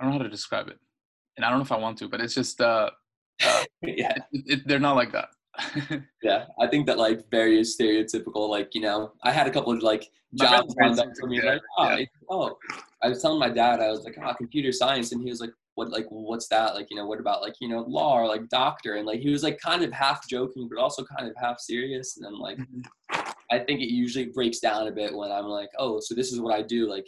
don't 0.00 0.10
know 0.10 0.18
how 0.18 0.24
to 0.24 0.28
describe 0.28 0.68
it, 0.68 0.78
and 1.36 1.44
I 1.44 1.50
don't 1.50 1.58
know 1.58 1.64
if 1.64 1.72
I 1.72 1.78
want 1.78 1.98
to. 1.98 2.08
But 2.08 2.20
it's 2.20 2.34
just, 2.34 2.60
uh, 2.60 2.90
uh 3.44 3.64
yeah, 3.82 4.16
it, 4.32 4.44
it, 4.46 4.68
they're 4.68 4.80
not 4.80 4.96
like 4.96 5.12
that. 5.12 5.28
yeah. 6.22 6.46
I 6.60 6.66
think 6.66 6.86
that 6.86 6.98
like 6.98 7.30
very 7.30 7.60
stereotypical. 7.60 8.48
Like 8.50 8.74
you 8.74 8.80
know, 8.80 9.12
I 9.22 9.30
had 9.30 9.46
a 9.46 9.50
couple 9.50 9.72
of 9.72 9.82
like 9.82 10.10
jobs 10.34 10.74
friends- 10.74 10.98
lined 10.98 11.10
up 11.10 11.16
for 11.18 11.28
me. 11.28 11.40
Like, 11.40 11.62
oh, 11.78 11.96
yeah. 11.96 12.04
oh, 12.28 12.58
I 13.02 13.08
was 13.08 13.22
telling 13.22 13.38
my 13.38 13.48
dad, 13.48 13.80
I 13.80 13.88
was 13.90 14.04
like, 14.04 14.18
oh, 14.22 14.34
computer 14.34 14.72
science, 14.72 15.12
and 15.12 15.22
he 15.22 15.30
was 15.30 15.40
like, 15.40 15.52
what, 15.76 15.90
like, 15.90 16.06
what's 16.08 16.48
that? 16.48 16.74
Like, 16.74 16.88
you 16.90 16.96
know, 16.96 17.06
what 17.06 17.20
about 17.20 17.42
like, 17.42 17.54
you 17.60 17.68
know, 17.68 17.82
law 17.82 18.18
or 18.18 18.26
like 18.26 18.48
doctor? 18.48 18.96
And 18.96 19.06
like, 19.06 19.20
he 19.20 19.30
was 19.30 19.42
like 19.42 19.58
kind 19.60 19.84
of 19.84 19.92
half 19.92 20.26
joking, 20.26 20.68
but 20.68 20.80
also 20.80 21.04
kind 21.04 21.30
of 21.30 21.36
half 21.36 21.60
serious. 21.60 22.16
And 22.16 22.24
then 22.24 22.38
like, 22.38 22.58
I 23.50 23.58
think 23.58 23.80
it 23.80 23.92
usually 23.92 24.26
breaks 24.26 24.58
down 24.58 24.88
a 24.88 24.90
bit 24.90 25.14
when 25.14 25.30
I'm 25.30 25.44
like, 25.44 25.68
oh, 25.78 26.00
so 26.00 26.14
this 26.14 26.32
is 26.32 26.40
what 26.40 26.54
I 26.54 26.62
do. 26.62 26.88
Like, 26.88 27.06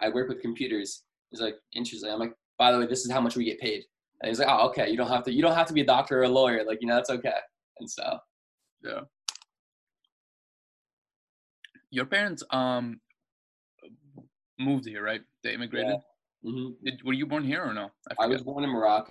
I 0.00 0.08
work 0.08 0.28
with 0.28 0.42
computers. 0.42 1.04
He's 1.30 1.40
like, 1.40 1.56
interesting. 1.72 2.10
I'm 2.10 2.18
like, 2.18 2.34
by 2.58 2.72
the 2.72 2.78
way, 2.78 2.86
this 2.86 3.04
is 3.04 3.12
how 3.12 3.20
much 3.20 3.36
we 3.36 3.44
get 3.44 3.60
paid. 3.60 3.84
And 4.20 4.28
he's 4.28 4.40
like, 4.40 4.48
oh, 4.50 4.68
okay. 4.68 4.90
You 4.90 4.96
don't 4.96 5.08
have 5.08 5.22
to. 5.24 5.32
You 5.32 5.40
don't 5.40 5.54
have 5.54 5.68
to 5.68 5.72
be 5.72 5.80
a 5.82 5.86
doctor 5.86 6.18
or 6.18 6.24
a 6.24 6.28
lawyer. 6.28 6.64
Like, 6.64 6.78
you 6.80 6.88
know, 6.88 6.96
that's 6.96 7.10
okay. 7.10 7.38
And 7.78 7.88
so, 7.88 8.18
yeah. 8.84 9.00
Your 11.90 12.06
parents 12.06 12.42
um 12.50 13.00
moved 14.58 14.86
here, 14.86 15.02
right? 15.02 15.22
They 15.42 15.54
immigrated. 15.54 15.96
Mhm. 16.44 16.74
Did, 16.84 17.02
were 17.04 17.12
you 17.12 17.26
born 17.26 17.44
here 17.44 17.62
or 17.62 17.72
no? 17.72 17.90
I 18.08 18.14
forget. 18.14 18.30
was 18.30 18.42
born 18.42 18.64
in 18.64 18.70
Morocco. 18.70 19.10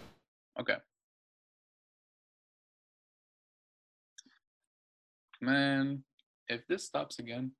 Okay. 0.59 0.75
Man, 5.41 6.03
if 6.47 6.67
this 6.67 6.85
stops 6.85 7.19
again. 7.19 7.51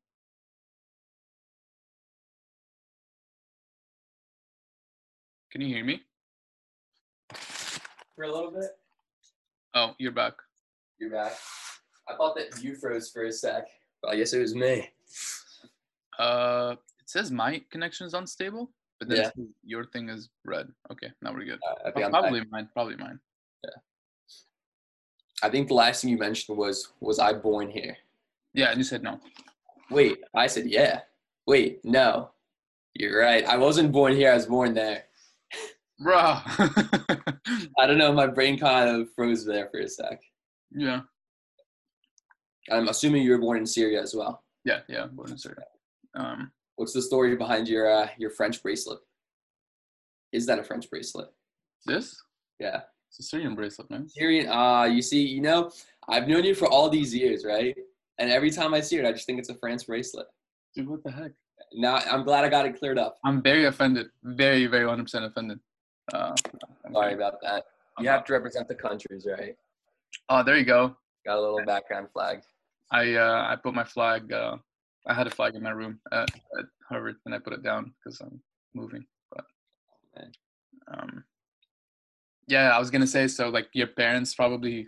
Can 5.52 5.62
you 5.62 5.68
hear 5.68 5.84
me? 5.86 6.02
For 8.16 8.24
a 8.26 8.32
little 8.32 8.52
bit. 8.52 8.70
Oh, 9.74 9.94
you're 9.98 10.12
back. 10.12 10.34
You're 11.00 11.10
back. 11.10 11.34
I 12.08 12.16
thought 12.16 12.36
that 12.36 12.62
you 12.62 12.76
froze 12.76 13.10
for 13.10 13.24
a 13.24 13.32
sec, 13.32 13.68
but 14.02 14.10
I 14.12 14.18
guess 14.18 14.34
it 14.34 14.40
was 14.40 14.56
me. 14.56 14.90
Uh, 16.18 16.76
it 17.00 17.10
says 17.10 17.32
my 17.32 17.62
connection 17.72 18.06
is 18.06 18.14
unstable, 18.14 18.72
but 19.00 19.08
then 19.10 19.18
Yeah. 19.18 19.32
your 19.64 19.86
thing 19.86 20.10
is 20.10 20.30
red. 20.46 20.68
Okay, 20.92 21.12
now 21.22 21.34
we're 21.34 21.46
good. 21.46 21.60
Uh, 21.68 21.76
Oh, 21.86 21.92
back. 22.02 22.10
probably 22.12 22.44
mine. 22.52 22.70
Probably 22.74 22.96
mine. 22.96 23.20
Yeah. 23.64 23.80
I 25.42 25.50
think 25.50 25.68
the 25.68 25.74
last 25.74 26.02
thing 26.02 26.10
you 26.12 26.18
mentioned 26.18 26.58
was 26.58 26.92
was 27.00 27.18
I 27.20 27.34
born 27.34 27.70
here? 27.70 27.96
Yeah, 28.54 28.70
and 28.70 28.78
you 28.78 28.84
said 28.84 29.04
no. 29.04 29.20
Wait, 29.90 30.18
I 30.36 30.48
said 30.48 30.68
yeah. 30.68 31.02
Wait, 31.48 31.80
no. 31.84 32.32
You're 32.94 33.20
right. 33.20 33.46
I 33.46 33.56
wasn't 33.58 33.92
born 33.92 34.14
here. 34.16 34.32
I 34.32 34.36
was 34.36 34.46
born 34.48 34.74
there. 34.74 35.06
Bro. 36.00 36.18
I 37.80 37.86
don't 37.88 37.98
know. 37.98 38.12
My 38.12 38.28
brain 38.28 38.58
kind 38.58 38.90
of 38.90 39.14
froze 39.14 39.46
there 39.46 39.70
for 39.72 39.80
a 39.80 39.88
sec. 39.88 40.20
yeah, 40.72 41.02
I'm 42.72 42.88
assuming 42.88 43.24
you 43.24 43.32
were 43.32 43.38
born 43.40 43.58
in 43.58 43.66
Syria 43.66 44.02
as 44.02 44.14
well. 44.16 44.44
yeah, 44.66 44.82
yeah. 44.88 45.08
Born 45.08 45.32
in 45.32 45.38
Syria. 45.38 45.66
Um, 46.16 46.52
What's 46.80 46.94
the 46.94 47.02
story 47.02 47.36
behind 47.36 47.68
your 47.68 47.92
uh, 47.92 48.08
your 48.18 48.30
French 48.30 48.64
bracelet? 48.64 49.00
Is 50.32 50.46
that 50.46 50.60
a 50.60 50.64
French 50.64 50.90
bracelet? 50.90 51.28
this? 51.86 52.16
Yeah. 52.58 52.82
It's 53.10 53.20
a 53.20 53.24
Syrian 53.24 53.54
bracelet, 53.54 53.90
man. 53.90 54.08
Syrian. 54.08 54.48
Ah, 54.50 54.86
you 54.86 55.02
see, 55.02 55.22
you 55.28 55.42
know, 55.42 55.72
I've 56.08 56.30
known 56.30 56.46
you 56.46 56.56
for 56.56 56.70
all 56.70 56.90
these 56.90 57.14
years, 57.14 57.44
right? 57.44 57.76
And 58.18 58.32
every 58.32 58.50
time 58.50 58.74
I 58.74 58.80
see 58.80 58.96
it, 58.96 59.04
I 59.06 59.12
just 59.12 59.26
think 59.26 59.40
it's 59.40 59.50
a 59.50 59.56
France 59.56 59.84
bracelet. 59.84 60.28
Dude, 60.74 60.88
what 60.88 61.04
the 61.04 61.12
heck? 61.12 61.32
Now 61.74 61.96
I'm 61.98 62.24
glad 62.24 62.46
I 62.46 62.50
got 62.50 62.66
it 62.66 62.80
cleared 62.80 62.98
up. 62.98 63.18
I'm 63.26 63.42
very 63.42 63.66
offended. 63.66 64.08
Very, 64.24 64.66
very 64.68 64.86
100% 64.86 65.26
offended. 65.26 65.60
Uh, 66.14 66.34
I'm 66.86 66.94
Sorry 66.94 67.14
about 67.14 67.42
that. 67.42 67.66
I'm 67.98 68.06
You 68.06 68.10
not- 68.10 68.20
have 68.20 68.26
to 68.28 68.34
represent 68.34 68.70
the 68.70 68.76
countries, 68.76 69.28
right? 69.30 69.58
Oh, 70.30 70.44
there 70.44 70.58
you 70.58 70.64
go. 70.64 70.96
Got 71.26 71.40
a 71.40 71.42
little 71.42 71.62
background 71.66 72.08
flag. 72.14 72.42
I 72.90 73.16
uh, 73.16 73.48
I 73.52 73.58
put 73.58 73.74
my 73.74 73.84
flag. 73.84 74.32
Uh, 74.32 74.56
I 75.08 75.14
had 75.14 75.28
a 75.28 75.32
flag 75.32 75.56
in 75.56 75.64
my 75.64 75.72
room 75.72 76.00
at, 76.12 76.30
at 76.58 76.66
Harvard, 76.88 77.16
and 77.26 77.34
I 77.34 77.40
put 77.40 77.54
it 77.54 77.64
down 77.64 77.94
because 78.04 78.20
I'm 78.22 78.42
moving. 78.74 79.06
But 79.32 79.46
um, 80.92 81.24
yeah, 82.48 82.70
I 82.76 82.80
was 82.80 82.90
gonna 82.90 83.08
say 83.08 83.28
so. 83.28 83.50
Like 83.50 83.70
your 83.74 83.88
parents 83.88 84.36
probably 84.36 84.88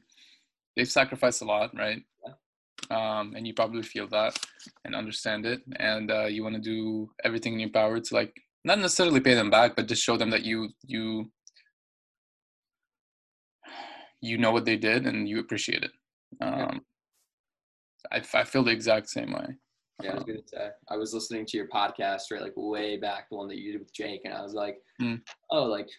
they've 0.76 0.89
sacrificed 0.89 1.41
a 1.41 1.45
lot, 1.45 1.71
right? 1.78 2.04
Um, 2.89 3.36
and 3.36 3.45
you 3.45 3.54
probably 3.54 3.84
feel 3.84 4.08
that 4.08 4.38
and 4.86 4.95
understand 4.95 5.45
it, 5.45 5.62
and 5.78 6.12
uh, 6.12 6.26
you 6.26 6.43
want 6.43 6.56
to 6.56 6.62
do 6.62 7.10
everything 7.24 7.54
in 7.54 7.60
your 7.60 7.69
power 7.69 8.00
to 8.00 8.15
like 8.15 8.34
not 8.65 8.80
necessarily 8.80 9.19
pay 9.19 9.34
them 9.34 9.50
back, 9.50 9.76
but 9.76 9.88
just 9.88 10.04
show 10.04 10.17
them 10.17 10.30
that 10.32 10.43
you 10.43 10.69
you 10.86 11.32
you 14.21 14.38
know 14.38 14.52
what 14.52 14.65
they 14.65 14.78
did 14.78 15.08
and 15.08 15.28
you 15.28 15.39
appreciate 15.39 15.84
it. 15.84 15.91
Um, 16.39 16.82
I, 18.12 18.21
I 18.34 18.43
feel 18.43 18.63
the 18.63 18.71
exact 18.71 19.10
same 19.10 19.34
way. 19.34 19.56
Yeah, 20.03 20.11
I 20.11 20.15
was 20.15 20.23
gonna 20.23 20.39
say. 20.47 20.69
I 20.89 20.97
was 20.97 21.13
listening 21.13 21.45
to 21.47 21.57
your 21.57 21.67
podcast, 21.67 22.23
right, 22.31 22.41
like 22.41 22.53
way 22.55 22.97
back, 22.97 23.29
the 23.29 23.37
one 23.37 23.47
that 23.49 23.57
you 23.57 23.71
did 23.73 23.81
with 23.81 23.93
Jake, 23.93 24.21
and 24.25 24.33
I 24.33 24.41
was 24.41 24.53
like, 24.53 24.77
Hmm. 24.99 25.15
oh, 25.49 25.63
like 25.65 25.89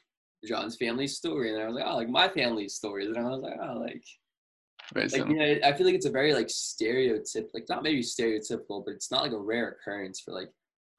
John's 0.44 0.76
family 0.76 1.06
story, 1.06 1.52
and 1.52 1.62
I 1.62 1.66
was 1.66 1.74
like, 1.76 1.84
oh, 1.86 1.96
like 1.96 2.08
my 2.08 2.28
family's 2.28 2.74
story, 2.74 3.06
and 3.06 3.16
I 3.16 3.22
was 3.22 3.42
like, 3.42 3.58
oh, 3.62 3.78
like, 3.78 4.02
Very 4.94 5.04
like 5.06 5.10
similar. 5.12 5.30
you 5.30 5.60
know, 5.60 5.68
I 5.68 5.72
feel 5.72 5.86
like 5.86 5.94
it's 5.94 6.06
a 6.06 6.10
very 6.10 6.34
like 6.34 6.50
stereotyp, 6.50 7.50
like 7.54 7.68
not 7.68 7.82
maybe 7.82 8.00
stereotypical, 8.02 8.84
but 8.84 8.94
it's 8.94 9.10
not 9.10 9.22
like 9.22 9.32
a 9.32 9.38
rare 9.38 9.68
occurrence 9.70 10.20
for 10.20 10.32
like 10.32 10.50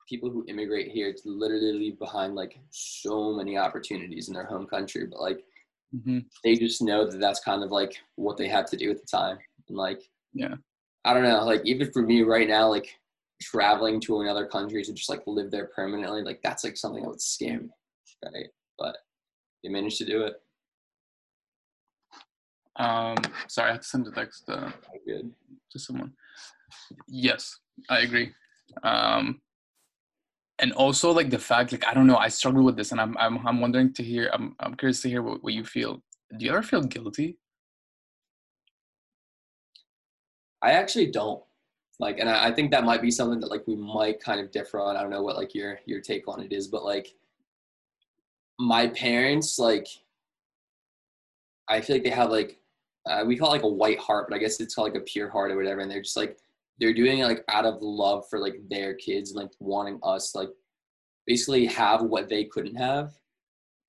people 0.09 0.29
who 0.29 0.43
immigrate 0.47 0.91
here 0.91 1.13
to 1.13 1.21
literally 1.29 1.73
leave 1.73 1.97
behind 1.99 2.35
like 2.35 2.59
so 2.71 3.33
many 3.33 3.57
opportunities 3.57 4.27
in 4.27 4.33
their 4.33 4.45
home 4.45 4.65
country, 4.67 5.05
but 5.09 5.19
like 5.21 5.43
hmm 6.05 6.19
they 6.43 6.55
just 6.55 6.81
know 6.81 7.05
that 7.09 7.19
that's 7.19 7.39
kind 7.41 7.63
of 7.63 7.71
like 7.71 7.95
what 8.15 8.35
they 8.35 8.47
had 8.47 8.65
to 8.67 8.75
do 8.75 8.89
at 8.89 8.97
the 8.99 9.05
time 9.05 9.37
and 9.69 9.77
like 9.77 10.01
Yeah. 10.33 10.55
I 11.05 11.13
don't 11.13 11.23
know 11.23 11.43
like 11.43 11.61
even 11.65 11.91
for 11.91 12.01
me 12.01 12.21
right 12.21 12.47
now 12.47 12.67
like 12.67 12.87
traveling 13.41 13.99
to 13.99 14.21
another 14.21 14.45
country 14.45 14.83
to 14.83 14.93
just 14.93 15.09
like 15.09 15.21
live 15.27 15.51
there 15.51 15.69
permanently 15.75 16.21
like 16.21 16.39
that's 16.43 16.63
like 16.63 16.77
something 16.77 17.03
that 17.03 17.09
would 17.09 17.21
scare 17.21 17.59
me 17.59 17.69
right 18.23 18.47
but 18.79 18.95
you 19.63 19.71
managed 19.71 19.97
to 19.97 20.05
do 20.05 20.23
it 20.23 20.35
Um, 22.75 23.17
sorry, 23.47 23.69
I 23.69 23.73
had 23.73 23.81
to 23.81 23.87
send 23.87 24.07
a 24.07 24.11
text 24.11 24.49
uh, 24.49 24.71
good 25.05 25.31
to 25.71 25.79
someone. 25.79 26.13
Yes, 27.07 27.59
I 27.89 27.99
agree. 27.99 28.31
Um, 28.83 29.41
and 30.59 30.71
also 30.73 31.11
like 31.11 31.29
the 31.29 31.39
fact, 31.39 31.71
like 31.71 31.85
I 31.87 31.93
don't 31.93 32.07
know, 32.07 32.17
I 32.17 32.29
struggle 32.29 32.63
with 32.63 32.75
this, 32.75 32.91
and 32.91 32.99
I'm 32.99 33.17
I'm 33.17 33.45
I'm 33.47 33.61
wondering 33.61 33.93
to 33.93 34.03
hear. 34.03 34.29
I'm 34.33 34.55
I'm 34.59 34.75
curious 34.75 35.01
to 35.01 35.09
hear 35.09 35.21
what, 35.21 35.43
what 35.43 35.53
you 35.53 35.65
feel. 35.65 36.01
Do 36.37 36.45
you 36.45 36.51
ever 36.51 36.63
feel 36.63 36.81
guilty? 36.81 37.37
I 40.63 40.71
actually 40.71 41.07
don't 41.07 41.43
like 41.99 42.19
and 42.19 42.29
I, 42.29 42.47
I 42.47 42.51
think 42.51 42.71
that 42.71 42.83
might 42.83 43.01
be 43.01 43.11
something 43.11 43.39
that 43.41 43.51
like 43.51 43.67
we 43.67 43.75
might 43.75 44.19
kind 44.19 44.39
of 44.39 44.51
differ 44.51 44.79
on. 44.79 44.97
I 44.97 45.01
don't 45.01 45.11
know 45.11 45.21
what 45.21 45.37
like 45.37 45.53
your 45.53 45.79
your 45.85 46.01
take 46.01 46.27
on 46.27 46.41
it 46.41 46.51
is 46.51 46.67
but 46.67 46.83
like 46.83 47.13
my 48.59 48.87
parents 48.87 49.59
like 49.59 49.87
i 51.69 51.81
feel 51.81 51.95
like 51.95 52.03
they 52.03 52.09
have 52.09 52.29
like 52.29 52.59
uh, 53.09 53.23
we 53.25 53.35
call 53.35 53.49
it 53.49 53.51
like 53.51 53.63
a 53.63 53.67
white 53.67 53.99
heart 53.99 54.27
but 54.29 54.35
i 54.35 54.39
guess 54.39 54.59
it's 54.59 54.75
called 54.75 54.91
like 54.91 55.01
a 55.01 55.05
pure 55.05 55.29
heart 55.29 55.51
or 55.51 55.57
whatever 55.57 55.81
and 55.81 55.91
they're 55.91 56.01
just 56.01 56.17
like 56.17 56.37
they're 56.79 56.93
doing 56.93 57.19
it 57.19 57.25
like 57.25 57.43
out 57.49 57.65
of 57.65 57.81
love 57.81 58.25
for 58.29 58.39
like 58.39 58.55
their 58.69 58.93
kids 58.93 59.31
and 59.31 59.41
like 59.41 59.51
wanting 59.59 59.99
us 60.03 60.35
like 60.35 60.49
basically 61.25 61.65
have 61.65 62.01
what 62.01 62.29
they 62.29 62.45
couldn't 62.45 62.75
have. 62.75 63.13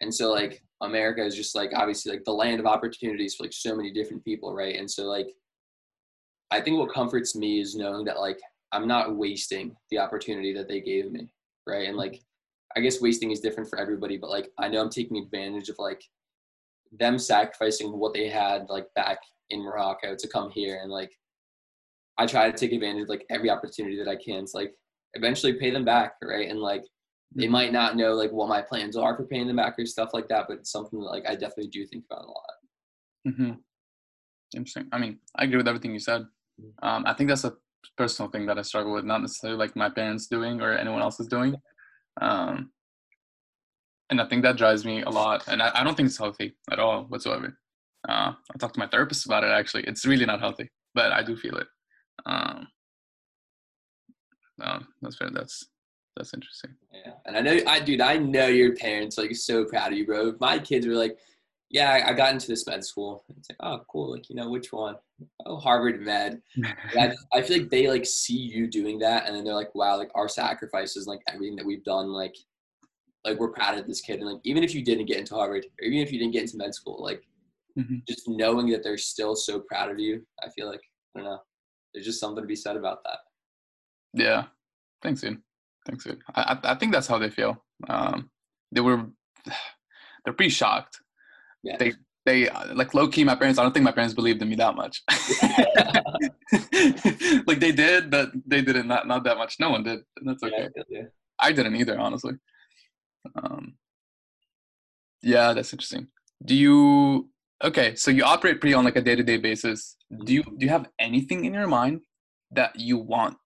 And 0.00 0.14
so 0.14 0.30
like 0.30 0.62
america 0.80 1.24
is 1.24 1.34
just 1.34 1.54
like 1.54 1.70
obviously 1.74 2.12
like 2.12 2.24
the 2.24 2.32
land 2.32 2.60
of 2.60 2.66
opportunities 2.66 3.34
for 3.34 3.44
like 3.44 3.52
so 3.52 3.74
many 3.74 3.90
different 3.90 4.24
people 4.24 4.54
right? 4.54 4.76
And 4.76 4.90
so 4.90 5.04
like 5.04 5.28
I 6.55 6.61
think 6.61 6.78
what 6.78 6.94
comforts 6.94 7.34
me 7.34 7.61
is 7.61 7.74
knowing 7.74 8.05
that 8.05 8.20
like 8.20 8.38
I'm 8.70 8.86
not 8.86 9.16
wasting 9.16 9.76
the 9.90 9.98
opportunity 9.98 10.55
that 10.55 10.68
they 10.68 10.80
gave 10.80 11.11
me, 11.11 11.28
right? 11.66 11.88
And 11.88 11.96
like 11.96 12.22
I 12.76 12.80
guess 12.80 13.00
wasting 13.00 13.32
is 13.32 13.40
different 13.40 13.68
for 13.68 13.78
everybody, 13.78 14.16
but 14.16 14.30
like 14.30 14.50
I 14.57 14.68
know 14.68 14.80
I'm 14.80 14.88
taking 14.88 15.16
advantage 15.16 15.68
of 15.68 15.76
like 15.80 16.00
them 16.92 17.18
sacrificing 17.18 17.98
what 17.98 18.14
they 18.14 18.28
had 18.28 18.66
like 18.68 18.86
back 18.94 19.18
in 19.50 19.64
Morocco 19.64 20.14
to 20.14 20.28
come 20.28 20.48
here 20.50 20.78
and 20.80 20.92
like 20.92 21.11
I 22.18 22.26
try 22.26 22.48
to 22.48 22.57
take 22.57 22.72
advantage 22.72 23.02
of 23.02 23.09
like 23.09 23.26
every 23.30 23.50
opportunity 23.50 23.96
that 23.96 24.09
I 24.09 24.14
can 24.14 24.46
to 24.46 24.50
like 24.55 24.74
eventually 25.14 25.55
pay 25.55 25.70
them 25.72 25.84
back, 25.84 26.14
right? 26.22 26.48
And 26.48 26.61
like 26.61 26.84
they 27.34 27.48
might 27.48 27.72
not 27.72 27.96
know 27.96 28.14
like 28.14 28.30
what 28.30 28.48
my 28.48 28.62
plans 28.62 28.96
are 28.96 29.16
for 29.16 29.24
paying 29.24 29.48
them 29.48 29.57
back 29.57 29.74
or 29.76 29.86
stuff 29.86 30.11
like 30.14 30.28
that, 30.28 30.44
but 30.46 30.59
it's 30.59 30.70
something 30.70 31.00
that 31.00 31.07
like 31.07 31.28
I 31.28 31.32
definitely 31.32 31.70
do 31.72 31.84
think 31.84 32.05
about 32.09 32.26
a 32.26 32.28
lot. 32.28 32.55
Mm-hmm. 33.26 33.52
Interesting. 34.55 34.86
I 34.92 34.98
mean, 34.98 35.18
I 35.34 35.44
agree 35.44 35.57
with 35.57 35.66
everything 35.66 35.92
you 35.92 35.98
said. 35.98 36.26
Um, 36.82 37.05
I 37.07 37.14
think 37.14 37.28
that's 37.28 37.44
a 37.44 37.55
personal 37.96 38.30
thing 38.30 38.46
that 38.46 38.59
I 38.59 38.62
struggle 38.62 38.92
with, 38.92 39.05
not 39.05 39.20
necessarily 39.20 39.59
like 39.59 39.76
my 39.76 39.90
parents 39.90 40.26
doing 40.26 40.61
or 40.61 40.72
anyone 40.72 41.02
else 41.02 41.20
is 41.20 41.26
doing. 41.26 41.57
Um, 42.20 42.70
and 44.11 44.20
I 44.20 44.26
think 44.26 44.42
that 44.42 44.57
drives 44.57 44.84
me 44.84 45.02
a 45.02 45.11
lot. 45.11 45.44
And 45.48 45.62
I, 45.62 45.70
I 45.74 45.84
don't 45.84 45.96
think 45.96 46.09
it's 46.09 46.18
healthy 46.18 46.57
at 46.70 46.78
all 46.78 47.05
whatsoever. 47.05 47.59
Uh, 48.09 48.32
I 48.32 48.59
talked 48.59 48.74
to 48.74 48.80
my 48.80 48.86
therapist 48.86 49.26
about 49.26 49.44
it 49.44 49.48
actually. 49.48 49.84
It's 49.84 50.07
really 50.07 50.26
not 50.26 50.40
healthy, 50.40 50.70
but 50.94 51.12
I 51.12 51.22
do 51.22 51.36
feel 51.36 51.57
it. 51.57 51.66
Um, 52.26 52.68
no, 54.59 54.80
that's 55.02 55.16
fair. 55.16 55.30
That's 55.30 55.66
that's 56.16 56.32
interesting. 56.32 56.70
Yeah, 56.92 57.14
and 57.26 57.36
I 57.36 57.40
know, 57.40 57.59
I 57.66 57.80
dude, 57.80 58.00
I 58.00 58.16
know 58.18 58.46
your 58.46 58.76
parents 58.76 59.18
like 59.18 59.34
so 59.34 59.64
proud 59.64 59.92
of 59.92 59.98
you, 59.98 60.07
bro. 60.07 60.34
My 60.38 60.61
kids 60.61 60.86
were 60.86 60.94
like, 60.94 61.18
yeah, 61.74 62.04
I 62.06 62.12
got 62.12 62.32
into 62.32 62.46
this 62.46 62.68
med 62.68 62.84
school. 62.84 63.24
It's 63.36 63.50
like, 63.50 63.58
oh, 63.58 63.80
cool. 63.90 64.12
Like, 64.12 64.30
you 64.30 64.36
know, 64.36 64.48
which 64.48 64.72
one? 64.72 64.94
Oh, 65.44 65.56
Harvard 65.56 66.00
Med. 66.00 66.40
I, 66.96 67.10
I, 67.32 67.42
feel 67.42 67.58
like 67.58 67.68
they 67.68 67.88
like 67.88 68.06
see 68.06 68.36
you 68.36 68.68
doing 68.68 68.96
that, 69.00 69.26
and 69.26 69.34
then 69.34 69.42
they're 69.42 69.56
like, 69.56 69.74
wow, 69.74 69.96
like 69.96 70.12
our 70.14 70.28
sacrifices, 70.28 71.08
like 71.08 71.18
everything 71.26 71.56
that 71.56 71.66
we've 71.66 71.82
done, 71.82 72.12
like, 72.12 72.36
like 73.24 73.40
we're 73.40 73.50
proud 73.50 73.76
of 73.76 73.88
this 73.88 74.00
kid. 74.00 74.20
And 74.20 74.30
like, 74.30 74.40
even 74.44 74.62
if 74.62 74.72
you 74.72 74.84
didn't 74.84 75.06
get 75.06 75.18
into 75.18 75.34
Harvard, 75.34 75.66
or 75.80 75.84
even 75.84 75.98
if 75.98 76.12
you 76.12 76.18
didn't 76.20 76.32
get 76.32 76.42
into 76.42 76.58
med 76.58 76.72
school, 76.72 77.02
like, 77.02 77.24
mm-hmm. 77.76 77.96
just 78.06 78.28
knowing 78.28 78.68
that 78.68 78.84
they're 78.84 78.96
still 78.96 79.34
so 79.34 79.58
proud 79.58 79.90
of 79.90 79.98
you, 79.98 80.24
I 80.44 80.50
feel 80.50 80.68
like 80.68 80.82
I 81.16 81.20
don't 81.20 81.28
know. 81.28 81.40
There's 81.92 82.06
just 82.06 82.20
something 82.20 82.44
to 82.44 82.46
be 82.46 82.54
said 82.54 82.76
about 82.76 83.02
that. 83.02 83.18
Yeah, 84.12 84.44
thanks, 85.02 85.22
dude. 85.22 85.42
Thanks, 85.88 86.04
dude. 86.04 86.22
I 86.36 86.56
I 86.62 86.76
think 86.76 86.92
that's 86.92 87.08
how 87.08 87.18
they 87.18 87.30
feel. 87.30 87.64
Um, 87.88 88.30
they 88.70 88.80
were 88.80 89.06
they're 90.24 90.34
pretty 90.34 90.50
shocked 90.50 91.00
yeah. 91.64 91.76
they 91.78 91.92
they 92.26 92.48
like 92.74 92.94
low 92.94 93.06
key 93.08 93.24
my 93.24 93.34
parents 93.34 93.58
i 93.58 93.62
don't 93.62 93.72
think 93.72 93.84
my 93.84 93.92
parents 93.92 94.14
believed 94.14 94.40
in 94.42 94.48
me 94.48 94.56
that 94.56 94.76
much. 94.76 95.02
Like 97.46 97.60
they 97.60 97.72
did 97.72 98.10
but 98.10 98.30
they 98.46 98.62
didn't 98.62 98.86
not 98.86 99.06
not 99.06 99.24
that 99.24 99.36
much. 99.36 99.56
No 99.58 99.70
one 99.70 99.82
did 99.82 100.00
and 100.16 100.28
that's 100.28 100.42
okay. 100.42 100.68
yeah, 100.76 100.82
yeah. 100.88 101.02
i 101.38 101.52
didn't 101.52 101.76
either 101.76 101.98
honestly. 101.98 102.34
Um 103.36 103.74
yeah 105.22 105.52
that's 105.52 105.72
interesting. 105.72 106.08
Do 106.44 106.54
you 106.54 107.28
okay 107.62 107.94
so 107.94 108.10
you 108.10 108.24
operate 108.24 108.60
pretty 108.60 108.74
on 108.74 108.84
like 108.84 108.96
a 108.96 109.02
day-to-day 109.02 109.38
basis. 109.38 109.96
Do 110.24 110.32
you 110.32 110.42
do 110.42 110.64
you 110.66 110.70
have 110.70 110.88
anything 110.98 111.44
in 111.44 111.54
your 111.54 111.66
mind 111.66 112.00
that 112.52 112.78
you 112.78 112.98
want 112.98 113.36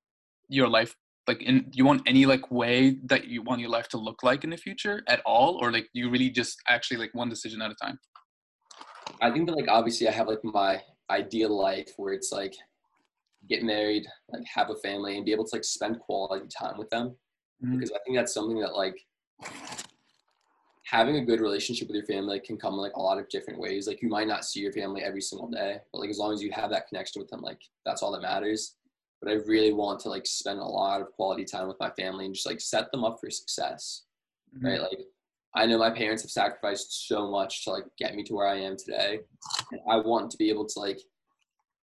your 0.48 0.68
life 0.68 0.94
like 1.28 1.42
in 1.42 1.70
you 1.72 1.84
want 1.84 2.02
any 2.06 2.26
like 2.26 2.50
way 2.50 2.96
that 3.04 3.28
you 3.28 3.42
want 3.42 3.60
your 3.60 3.70
life 3.70 3.88
to 3.88 3.98
look 3.98 4.22
like 4.22 4.42
in 4.42 4.50
the 4.50 4.56
future 4.56 5.02
at 5.06 5.20
all? 5.24 5.58
Or 5.62 5.70
like 5.70 5.88
you 5.92 6.10
really 6.10 6.30
just 6.30 6.56
actually 6.68 6.96
like 6.96 7.10
one 7.12 7.28
decision 7.28 7.62
at 7.62 7.70
a 7.70 7.74
time? 7.74 7.98
I 9.20 9.30
think 9.30 9.46
that 9.46 9.56
like 9.56 9.68
obviously 9.68 10.08
i 10.08 10.12
have 10.12 10.28
like 10.28 10.42
my 10.44 10.80
ideal 11.10 11.56
life 11.56 11.90
where 11.96 12.12
it's 12.12 12.32
like 12.32 12.54
get 13.48 13.62
married 13.62 14.06
like 14.30 14.42
have 14.52 14.70
a 14.70 14.76
family 14.76 15.16
and 15.16 15.24
be 15.24 15.32
able 15.32 15.44
to 15.44 15.56
like 15.56 15.64
spend 15.64 15.98
quality 16.00 16.46
time 16.48 16.78
with 16.78 16.90
them. 16.90 17.16
Mm-hmm. 17.64 17.76
because 17.76 17.90
i 17.90 17.98
think 18.04 18.16
that's 18.16 18.32
something 18.32 18.60
that 18.60 18.76
like 18.76 18.96
having 20.84 21.16
a 21.16 21.24
good 21.24 21.40
relationship 21.40 21.88
with 21.88 21.96
your 21.96 22.06
family 22.06 22.40
can 22.40 22.56
come 22.56 22.74
in 22.74 22.80
like 22.80 22.94
a 22.94 23.00
lot 23.00 23.18
of 23.18 23.28
different 23.28 23.60
ways. 23.60 23.86
Like 23.86 24.00
you 24.00 24.08
might 24.08 24.26
not 24.26 24.46
see 24.46 24.60
your 24.60 24.72
family 24.72 25.02
every 25.02 25.20
single 25.20 25.48
day 25.48 25.78
but 25.92 25.98
like 25.98 26.10
as 26.10 26.18
long 26.18 26.32
as 26.32 26.42
you 26.42 26.50
have 26.52 26.70
that 26.70 26.88
connection 26.88 27.20
with 27.20 27.28
them 27.30 27.42
like 27.42 27.60
that's 27.84 28.02
all 28.02 28.12
that 28.12 28.22
matters 28.22 28.76
but 29.20 29.30
I 29.30 29.36
really 29.46 29.72
want 29.72 30.00
to 30.00 30.08
like 30.08 30.26
spend 30.26 30.60
a 30.60 30.64
lot 30.64 31.00
of 31.00 31.12
quality 31.12 31.44
time 31.44 31.68
with 31.68 31.80
my 31.80 31.90
family 31.90 32.26
and 32.26 32.34
just 32.34 32.46
like 32.46 32.60
set 32.60 32.90
them 32.92 33.04
up 33.04 33.18
for 33.20 33.30
success. 33.30 34.04
Mm-hmm. 34.56 34.66
Right. 34.66 34.80
Like 34.80 34.98
I 35.54 35.66
know 35.66 35.78
my 35.78 35.90
parents 35.90 36.22
have 36.22 36.30
sacrificed 36.30 37.08
so 37.08 37.30
much 37.30 37.64
to 37.64 37.70
like 37.70 37.84
get 37.98 38.14
me 38.14 38.22
to 38.24 38.34
where 38.34 38.46
I 38.46 38.60
am 38.60 38.76
today. 38.76 39.20
And 39.72 39.80
I 39.90 39.96
want 39.96 40.30
to 40.30 40.36
be 40.36 40.50
able 40.50 40.66
to 40.66 40.78
like 40.78 41.00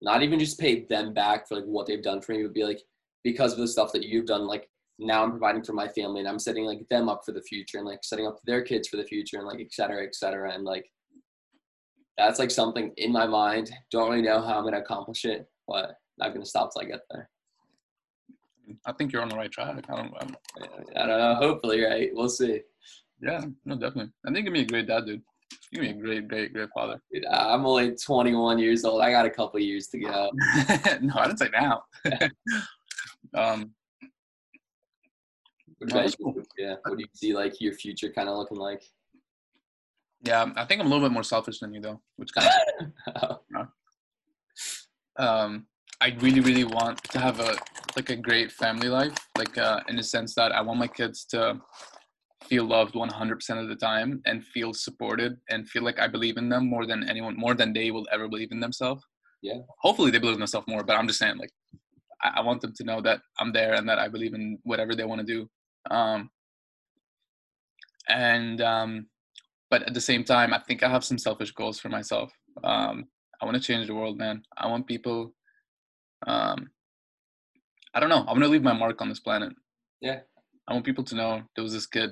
not 0.02 0.24
even 0.24 0.40
just 0.40 0.60
pay 0.60 0.86
them 0.86 1.14
back 1.14 1.48
for 1.48 1.56
like 1.56 1.66
what 1.66 1.86
they've 1.86 2.02
done 2.02 2.22
for 2.22 2.34
me, 2.34 2.44
but 2.44 2.54
be 2.54 2.64
like, 2.64 2.82
because 3.24 3.54
of 3.54 3.60
the 3.60 3.68
stuff 3.68 3.92
that 3.94 4.04
you've 4.04 4.26
done, 4.26 4.48
like 4.48 4.68
now 4.98 5.24
I'm 5.24 5.32
providing 5.32 5.64
for 5.64 5.74
my 5.74 5.88
family 5.88 6.20
and 6.20 6.28
I'm 6.28 6.40
setting 6.40 6.66
like 6.66 6.88
them 6.90 7.08
up 7.08 7.22
for 7.24 7.34
the 7.34 7.42
future 7.42 7.78
and 7.78 7.88
like 7.88 8.04
setting 8.04 8.28
up 8.28 8.40
their 8.46 8.64
kids 8.64 8.88
for 8.88 8.98
the 8.98 9.04
future 9.04 9.38
and 9.38 9.48
like 9.48 9.60
et 9.60 9.72
cetera, 9.72 10.04
et 10.04 10.16
cetera. 10.16 10.54
And 10.54 10.64
like 10.64 10.86
that's 12.18 12.40
like 12.40 12.52
something 12.52 12.92
in 12.98 13.12
my 13.12 13.28
mind. 13.28 13.72
Don't 13.92 14.10
really 14.10 14.24
know 14.24 14.42
how 14.42 14.58
I'm 14.58 14.64
gonna 14.64 14.80
accomplish 14.80 15.24
it, 15.26 15.46
but 15.68 15.96
not 16.18 16.30
going 16.30 16.42
to 16.42 16.50
stop 16.50 16.72
till 16.74 16.84
I 16.84 16.86
get 16.86 17.02
there. 17.10 17.30
I 18.86 18.94
think 18.94 19.12
you're 19.12 19.22
on 19.22 19.30
the 19.30 19.36
right 19.36 19.52
track. 19.52 19.76
I 19.90 19.96
don't, 19.96 20.14
I'm, 20.20 20.36
I 20.96 21.08
don't 21.08 21.20
know. 21.20 21.36
Hopefully, 21.36 21.82
right? 21.84 22.10
We'll 22.14 22.30
see. 22.30 22.62
Yeah, 23.22 23.42
no, 23.66 23.76
definitely. 23.76 24.12
I 24.26 24.32
think 24.32 24.46
you're 24.46 24.54
be 24.54 24.62
a 24.62 24.66
great 24.66 24.88
dad, 24.88 25.06
dude. 25.06 25.22
You're 25.72 25.84
be 25.84 25.90
a 25.90 25.94
great, 25.94 26.28
great, 26.28 26.54
great 26.54 26.70
father. 26.74 27.02
Dude, 27.14 27.26
I'm 27.26 27.66
only 27.66 27.96
21 27.96 28.60
years 28.60 28.86
old. 28.86 29.02
I 29.02 29.12
got 29.12 29.26
a 29.26 29.30
couple 29.30 29.60
years 29.60 29.88
to 29.88 30.00
go. 30.00 30.32
no, 31.02 31.14
I 31.16 31.28
didn't 31.28 31.40
say 31.40 31.50
now. 31.54 31.84
um, 33.36 33.72
what 35.78 35.92
about 35.92 36.20
you? 36.20 36.44
Yeah. 36.58 36.76
What 36.84 36.98
do 36.98 37.04
you 37.04 37.10
see 37.14 37.34
like 37.34 37.60
your 37.60 37.74
future 37.74 38.12
kind 38.12 38.30
of 38.30 38.38
looking 38.38 38.58
like? 38.58 38.84
Yeah, 40.24 40.52
I 40.56 40.66
think 40.66 40.80
I'm 40.80 40.88
a 40.88 40.90
little 40.90 41.08
bit 41.08 41.14
more 41.14 41.24
selfish 41.24 41.60
than 41.60 41.74
you 41.74 41.82
though, 41.82 42.02
which 42.18 42.30
kind 42.34 42.50
of. 43.18 43.40
oh. 43.56 43.68
um, 45.18 45.66
I 46.02 46.18
really, 46.20 46.40
really 46.40 46.64
want 46.64 47.04
to 47.12 47.20
have 47.20 47.40
a 47.40 47.56
like 47.96 48.10
a 48.10 48.16
great 48.16 48.52
family 48.52 48.90
life, 48.90 49.16
like 49.38 49.56
uh, 49.58 49.82
in 49.88 49.98
the 49.98 50.04
sense 50.04 50.34
that 50.36 50.52
I 50.52 50.62
want 50.62 50.80
my 50.80 50.88
kids 50.88 51.26
to 51.26 51.62
feel 52.46 52.66
loved 52.66 52.96
100% 52.96 53.62
of 53.62 53.70
the 53.70 53.76
time 53.76 54.22
and 54.26 54.44
feel 54.44 54.74
supported 54.74 55.38
and 55.50 55.70
feel 55.70 55.84
like 55.84 56.00
I 56.00 56.08
believe 56.08 56.38
in 56.38 56.50
them 56.50 56.68
more 56.68 56.88
than 56.88 57.08
anyone, 57.08 57.38
more 57.38 57.54
than 57.54 57.72
they 57.72 57.92
will 57.92 58.08
ever 58.12 58.28
believe 58.28 58.52
in 58.52 58.60
themselves. 58.60 59.04
Yeah. 59.44 59.60
Hopefully 59.80 60.10
they 60.10 60.18
believe 60.18 60.36
in 60.36 60.40
themselves 60.40 60.68
more, 60.68 60.84
but 60.84 60.96
I'm 60.96 61.08
just 61.08 61.20
saying 61.20 61.38
like 61.38 61.52
I, 62.24 62.32
I 62.38 62.42
want 62.42 62.62
them 62.62 62.74
to 62.76 62.84
know 62.84 63.00
that 63.02 63.22
I'm 63.40 63.54
there 63.54 63.76
and 63.76 63.88
that 63.88 64.00
I 64.00 64.08
believe 64.08 64.34
in 64.34 64.58
whatever 64.64 64.96
they 64.96 65.06
want 65.06 65.26
to 65.26 65.28
do. 65.28 65.50
Um, 65.96 66.32
and 68.10 68.60
um, 68.62 69.08
but 69.70 69.84
at 69.84 69.94
the 69.94 70.02
same 70.02 70.24
time, 70.24 70.54
I 70.54 70.60
think 70.60 70.82
I 70.82 70.90
have 70.90 71.04
some 71.04 71.20
selfish 71.20 71.52
goals 71.52 71.80
for 71.80 71.90
myself. 71.90 72.32
Um, 72.64 73.06
I 73.40 73.46
want 73.46 73.56
to 73.56 73.64
change 73.64 73.88
the 73.88 73.96
world, 73.96 74.18
man. 74.18 74.42
I 74.58 74.68
want 74.68 74.88
people 74.88 75.34
um, 76.28 76.70
I 77.94 78.00
don't 78.00 78.10
know. 78.10 78.20
I'm 78.28 78.36
gonna 78.36 78.48
leave 78.48 78.64
my 78.64 78.74
mark 78.74 79.02
on 79.02 79.10
this 79.10 79.20
planet. 79.20 79.54
Yeah. 80.02 80.20
I 80.68 80.74
want 80.74 80.86
people 80.86 81.04
to 81.04 81.16
know 81.16 81.42
there 81.56 81.64
was 81.64 81.74
this 81.74 81.86
kid, 81.86 82.12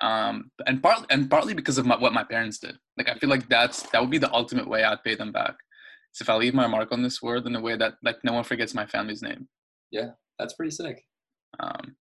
um, 0.00 0.50
and 0.66 0.82
partly 0.82 1.06
and 1.10 1.28
partly 1.28 1.54
because 1.54 1.78
of 1.78 1.86
my, 1.86 1.96
what 1.96 2.12
my 2.12 2.24
parents 2.24 2.58
did. 2.58 2.76
Like 2.96 3.08
I 3.08 3.14
feel 3.14 3.30
like 3.30 3.48
that's 3.48 3.82
that 3.90 4.00
would 4.00 4.10
be 4.10 4.18
the 4.18 4.32
ultimate 4.32 4.68
way 4.68 4.84
I'd 4.84 5.02
pay 5.02 5.14
them 5.14 5.32
back. 5.32 5.54
So 6.12 6.22
if 6.22 6.28
I 6.28 6.36
leave 6.36 6.54
my 6.54 6.66
mark 6.66 6.92
on 6.92 7.02
this 7.02 7.22
world 7.22 7.46
in 7.46 7.56
a 7.56 7.60
way 7.60 7.76
that 7.76 7.94
like 8.02 8.18
no 8.24 8.32
one 8.32 8.44
forgets 8.44 8.74
my 8.74 8.86
family's 8.86 9.22
name. 9.22 9.48
Yeah, 9.90 10.10
that's 10.38 10.54
pretty 10.54 10.72
sick. 10.72 11.04
Um, 11.58 11.96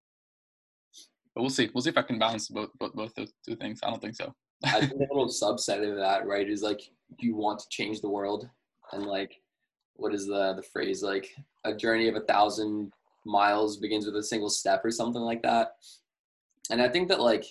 but 1.35 1.41
we'll 1.41 1.49
see. 1.49 1.69
We'll 1.73 1.81
see 1.81 1.89
if 1.89 1.97
I 1.97 2.03
can 2.03 2.19
balance 2.19 2.49
both 2.49 2.69
both, 2.79 2.93
both 2.93 3.13
those 3.15 3.31
two 3.47 3.55
things. 3.55 3.79
I 3.83 3.89
don't 3.89 4.01
think 4.01 4.15
so. 4.15 4.33
I 4.65 4.81
think 4.81 4.93
a 4.93 4.95
little 5.13 5.27
subset 5.27 5.89
of 5.89 5.95
that, 5.97 6.27
right, 6.27 6.47
is 6.49 6.61
like 6.61 6.81
you 7.19 7.35
want 7.35 7.59
to 7.59 7.65
change 7.69 8.01
the 8.01 8.09
world, 8.09 8.49
and 8.91 9.03
like 9.05 9.31
what 9.99 10.13
is 10.13 10.27
the 10.27 10.53
the 10.53 10.63
phrase 10.63 11.03
like 11.03 11.35
a 11.65 11.73
journey 11.73 12.07
of 12.07 12.15
a 12.15 12.21
thousand 12.21 12.91
miles 13.25 13.77
begins 13.77 14.05
with 14.05 14.15
a 14.15 14.23
single 14.23 14.49
step 14.49 14.83
or 14.83 14.91
something 14.91 15.21
like 15.21 15.41
that 15.43 15.75
and 16.71 16.81
i 16.81 16.87
think 16.87 17.07
that 17.07 17.19
like 17.19 17.45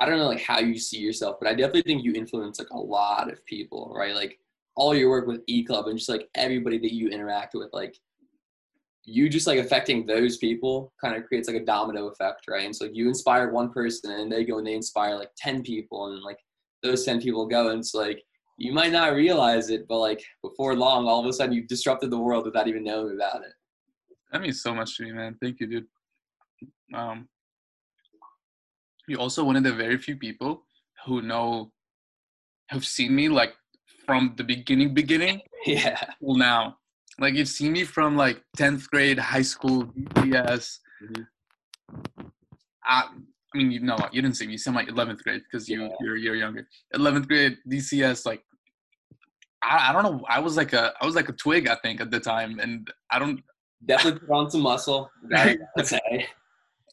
i 0.00 0.06
don't 0.06 0.18
know 0.18 0.26
like 0.26 0.42
how 0.42 0.58
you 0.58 0.78
see 0.78 0.98
yourself 0.98 1.36
but 1.40 1.48
i 1.48 1.52
definitely 1.52 1.82
think 1.82 2.04
you 2.04 2.14
influence 2.14 2.58
like 2.58 2.70
a 2.70 2.78
lot 2.78 3.30
of 3.30 3.44
people 3.44 3.92
right 3.96 4.14
like 4.14 4.38
all 4.74 4.94
your 4.94 5.10
work 5.10 5.26
with 5.26 5.42
e 5.46 5.64
club 5.64 5.86
and 5.86 5.98
just 5.98 6.08
like 6.08 6.28
everybody 6.34 6.78
that 6.78 6.94
you 6.94 7.08
interact 7.08 7.54
with 7.54 7.70
like 7.72 7.98
you 9.06 9.28
just 9.28 9.46
like 9.46 9.60
affecting 9.60 10.04
those 10.04 10.36
people 10.36 10.92
kind 11.00 11.16
of 11.16 11.24
creates 11.26 11.46
like 11.48 11.56
a 11.56 11.64
domino 11.64 12.08
effect, 12.08 12.48
right? 12.48 12.66
And 12.66 12.74
so 12.74 12.86
you 12.92 13.06
inspire 13.06 13.50
one 13.50 13.70
person 13.70 14.10
and 14.10 14.30
they 14.30 14.44
go 14.44 14.58
and 14.58 14.66
they 14.66 14.74
inspire 14.74 15.14
like 15.14 15.30
10 15.36 15.62
people 15.62 16.12
and 16.12 16.22
like 16.22 16.40
those 16.82 17.04
10 17.04 17.20
people 17.22 17.46
go 17.46 17.70
and 17.70 17.78
it's 17.78 17.94
like 17.94 18.24
you 18.56 18.72
might 18.72 18.92
not 18.92 19.14
realize 19.14 19.70
it, 19.70 19.86
but 19.88 19.98
like 19.98 20.22
before 20.42 20.74
long, 20.74 21.06
all 21.06 21.20
of 21.20 21.26
a 21.26 21.32
sudden 21.32 21.54
you've 21.54 21.68
disrupted 21.68 22.10
the 22.10 22.18
world 22.18 22.44
without 22.46 22.68
even 22.68 22.84
knowing 22.84 23.14
about 23.14 23.42
it. 23.42 23.52
That 24.32 24.40
means 24.42 24.62
so 24.62 24.74
much 24.74 24.96
to 24.96 25.04
me, 25.04 25.12
man. 25.12 25.36
Thank 25.40 25.60
you, 25.60 25.66
dude. 25.66 25.86
Um, 26.94 27.28
you're 29.08 29.20
also 29.20 29.44
one 29.44 29.56
of 29.56 29.62
the 29.64 29.72
very 29.72 29.98
few 29.98 30.16
people 30.16 30.62
who 31.04 31.22
know, 31.22 31.72
have 32.68 32.84
seen 32.84 33.14
me 33.14 33.28
like 33.28 33.54
from 34.04 34.34
the 34.36 34.44
beginning, 34.44 34.94
beginning, 34.94 35.40
Yeah. 35.66 36.02
till 36.20 36.34
now. 36.36 36.78
Like 37.18 37.34
you've 37.34 37.48
seen 37.48 37.72
me 37.72 37.84
from 37.84 38.16
like 38.16 38.42
10th 38.58 38.88
grade, 38.90 39.18
high 39.18 39.42
school, 39.42 39.84
DCS. 39.84 40.78
Mhm. 41.02 41.26
I, 42.84 43.08
I 43.56 43.58
mean, 43.58 43.70
you 43.72 43.80
know, 43.80 43.96
you 44.12 44.20
didn't 44.20 44.36
see 44.36 44.46
me. 44.46 44.52
You 44.52 44.58
saw 44.58 44.70
my 44.70 44.84
11th 44.84 45.22
grade 45.22 45.42
because 45.50 45.66
you 45.68 45.82
Yeah. 45.82 45.88
you're 46.00 46.16
you're 46.16 46.34
younger. 46.34 46.68
11th 46.94 47.26
grade 47.26 47.56
DCS, 47.70 48.26
like 48.26 48.42
I, 49.62 49.88
I 49.88 49.92
don't 49.92 50.02
know. 50.02 50.24
I 50.28 50.40
was 50.40 50.56
like 50.58 50.74
a 50.74 50.92
I 51.00 51.06
was 51.06 51.14
like 51.14 51.30
a 51.30 51.32
twig, 51.32 51.66
I 51.68 51.76
think, 51.76 52.00
at 52.02 52.10
the 52.10 52.20
time, 52.20 52.58
and 52.60 52.90
I 53.10 53.18
don't. 53.18 53.40
Definitely 53.86 54.20
put 54.20 54.30
on 54.34 54.50
some 54.50 54.60
muscle. 54.62 55.10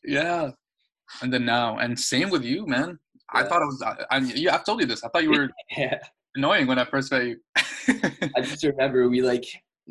Yeah. 0.05 0.51
And 1.21 1.33
then 1.33 1.45
now, 1.45 1.77
and 1.79 1.99
same 1.99 2.29
with 2.29 2.43
you, 2.43 2.65
man. 2.65 2.97
I 3.33 3.43
thought 3.43 3.61
I 3.61 3.65
was. 3.65 3.81
I, 3.81 4.05
I, 4.11 4.17
yeah, 4.19 4.55
I've 4.55 4.65
told 4.65 4.79
you 4.79 4.85
this. 4.85 5.03
I 5.03 5.09
thought 5.09 5.23
you 5.23 5.31
were 5.31 5.49
Yeah. 5.77 5.99
annoying 6.35 6.67
when 6.67 6.79
I 6.79 6.85
first 6.85 7.11
met 7.11 7.25
you. 7.25 7.37
I 8.35 8.41
just 8.41 8.63
remember 8.63 9.09
we 9.09 9.21
like 9.21 9.45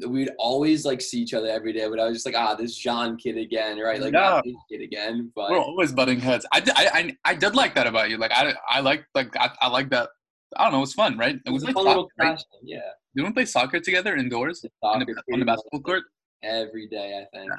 we'd 0.07 0.31
always 0.39 0.85
like 0.85 1.01
see 1.01 1.21
each 1.21 1.35
other 1.35 1.49
every 1.49 1.73
day, 1.73 1.89
but 1.89 2.01
I 2.01 2.07
was 2.07 2.15
just 2.17 2.27
like, 2.27 2.35
ah, 2.37 2.55
this 2.55 2.75
John 2.77 3.17
kid 3.17 3.37
again, 3.37 3.79
right? 3.79 4.01
Like 4.01 4.13
not 4.13 4.45
this 4.45 4.55
kid 4.71 4.81
again. 4.83 5.31
But 5.35 5.51
We're 5.51 5.59
always 5.59 5.93
butting 5.93 6.21
heads. 6.21 6.47
I, 6.53 6.61
did- 6.61 6.75
I, 6.77 6.87
I, 6.95 7.17
I 7.25 7.35
did 7.35 7.55
like 7.55 7.75
that 7.75 7.87
about 7.87 8.09
you. 8.11 8.17
Like 8.17 8.33
I, 8.33 8.55
I 8.69 8.81
like 8.81 9.05
like 9.15 9.37
I, 9.37 9.51
I 9.61 9.69
like 9.69 9.91
that. 9.91 10.09
I 10.57 10.65
don't 10.65 10.73
know. 10.73 10.79
It 10.79 10.83
was 10.83 10.95
fun, 10.95 11.17
right? 11.19 11.39
it 11.47 11.51
was 11.51 11.63
a 11.63 11.67
fun 11.67 11.75
soccer, 11.85 11.89
little 11.89 12.11
right? 12.19 12.43
Yeah. 12.63 12.79
Didn't 13.15 13.29
we 13.31 13.35
play 13.35 13.45
soccer 13.47 13.81
together 13.81 14.17
indoors 14.17 14.61
The 14.63 14.71
on 14.83 15.01
the, 15.01 15.15
on 15.33 15.41
the 15.41 15.47
basketball 15.47 15.81
court? 15.81 16.05
every 16.43 16.89
day, 16.89 17.21
I 17.23 17.37
think. 17.37 17.51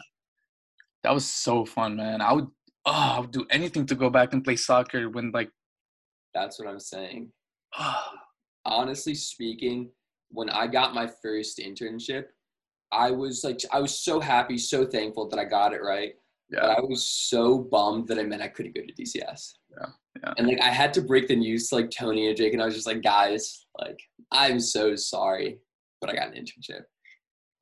That 1.04 1.14
was 1.14 1.26
so 1.26 1.66
fun, 1.66 1.96
man. 1.96 2.22
I 2.22 2.34
would, 2.34 2.48
oh, 2.86 2.92
I 2.92 3.20
would 3.20 3.32
do 3.32 3.46
anything 3.50 3.86
to 3.88 3.96
go 3.96 4.10
back 4.10 4.34
and 4.34 4.44
play 4.44 4.56
soccer 4.56 5.10
when 5.10 5.32
like, 5.32 5.50
That's 6.34 6.60
what 6.60 6.68
I'm 6.68 6.80
saying. 6.80 7.32
oh, 7.80 8.04
honestly 8.66 9.16
speaking, 9.16 9.90
when 10.34 10.50
I 10.50 10.68
got 10.68 10.96
my 10.96 11.08
first 11.22 11.60
internship, 11.60 12.26
I 12.92 13.12
was 13.12 13.44
like, 13.44 13.60
I 13.72 13.80
was 13.80 13.98
so 13.98 14.20
happy, 14.20 14.58
so 14.58 14.86
thankful 14.86 15.30
that 15.30 15.40
I 15.40 15.46
got 15.46 15.74
it 15.74 15.82
right. 15.82 16.14
Yeah. 16.50 16.62
But 16.62 16.78
I 16.78 16.82
was 16.82 17.08
so 17.08 17.60
bummed 17.60 18.08
that 18.10 18.20
I 18.20 18.24
meant 18.24 18.42
I 18.42 18.48
couldn't 18.48 18.76
go 18.76 18.82
to 18.82 18.94
DCS. 18.94 19.54
Yeah, 19.72 19.88
yeah. 20.22 20.34
And 20.38 20.48
like, 20.48 20.62
I 20.62 20.70
had 20.70 20.94
to 20.96 21.02
break 21.02 21.28
the 21.28 21.36
news 21.36 21.70
to 21.70 21.76
like 21.76 21.90
Tony 21.90 22.28
and 22.28 22.38
Jake, 22.38 22.54
and 22.54 22.62
I 22.62 22.66
was 22.66 22.76
just 22.76 22.86
like, 22.86 23.02
guys, 23.02 23.66
like, 23.80 24.00
I'm 24.32 24.60
so 24.60 24.96
sorry, 24.96 25.60
but 26.02 26.10
I 26.10 26.16
got 26.16 26.28
an 26.28 26.34
internship. 26.34 26.82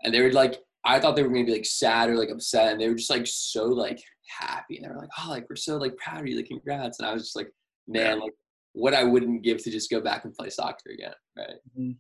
And 0.04 0.14
they 0.14 0.22
were 0.22 0.34
like, 0.34 0.60
I 0.84 1.00
thought 1.00 1.16
they 1.16 1.24
were 1.24 1.30
gonna 1.30 1.46
be 1.46 1.54
like 1.54 1.66
sad 1.66 2.10
or 2.10 2.16
like 2.16 2.32
upset, 2.32 2.72
and 2.72 2.82
they 2.82 2.90
were 2.90 2.96
just 2.96 3.10
like 3.10 3.28
so 3.28 3.66
like 3.66 4.02
happy, 4.28 4.78
and 4.78 4.86
they 4.86 4.90
were 4.90 5.00
like, 5.00 5.10
oh, 5.20 5.30
like 5.30 5.46
we're 5.50 5.56
so 5.56 5.78
like 5.78 5.96
proud 5.98 6.22
of 6.22 6.28
you, 6.28 6.36
like 6.36 6.48
congrats. 6.48 7.00
And 7.00 7.08
I 7.08 7.14
was 7.14 7.24
just 7.24 7.36
like, 7.36 7.52
man, 7.88 8.20
like 8.20 8.34
what 8.74 8.94
I 8.94 9.04
wouldn't 9.04 9.44
give 9.44 9.64
to 9.64 9.72
just 9.72 9.92
go 9.92 10.02
back 10.02 10.26
and 10.26 10.34
play 10.34 10.50
soccer 10.50 10.90
again, 10.94 11.14
right? 11.38 11.58
Mm-hmm. 11.78 11.92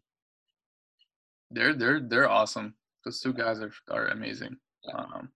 They're 1.51 1.73
they're 1.73 1.99
they're 1.99 2.29
awesome. 2.29 2.75
Those 3.05 3.19
two 3.19 3.33
guys 3.33 3.59
are 3.61 3.71
are 3.89 4.07
amazing. 4.07 4.57
Yeah. 4.87 4.95
Um, 4.95 5.29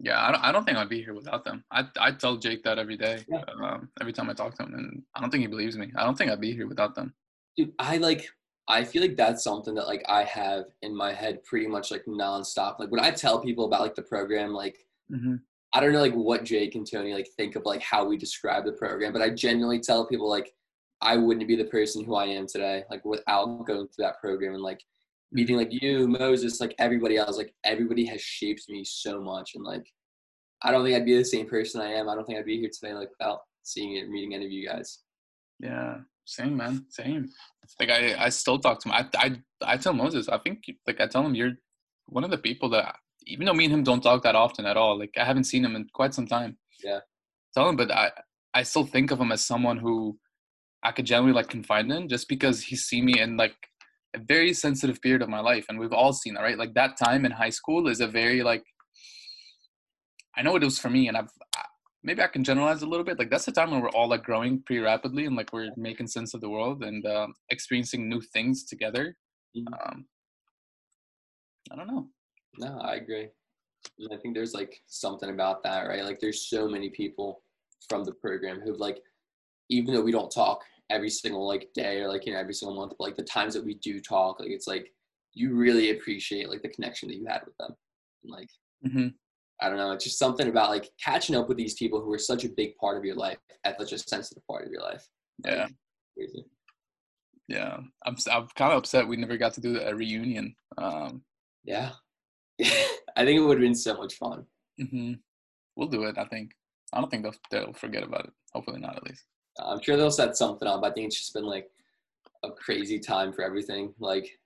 yeah, 0.00 0.26
I 0.26 0.32
don't, 0.32 0.44
I 0.44 0.50
don't 0.52 0.64
think 0.64 0.76
I'd 0.78 0.88
be 0.88 1.02
here 1.02 1.14
without 1.14 1.44
them. 1.44 1.64
I 1.70 1.84
I 2.00 2.10
tell 2.12 2.36
Jake 2.36 2.64
that 2.64 2.78
every 2.78 2.96
day, 2.96 3.24
Yeah. 3.28 3.42
um, 3.62 3.88
every 4.00 4.12
time 4.12 4.28
I 4.28 4.34
talk 4.34 4.54
to 4.56 4.64
him, 4.64 4.74
and 4.74 5.02
I 5.14 5.20
don't 5.20 5.30
think 5.30 5.42
he 5.42 5.46
believes 5.46 5.76
me. 5.78 5.92
I 5.96 6.04
don't 6.04 6.16
think 6.18 6.30
I'd 6.30 6.40
be 6.40 6.52
here 6.52 6.66
without 6.66 6.94
them. 6.94 7.14
dude 7.56 7.72
i 7.78 7.98
like 7.98 8.22
i 8.68 8.82
feel 8.82 9.02
like 9.02 9.16
that's 9.16 9.44
something 9.44 9.74
that 9.74 9.86
like 9.92 10.02
i 10.08 10.22
have 10.24 10.64
in 10.86 10.92
my 10.96 11.12
head 11.12 11.42
pretty 11.44 11.66
much 11.74 11.90
like 11.90 12.04
nonstop 12.06 12.78
like 12.78 12.90
when 12.92 13.04
i 13.08 13.10
tell 13.10 13.36
people 13.46 13.64
about 13.66 13.80
like 13.86 13.94
the 13.96 14.08
program 14.14 14.50
like 14.62 14.76
Mm-hmm. 15.14 15.34
i 15.74 15.80
don't 15.80 15.92
know 15.92 16.00
like 16.08 16.14
what 16.28 16.44
jake 16.44 16.74
and 16.76 16.86
tony 16.90 17.12
like 17.12 17.28
think 17.36 17.54
of 17.56 17.62
like 17.72 17.82
how 17.82 18.02
we 18.06 18.16
describe 18.16 18.64
the 18.64 18.72
program 18.82 19.12
but 19.12 19.20
i 19.20 19.28
genuinely 19.28 19.80
tell 19.80 20.06
people 20.06 20.28
like 20.36 20.48
i 21.02 21.16
wouldn't 21.16 21.48
be 21.48 21.56
the 21.56 21.64
person 21.64 22.04
who 22.04 22.14
i 22.14 22.24
am 22.24 22.46
today 22.46 22.84
like 22.90 23.04
without 23.04 23.46
going 23.66 23.86
through 23.88 24.04
that 24.04 24.20
program 24.20 24.54
and 24.54 24.62
like 24.62 24.80
meeting 25.32 25.56
like 25.56 25.70
you 25.70 26.06
moses 26.08 26.60
like 26.60 26.74
everybody 26.78 27.16
else 27.16 27.36
like 27.36 27.54
everybody 27.64 28.04
has 28.04 28.20
shaped 28.20 28.64
me 28.68 28.82
so 28.84 29.20
much 29.20 29.52
and 29.54 29.64
like 29.64 29.84
i 30.62 30.70
don't 30.70 30.84
think 30.84 30.96
i'd 30.96 31.04
be 31.04 31.16
the 31.16 31.24
same 31.24 31.48
person 31.48 31.80
i 31.80 31.90
am 31.90 32.08
i 32.08 32.14
don't 32.14 32.24
think 32.24 32.38
i'd 32.38 32.44
be 32.44 32.58
here 32.58 32.70
today 32.72 32.94
like 32.94 33.08
without 33.18 33.40
seeing 33.62 33.96
it 33.96 34.08
meeting 34.08 34.34
any 34.34 34.44
of 34.44 34.52
you 34.52 34.66
guys 34.66 35.00
Yeah, 35.60 35.98
same 36.24 36.56
man, 36.56 36.86
same. 36.88 37.28
Like 37.78 37.90
I, 37.90 38.24
I 38.24 38.28
still 38.30 38.58
talk 38.58 38.80
to 38.80 38.88
him. 38.88 38.94
I, 38.94 39.06
I, 39.16 39.74
I 39.74 39.76
tell 39.76 39.92
Moses. 39.92 40.28
I 40.28 40.38
think 40.38 40.64
like 40.86 41.00
I 41.00 41.06
tell 41.06 41.24
him 41.24 41.34
you're 41.34 41.52
one 42.06 42.24
of 42.24 42.30
the 42.30 42.38
people 42.38 42.68
that 42.70 42.96
even 43.26 43.46
though 43.46 43.54
me 43.54 43.64
and 43.64 43.74
him 43.74 43.82
don't 43.82 44.02
talk 44.02 44.22
that 44.22 44.34
often 44.34 44.66
at 44.66 44.76
all. 44.76 44.98
Like 44.98 45.14
I 45.16 45.24
haven't 45.24 45.44
seen 45.44 45.64
him 45.64 45.76
in 45.76 45.86
quite 45.92 46.14
some 46.14 46.26
time. 46.26 46.58
Yeah. 46.82 47.00
Tell 47.54 47.68
him, 47.68 47.76
but 47.76 47.90
I, 47.90 48.10
I 48.54 48.62
still 48.62 48.84
think 48.84 49.10
of 49.10 49.20
him 49.20 49.32
as 49.32 49.44
someone 49.44 49.78
who 49.78 50.18
I 50.82 50.92
could 50.92 51.06
generally 51.06 51.32
like 51.32 51.48
confide 51.48 51.90
in, 51.90 52.08
just 52.08 52.28
because 52.28 52.62
he's 52.62 52.84
seen 52.84 53.04
me 53.04 53.20
in 53.20 53.36
like 53.36 53.56
a 54.14 54.18
very 54.18 54.52
sensitive 54.52 55.00
period 55.00 55.22
of 55.22 55.28
my 55.28 55.40
life, 55.40 55.66
and 55.68 55.78
we've 55.78 55.92
all 55.92 56.12
seen 56.12 56.34
that, 56.34 56.42
right? 56.42 56.58
Like 56.58 56.74
that 56.74 56.96
time 56.96 57.24
in 57.24 57.32
high 57.32 57.50
school 57.50 57.88
is 57.88 58.00
a 58.00 58.06
very 58.06 58.42
like. 58.42 58.64
I 60.36 60.42
know 60.42 60.56
it 60.56 60.64
was 60.64 60.78
for 60.78 60.88
me, 60.90 61.08
and 61.08 61.16
I've 61.16 61.30
maybe 62.02 62.22
I 62.22 62.26
can 62.26 62.44
generalize 62.44 62.82
a 62.82 62.86
little 62.86 63.04
bit. 63.04 63.18
Like 63.18 63.30
that's 63.30 63.44
the 63.44 63.52
time 63.52 63.70
when 63.70 63.80
we're 63.80 63.90
all 63.90 64.08
like 64.08 64.24
growing 64.24 64.62
pretty 64.62 64.80
rapidly 64.80 65.26
and 65.26 65.36
like 65.36 65.52
we're 65.52 65.70
making 65.76 66.08
sense 66.08 66.34
of 66.34 66.40
the 66.40 66.48
world 66.48 66.82
and 66.82 67.04
um, 67.06 67.34
experiencing 67.50 68.08
new 68.08 68.20
things 68.20 68.64
together. 68.64 69.16
Mhm. 69.56 69.66
Um, 69.72 70.06
I 71.70 71.76
don't 71.76 71.86
know. 71.86 72.08
No, 72.58 72.78
I 72.80 72.96
agree. 72.96 73.28
And 73.98 74.08
I 74.12 74.16
think 74.16 74.34
there's 74.34 74.54
like 74.54 74.80
something 74.86 75.30
about 75.30 75.62
that, 75.62 75.86
right? 75.86 76.04
Like 76.04 76.20
there's 76.20 76.48
so 76.48 76.68
many 76.68 76.90
people 76.90 77.42
from 77.88 78.04
the 78.04 78.12
program 78.12 78.60
who've 78.60 78.78
like, 78.78 79.00
even 79.72 79.94
though 79.94 80.02
we 80.02 80.12
don't 80.12 80.30
talk 80.30 80.62
every 80.90 81.10
single 81.10 81.46
like 81.46 81.70
day 81.74 82.00
or 82.00 82.08
like 82.08 82.26
you 82.26 82.32
know 82.32 82.38
every 82.38 82.54
single 82.54 82.76
month, 82.76 82.92
but 82.98 83.04
like 83.04 83.16
the 83.16 83.22
times 83.22 83.54
that 83.54 83.64
we 83.64 83.74
do 83.74 84.00
talk, 84.00 84.40
like 84.40 84.50
it's 84.50 84.66
like 84.66 84.92
you 85.34 85.54
really 85.54 85.90
appreciate 85.90 86.50
like 86.50 86.62
the 86.62 86.68
connection 86.68 87.08
that 87.08 87.16
you 87.16 87.26
had 87.26 87.40
with 87.46 87.56
them. 87.58 87.74
And, 88.22 88.32
like 88.32 88.48
hmm 88.84 89.08
I 89.60 89.68
don't 89.68 89.78
know, 89.78 89.92
it's 89.92 90.04
just 90.04 90.18
something 90.18 90.48
about 90.48 90.70
like 90.70 90.90
catching 91.02 91.36
up 91.36 91.48
with 91.48 91.56
these 91.56 91.74
people 91.74 92.00
who 92.00 92.12
are 92.12 92.18
such 92.18 92.44
a 92.44 92.48
big 92.48 92.76
part 92.78 92.98
of 92.98 93.04
your 93.04 93.14
life 93.14 93.38
at 93.64 93.78
such 93.78 93.92
a 93.92 93.98
sensitive 93.98 94.44
part 94.46 94.64
of 94.66 94.72
your 94.72 94.82
life. 94.82 95.06
Yeah, 95.44 95.68
crazy. 96.16 96.44
yeah. 97.48 97.78
I'm 98.04 98.16
I'm 98.30 98.48
kind 98.56 98.72
of 98.72 98.78
upset 98.78 99.06
we 99.08 99.16
never 99.16 99.36
got 99.36 99.54
to 99.54 99.60
do 99.60 99.80
a 99.80 99.94
reunion. 99.94 100.54
Um, 100.78 101.22
Yeah. 101.64 101.90
I 103.16 103.24
think 103.24 103.38
it 103.38 103.40
would 103.40 103.58
have 103.58 103.62
been 103.68 103.74
so 103.74 103.94
much 103.96 104.14
fun. 104.14 104.44
hmm 104.78 105.12
We'll 105.76 105.88
do 105.88 106.02
it. 106.04 106.18
I 106.18 106.24
think. 106.26 106.52
I 106.92 107.00
don't 107.00 107.10
think 107.10 107.22
they'll 107.22 107.34
they'll 107.50 107.72
forget 107.72 108.02
about 108.02 108.26
it. 108.26 108.32
Hopefully 108.52 108.80
not, 108.80 108.96
at 108.96 109.04
least. 109.04 109.24
I'm 109.58 109.80
sure 109.82 109.96
they'll 109.96 110.10
set 110.10 110.36
something 110.36 110.66
up. 110.68 110.82
I 110.84 110.90
think 110.90 111.06
it's 111.08 111.18
just 111.18 111.34
been 111.34 111.44
like 111.44 111.70
a 112.42 112.50
crazy 112.50 112.98
time 112.98 113.32
for 113.32 113.42
everything. 113.42 113.94
Like 113.98 114.38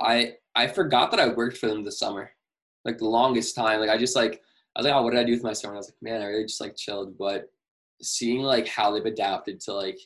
I 0.00 0.34
I 0.54 0.66
forgot 0.66 1.10
that 1.10 1.20
I 1.20 1.28
worked 1.28 1.58
for 1.58 1.66
them 1.68 1.84
this 1.84 1.98
summer. 1.98 2.30
Like 2.84 2.98
the 2.98 3.06
longest 3.08 3.54
time. 3.54 3.80
Like 3.80 3.90
I 3.90 3.98
just 3.98 4.16
like 4.16 4.42
I 4.76 4.80
was 4.80 4.86
like, 4.86 4.94
oh, 4.94 5.02
what 5.02 5.10
did 5.12 5.20
I 5.20 5.24
do 5.24 5.32
with 5.32 5.42
my 5.42 5.52
summer? 5.52 5.74
I 5.74 5.78
was 5.78 5.88
like, 5.88 6.00
man, 6.02 6.22
I 6.22 6.26
really 6.26 6.44
just 6.44 6.60
like 6.60 6.76
chilled. 6.76 7.18
But 7.18 7.50
seeing 8.00 8.40
like 8.42 8.66
how 8.68 8.90
they've 8.92 9.04
adapted 9.04 9.60
to 9.60 9.72
like 9.74 9.98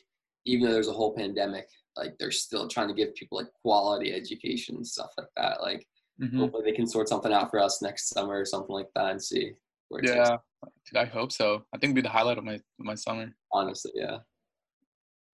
even 0.45 0.65
though 0.67 0.73
there's 0.73 0.87
a 0.89 0.93
whole 0.93 1.15
pandemic, 1.15 1.67
like 1.95 2.17
they're 2.17 2.31
still 2.31 2.67
trying 2.67 2.87
to 2.89 2.93
give 2.93 3.15
people 3.15 3.37
like 3.37 3.47
quality 3.61 4.13
education 4.13 4.75
and 4.75 4.87
stuff 4.87 5.11
like 5.17 5.27
that. 5.37 5.61
Like 5.61 5.87
Mhm. 6.21 6.37
hopefully 6.37 6.63
they 6.63 6.75
can 6.75 6.85
sort 6.85 7.09
something 7.09 7.33
out 7.33 7.49
for 7.49 7.59
us 7.59 7.81
next 7.81 8.09
summer 8.09 8.39
or 8.39 8.45
something 8.45 8.75
like 8.75 8.89
that 8.93 9.09
and 9.11 9.23
see 9.23 9.53
where 9.89 9.99
it 9.99 10.05
takes. 10.07 10.15
Yeah, 10.29 10.37
dude, 10.85 10.97
I 10.97 11.05
hope 11.05 11.31
so. 11.31 11.65
I 11.73 11.77
think 11.77 11.85
it'd 11.85 11.95
be 11.95 12.01
the 12.01 12.09
highlight 12.09 12.37
of 12.37 12.43
my 12.43 12.59
my 12.77 12.93
summer. 12.93 13.33
honestly, 13.51 13.91
yeah. 13.95 14.19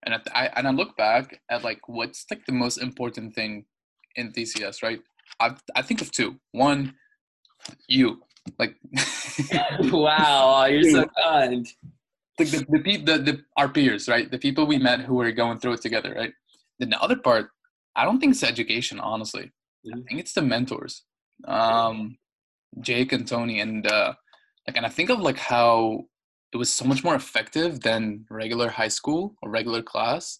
And 0.03 0.15
I, 0.15 0.19
I 0.33 0.45
and 0.55 0.67
I 0.67 0.71
look 0.71 0.95
back 0.97 1.41
at 1.49 1.63
like 1.63 1.87
what's 1.87 2.25
like 2.29 2.45
the 2.45 2.51
most 2.53 2.77
important 2.77 3.35
thing 3.35 3.65
in 4.15 4.31
DCS, 4.31 4.83
right? 4.83 5.01
I 5.39 5.55
I 5.75 5.81
think 5.81 6.01
of 6.01 6.11
two. 6.11 6.39
One, 6.51 6.95
you 7.87 8.21
like 8.57 8.75
wow, 9.91 10.65
you're 10.65 10.83
so 10.83 11.05
kind. 11.23 11.67
like 12.39 12.51
the 12.51 12.65
the, 12.69 12.97
the 12.97 13.17
the 13.19 13.43
our 13.57 13.69
peers, 13.69 14.07
right? 14.07 14.29
The 14.31 14.37
people 14.39 14.65
we 14.65 14.77
met 14.77 15.01
who 15.01 15.15
were 15.15 15.31
going 15.31 15.59
through 15.59 15.73
it 15.73 15.81
together, 15.81 16.13
right? 16.15 16.33
Then 16.79 16.89
the 16.89 17.01
other 17.01 17.17
part, 17.17 17.49
I 17.95 18.05
don't 18.05 18.19
think 18.19 18.31
it's 18.33 18.43
education, 18.43 18.99
honestly. 18.99 19.51
I 19.91 19.95
Mhm. 19.95 20.05
think 20.07 20.19
it's 20.19 20.33
the 20.33 20.41
mentors, 20.41 21.03
um, 21.47 22.17
Jake 22.81 23.13
and 23.13 23.27
Tony, 23.27 23.59
and 23.61 23.87
uh, 23.87 24.13
like, 24.67 24.77
and 24.77 24.85
I 24.85 24.89
think 24.89 25.09
of 25.09 25.19
like 25.19 25.37
how 25.37 26.05
it 26.53 26.57
was 26.57 26.69
so 26.69 26.85
much 26.85 27.03
more 27.03 27.15
effective 27.15 27.81
than 27.81 28.25
regular 28.29 28.69
high 28.69 28.87
school 28.87 29.35
or 29.41 29.49
regular 29.49 29.81
class, 29.81 30.39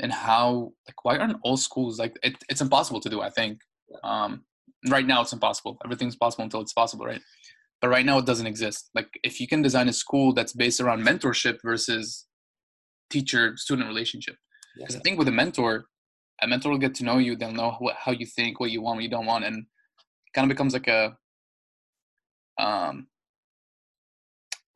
and 0.00 0.12
how 0.12 0.72
like 0.86 1.04
why 1.04 1.16
aren't 1.16 1.38
all 1.42 1.56
schools 1.56 1.98
like 1.98 2.16
it, 2.22 2.34
it's 2.48 2.60
impossible 2.60 3.00
to 3.00 3.08
do? 3.08 3.20
I 3.20 3.30
think, 3.30 3.60
um, 4.04 4.44
right 4.88 5.06
now 5.06 5.22
it's 5.22 5.32
impossible. 5.32 5.78
Everything's 5.84 6.16
possible 6.16 6.44
until 6.44 6.60
it's 6.60 6.72
possible, 6.72 7.06
right? 7.06 7.22
But 7.80 7.88
right 7.88 8.06
now 8.06 8.18
it 8.18 8.26
doesn't 8.26 8.46
exist. 8.46 8.90
Like 8.94 9.08
if 9.22 9.40
you 9.40 9.46
can 9.46 9.62
design 9.62 9.88
a 9.88 9.92
school 9.92 10.32
that's 10.32 10.52
based 10.52 10.80
around 10.80 11.02
mentorship 11.06 11.58
versus 11.62 12.26
teacher 13.10 13.56
student 13.56 13.86
relationship. 13.86 14.36
Because 14.76 14.94
Yeah. 14.94 15.00
I 15.00 15.02
think 15.02 15.18
with 15.18 15.28
a 15.28 15.32
mentor, 15.32 15.86
a 16.42 16.46
mentor 16.46 16.70
will 16.70 16.78
get 16.78 16.94
to 16.96 17.04
know 17.04 17.18
you. 17.18 17.36
They'll 17.36 17.52
know 17.52 17.76
what, 17.78 17.96
how 17.98 18.12
you 18.12 18.26
think, 18.26 18.60
what 18.60 18.70
you 18.70 18.82
want, 18.82 18.96
what 18.96 19.04
you 19.04 19.10
don't 19.10 19.26
want, 19.26 19.44
and 19.44 19.66
kind 20.34 20.44
of 20.44 20.54
becomes 20.54 20.72
like 20.72 20.88
a 20.88 21.16
um. 22.58 23.06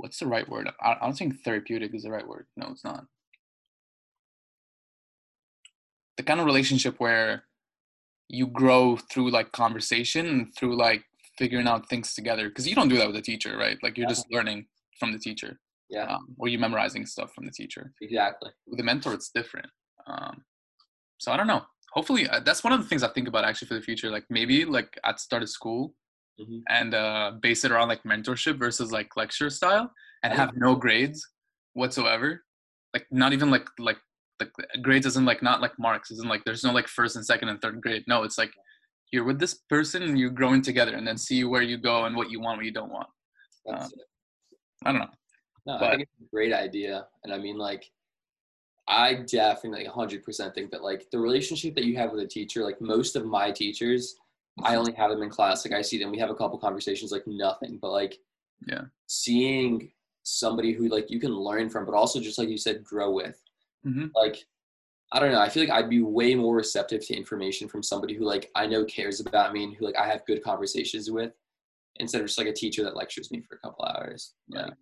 What's 0.01 0.19
the 0.19 0.27
right 0.27 0.49
word? 0.49 0.69
I, 0.81 0.93
I 0.93 0.99
don't 1.05 1.17
think 1.17 1.43
therapeutic 1.45 1.95
is 1.95 2.03
the 2.05 2.11
right 2.11 2.27
word. 2.27 2.47
No, 2.57 2.69
it's 2.71 2.85
not. 2.85 3.05
The 6.17 6.23
kind 6.23 6.41
of 6.41 6.47
relationship 6.47 6.97
where 6.99 7.45
you 8.29 8.47
grow 8.47 8.97
through 8.97 9.31
like 9.31 9.53
conversation 9.53 10.27
and 10.27 10.55
through 10.57 10.77
like 10.77 11.05
figuring 11.39 11.67
out 11.67 11.89
things 11.89 12.15
together. 12.15 12.49
Because 12.49 12.67
you 12.69 12.75
don't 12.75 12.89
do 12.89 12.97
that 12.99 13.07
with 13.07 13.17
a 13.17 13.23
teacher, 13.23 13.57
right? 13.57 13.79
Like 13.83 13.97
you're 13.97 14.07
Yeah. 14.09 14.15
just 14.15 14.27
learning 14.31 14.67
from 14.99 15.13
the 15.13 15.19
teacher, 15.19 15.59
Yeah, 15.89 16.05
um, 16.05 16.35
or 16.39 16.49
you're 16.49 16.61
memorizing 16.61 17.07
stuff 17.07 17.33
from 17.35 17.45
the 17.47 17.53
teacher 17.53 17.93
exactly. 18.01 18.51
with 18.67 18.79
a 18.81 18.83
mentor 18.83 19.13
it's 19.15 19.31
different 19.31 19.67
um 20.07 20.45
so 21.19 21.33
i 21.33 21.37
don't 21.39 21.47
know 21.47 21.63
hopefully 21.93 22.29
uh, 22.29 22.41
that's 22.41 22.63
one 22.65 22.73
of 22.75 22.81
the 22.83 22.89
things 22.89 23.03
i 23.03 23.09
think 23.09 23.29
about 23.29 23.45
actually 23.45 23.69
for 23.69 23.75
the 23.75 23.83
future 23.83 24.11
like 24.11 24.25
maybe 24.31 24.65
like 24.65 24.91
at 25.05 25.19
start 25.21 25.43
of 25.43 25.49
school 25.49 25.95
Mhm. 26.39 26.63
and 26.69 26.95
uh 26.95 27.33
base 27.41 27.65
it 27.65 27.73
around 27.73 27.89
like 27.89 28.03
mentorship 28.05 28.59
versus 28.59 28.93
like 28.93 29.17
lecture 29.17 29.51
style 29.51 29.91
and 30.23 30.33
have 30.33 30.57
no 30.57 30.75
grades 30.75 31.27
whatsoever 31.75 32.45
like 32.95 33.07
not 33.11 33.33
even 33.33 33.51
like 33.51 33.67
like 33.79 33.99
like 34.41 34.51
grades 34.83 35.07
isn't 35.07 35.25
like 35.27 35.43
not 35.43 35.61
like 35.61 35.79
marks 35.79 36.11
isn't 36.11 36.29
like 36.29 36.43
there's 36.45 36.65
no 36.65 36.73
like 36.73 36.89
first 36.89 37.17
and 37.17 37.25
second 37.27 37.49
and 37.49 37.61
third 37.61 37.81
grade 37.81 38.05
no 38.07 38.23
it's 38.23 38.39
like 38.39 38.53
you're 39.13 39.25
with 39.25 39.39
this 39.39 39.55
person 39.69 40.03
and 40.03 40.19
you're 40.19 40.31
growing 40.31 40.63
together 40.63 40.95
and 40.97 41.07
then 41.07 41.19
see 41.19 41.45
where 41.45 41.63
you 41.63 41.77
go 41.77 42.05
and 42.05 42.15
what 42.17 42.31
you 42.31 42.41
want 42.41 42.57
what 42.59 42.65
you 42.65 42.73
don't 42.73 42.93
want 42.93 43.09
Um, 43.69 43.89
i 44.85 44.93
don't 44.93 45.01
know 45.01 45.11
No, 45.67 45.77
But- 45.79 45.91
I 45.93 45.97
think 45.97 46.09
it's 46.15 46.27
a 46.29 46.31
great 46.35 46.55
idea. 46.55 47.07
And 47.23 47.35
I 47.35 47.39
mean, 47.39 47.59
like, 47.59 47.85
I 48.89 49.09
definitely 49.41 49.85
100% 49.87 50.55
think 50.55 50.71
that, 50.71 50.83
like, 50.83 51.03
the 51.13 51.19
relationship 51.19 51.75
that 51.75 51.85
you 51.85 51.97
have 52.01 52.13
with 52.13 52.23
a 52.23 52.27
teacher, 52.27 52.65
like, 52.65 52.81
most 52.81 53.15
of 53.15 53.27
my 53.27 53.51
teachers, 53.53 54.17
I 54.63 54.77
only 54.77 54.93
have 54.95 55.11
them 55.11 55.23
in 55.23 55.31
class. 55.31 55.65
Like, 55.65 55.75
I 55.75 55.83
see 55.83 55.99
them, 55.99 56.11
we 56.11 56.19
have 56.19 56.31
a 56.31 56.35
couple 56.35 56.59
conversations, 56.59 57.13
like, 57.13 57.27
nothing. 57.27 57.79
But, 57.81 57.91
like, 57.93 58.19
Yeah. 58.67 58.85
seeing 59.07 59.93
somebody 60.23 60.73
who, 60.73 60.89
like, 60.89 61.11
you 61.11 61.19
can 61.21 61.35
learn 61.35 61.71
from, 61.71 61.87
but 61.87 61.95
also 61.95 62.21
just, 62.21 62.39
like 62.39 62.49
you 62.49 62.59
said, 62.59 62.85
grow 62.85 63.11
with. 63.11 63.43
hmm 63.85 64.07
Like, 64.15 64.45
I 65.13 65.19
don't 65.19 65.33
know. 65.33 65.41
I 65.41 65.49
feel 65.49 65.63
like 65.65 65.73
I'd 65.73 65.89
be 65.91 66.03
way 66.03 66.35
more 66.35 66.55
receptive 66.55 67.05
to 67.07 67.17
information 67.17 67.69
from 67.69 67.83
somebody 67.83 68.15
who, 68.15 68.25
like, 68.25 68.51
I 68.55 68.67
know 68.67 68.85
cares 68.85 69.21
about 69.21 69.53
me 69.53 69.65
and 69.65 69.75
who, 69.75 69.85
like, 69.87 69.97
I 69.97 70.07
have 70.07 70.25
good 70.27 70.43
conversations 70.43 71.11
with 71.11 71.33
instead 71.97 72.21
of 72.21 72.27
just, 72.27 72.39
like, 72.39 72.47
a 72.47 72.53
teacher 72.53 72.83
that 72.85 72.97
lectures 72.97 73.31
me 73.31 73.41
for 73.41 73.55
a 73.57 73.59
couple 73.59 73.85
hours. 73.87 74.35
Yeah. 74.49 74.67
Like, 74.67 74.75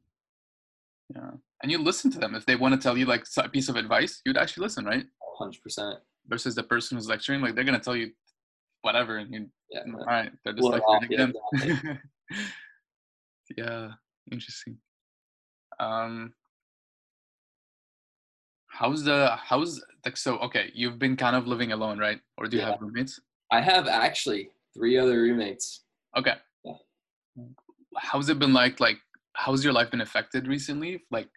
yeah 1.15 1.31
and 1.63 1.73
you 1.73 1.79
listen 1.79 2.11
to 2.11 2.19
them 2.19 2.35
if 2.35 2.45
they 2.45 2.55
want 2.55 2.75
to 2.75 2.79
tell 2.81 2.97
you 2.99 3.07
like 3.07 3.25
a 3.39 3.49
piece 3.49 3.71
of 3.71 3.77
advice 3.77 4.21
you'd 4.27 4.37
actually 4.37 4.63
listen 4.63 4.85
right 4.85 5.07
100%. 5.41 5.97
versus 6.27 6.55
the 6.55 6.63
person 6.63 6.99
who's 6.99 7.09
lecturing 7.09 7.41
like 7.41 7.55
they're 7.55 7.65
gonna 7.65 7.81
tell 7.81 7.97
you 7.97 8.13
whatever 8.83 9.17
and 9.19 9.33
you 9.33 9.47
Yeah. 9.71 9.81
all 9.87 10.05
right 10.07 10.31
they're 10.45 10.55
just 10.55 10.69
it 10.73 10.83
off, 10.83 11.03
lecturing 11.11 11.13
yeah, 11.13 11.69
again 11.83 12.01
yeah 13.57 13.89
interesting 14.31 14.79
um 15.81 16.33
how's 18.69 19.03
the 19.05 19.31
how's 19.37 19.83
like 20.05 20.17
so 20.17 20.39
okay 20.39 20.71
you've 20.75 20.99
been 20.99 21.17
kind 21.17 21.35
of 21.37 21.47
living 21.47 21.73
alone 21.73 21.99
right 21.99 22.21
or 22.37 22.47
do 22.47 22.57
you 22.57 22.63
Yeah. 22.63 22.71
have 22.73 22.81
roommates 22.81 23.21
I 23.51 23.61
have 23.63 23.89
actually 23.89 24.51
three 24.75 24.99
other 24.99 25.23
roommates. 25.23 25.85
okay 26.17 26.35
Yeah. 26.65 26.75
how's 27.97 28.29
it 28.29 28.39
been 28.39 28.53
like 28.53 28.79
like 28.81 28.99
how's 29.35 29.65
your 29.65 29.73
life 29.73 29.91
been 29.91 30.01
affected 30.03 30.47
recently 30.47 31.05
like 31.11 31.29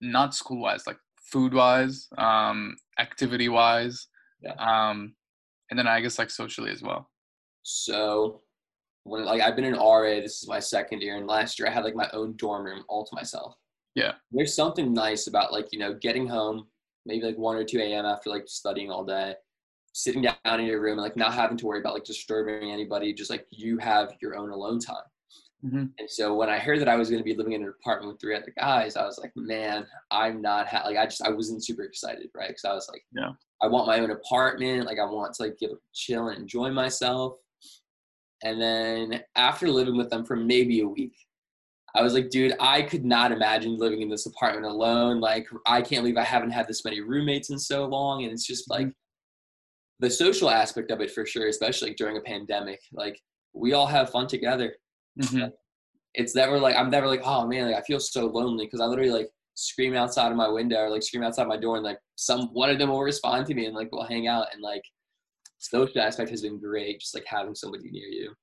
not 0.00 0.34
school 0.34 0.60
wise 0.60 0.86
like 0.86 0.98
food 1.32 1.52
wise 1.54 2.08
um 2.18 2.76
activity 2.98 3.48
wise 3.48 4.08
Yeah. 4.40 4.54
um 4.58 5.14
and 5.70 5.78
then 5.78 5.86
i 5.86 6.00
guess 6.00 6.18
like 6.18 6.30
socially 6.30 6.70
as 6.70 6.82
well 6.82 7.10
So 7.64 8.42
when 9.04 9.24
like 9.24 9.40
I've 9.40 9.56
been 9.56 9.64
in 9.64 9.74
RA, 9.74 10.20
this 10.20 10.42
is 10.42 10.48
my 10.48 10.60
second 10.60 11.00
year, 11.02 11.16
and 11.16 11.26
last 11.26 11.58
year 11.58 11.68
I 11.68 11.72
had 11.72 11.84
like 11.84 11.94
my 11.94 12.08
own 12.12 12.36
dorm 12.36 12.64
room 12.64 12.84
all 12.88 13.04
to 13.04 13.14
myself. 13.14 13.54
Yeah. 13.94 14.12
There's 14.32 14.54
something 14.54 14.92
nice 14.92 15.26
about 15.26 15.52
like, 15.52 15.68
you 15.72 15.78
know, 15.78 15.94
getting 15.94 16.26
home 16.26 16.66
maybe 17.06 17.24
like 17.24 17.36
one 17.36 17.56
or 17.56 17.64
two 17.64 17.78
AM 17.78 18.06
after 18.06 18.30
like 18.30 18.44
studying 18.46 18.90
all 18.90 19.04
day, 19.04 19.34
sitting 19.92 20.22
down 20.22 20.60
in 20.60 20.66
your 20.66 20.80
room 20.80 20.98
and 20.98 21.02
like 21.02 21.16
not 21.16 21.34
having 21.34 21.56
to 21.58 21.66
worry 21.66 21.80
about 21.80 21.94
like 21.94 22.04
disturbing 22.04 22.70
anybody, 22.70 23.12
just 23.12 23.30
like 23.30 23.46
you 23.50 23.78
have 23.78 24.14
your 24.22 24.36
own 24.36 24.50
alone 24.50 24.80
time. 24.80 25.04
Mhm. 25.64 25.92
And 25.98 26.10
so 26.10 26.34
when 26.34 26.50
I 26.50 26.58
heard 26.58 26.80
that 26.80 26.88
I 26.88 26.96
was 26.96 27.08
going 27.08 27.20
to 27.20 27.24
be 27.24 27.34
living 27.34 27.54
in 27.54 27.62
an 27.62 27.68
apartment 27.80 28.12
with 28.12 28.20
three 28.20 28.36
other 28.36 28.52
guys, 28.58 28.96
I 28.96 29.04
was 29.06 29.18
like, 29.18 29.32
man, 29.34 29.86
I'm 30.10 30.42
not 30.42 30.68
ha-. 30.68 30.82
like 30.84 30.96
I 30.98 31.06
just 31.06 31.22
I 31.22 31.30
wasn't 31.30 31.64
super 31.64 31.82
excited, 31.84 32.28
right? 32.34 32.48
Because 32.48 32.64
I 32.64 32.74
was 32.74 32.88
like, 32.92 33.04
Yeah. 33.12 33.30
I 33.62 33.66
want 33.68 33.86
my 33.86 33.98
own 34.00 34.10
apartment, 34.10 34.84
like 34.86 34.98
I 34.98 35.04
want 35.04 35.34
to 35.34 35.42
like 35.42 35.58
get 35.58 35.70
chill 35.94 36.28
and 36.28 36.38
enjoy 36.38 36.70
myself. 36.70 37.38
And 38.42 38.60
then 38.60 39.22
after 39.36 39.68
living 39.70 39.96
with 39.96 40.10
them 40.10 40.24
for 40.24 40.36
maybe 40.36 40.80
a 40.80 40.86
week, 40.88 41.16
I 41.94 42.02
was 42.02 42.12
like, 42.12 42.28
dude, 42.28 42.54
I 42.60 42.82
could 42.82 43.04
not 43.04 43.32
imagine 43.32 43.78
living 43.78 44.02
in 44.02 44.10
this 44.10 44.26
apartment 44.26 44.66
alone. 44.66 45.20
Like, 45.20 45.46
I 45.64 45.80
can't 45.80 46.02
believe 46.02 46.16
I 46.18 46.24
haven't 46.24 46.50
had 46.50 46.66
this 46.66 46.84
many 46.84 47.00
roommates 47.00 47.50
in 47.50 47.58
so 47.58 47.86
long. 47.86 48.24
And 48.24 48.32
it's 48.32 48.44
just 48.46 48.68
like 48.68 48.88
the 50.00 50.10
social 50.10 50.50
aspect 50.50 50.90
of 50.90 51.00
it 51.00 51.12
for 51.12 51.24
sure, 51.24 51.46
especially 51.48 51.90
like, 51.90 51.96
during 51.96 52.16
a 52.18 52.20
pandemic. 52.20 52.80
Like, 52.92 53.22
we 53.54 53.72
all 53.72 53.86
have 53.86 54.10
fun 54.10 54.26
together 54.26 54.74
Mhm. 55.22 55.52
it's 56.14 56.34
never 56.34 56.58
like 56.58 56.76
I'm 56.76 56.90
never 56.90 57.06
like, 57.06 57.22
oh 57.24 57.46
man, 57.46 57.66
like 57.66 57.76
I 57.76 57.82
feel 57.82 58.00
so 58.00 58.26
lonely 58.26 58.66
because 58.66 58.80
I 58.80 58.86
literally 58.86 59.10
like 59.10 59.30
scream 59.54 59.94
outside 59.94 60.30
of 60.30 60.36
my 60.36 60.48
window 60.48 60.78
or 60.78 60.90
like 60.90 61.02
scream 61.02 61.22
outside 61.22 61.46
my 61.46 61.56
door 61.56 61.76
and 61.76 61.84
like 61.84 61.98
some 62.16 62.48
one 62.52 62.70
of 62.70 62.78
them 62.78 62.88
will 62.90 63.02
respond 63.02 63.46
to 63.46 63.54
me 63.54 63.66
and 63.66 63.74
like 63.74 63.90
we'll 63.92 64.04
hang 64.04 64.26
out 64.26 64.48
and 64.52 64.62
like 64.62 64.82
social 65.58 66.00
aspect 66.00 66.30
has 66.30 66.42
been 66.42 66.60
great, 66.60 67.00
just 67.00 67.14
like 67.14 67.24
having 67.26 67.54
somebody 67.54 67.90
near 67.90 68.06
you. 68.08 68.34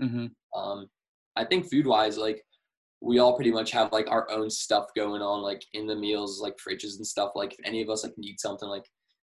Mhm. 0.00 0.30
Um, 0.56 0.88
I 1.36 1.44
think 1.44 1.70
food 1.70 1.86
wise, 1.86 2.16
like 2.18 2.42
we 3.02 3.18
all 3.18 3.34
pretty 3.34 3.50
much 3.52 3.70
have 3.70 3.92
like 3.92 4.10
our 4.10 4.30
own 4.30 4.50
stuff 4.50 4.86
going 4.96 5.22
on, 5.22 5.42
like 5.42 5.62
in 5.72 5.86
the 5.86 5.96
meals, 5.96 6.40
like 6.40 6.56
fridges 6.56 6.96
and 6.96 7.06
stuff. 7.06 7.32
Like 7.34 7.52
if 7.54 7.58
any 7.64 7.80
of 7.82 7.88
us 7.90 8.04
like 8.04 8.16
need 8.18 8.38
something, 8.40 8.68
like, 8.68 8.84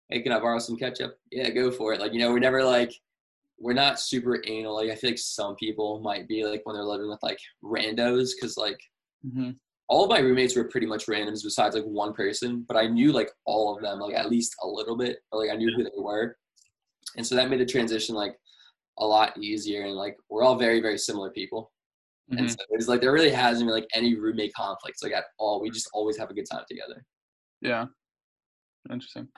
hey, 0.10 0.22
can 0.22 0.32
I 0.32 0.40
borrow 0.40 0.60
some 0.60 0.78
ketchup? 0.78 1.16
Yeah, 1.32 1.50
go 1.50 1.72
for 1.72 1.94
it. 1.94 2.00
Like 2.00 2.14
you 2.14 2.20
know, 2.20 2.32
we're 2.32 2.40
never 2.40 2.64
like 2.64 2.94
we're 3.60 3.74
not 3.74 4.00
super 4.00 4.42
anal. 4.46 4.76
Like 4.76 4.90
I 4.90 4.96
feel 4.96 5.12
like 5.12 5.20
some 5.20 5.56
people 5.56 6.00
might 6.02 6.28
be 6.28 6.46
like 6.46 6.62
when 6.66 6.76
they're 6.76 6.84
living 6.84 7.10
with 7.10 7.22
like 7.24 7.40
randos, 7.64 8.32
because 8.36 8.58
like 8.58 8.80
Mhm. 9.26 9.58
all 9.88 10.04
of 10.04 10.10
my 10.10 10.20
roommates 10.20 10.56
were 10.56 10.66
pretty 10.68 10.88
much 10.88 11.06
randoms 11.08 11.44
besides 11.44 11.76
like 11.76 11.86
one 11.86 12.14
person, 12.14 12.64
but 12.68 12.76
I 12.78 12.88
knew 12.88 13.12
like 13.14 13.32
all 13.46 13.76
of 13.76 13.82
them, 13.82 14.00
like 14.00 14.16
at 14.16 14.30
least 14.30 14.56
a 14.64 14.68
little 14.68 14.98
bit, 14.98 15.20
or 15.32 15.40
like 15.42 15.52
I 15.52 15.56
knew 15.56 15.72
who 15.76 15.84
they 15.84 15.90
were. 15.98 16.38
And 17.16 17.26
so 17.26 17.36
that 17.36 17.50
made 17.50 17.60
the 17.60 17.66
transition 17.66 18.16
like 18.16 18.38
a 19.00 19.06
lot 19.06 19.38
easier. 19.38 19.84
And 19.86 19.94
like 19.96 20.18
we're 20.30 20.44
all 20.44 20.56
very, 20.58 20.82
very 20.82 20.98
similar 20.98 21.30
people. 21.32 21.72
And 22.32 22.48
Mhm. 22.48 22.50
so 22.52 22.58
it's 22.72 22.88
like 22.88 23.02
there 23.02 23.12
really 23.14 23.32
hasn't 23.32 23.68
been 23.68 23.74
like 23.76 23.88
any 23.94 24.16
roommate 24.16 24.54
conflicts 24.54 25.04
like 25.04 25.14
at 25.14 25.26
all. 25.38 25.62
We 25.62 25.70
just 25.70 25.90
always 25.94 26.18
have 26.18 26.30
a 26.30 26.34
good 26.34 26.50
time 26.50 26.64
together. 26.70 27.06
Yeah. 27.62 27.88
Interesting. 28.92 29.30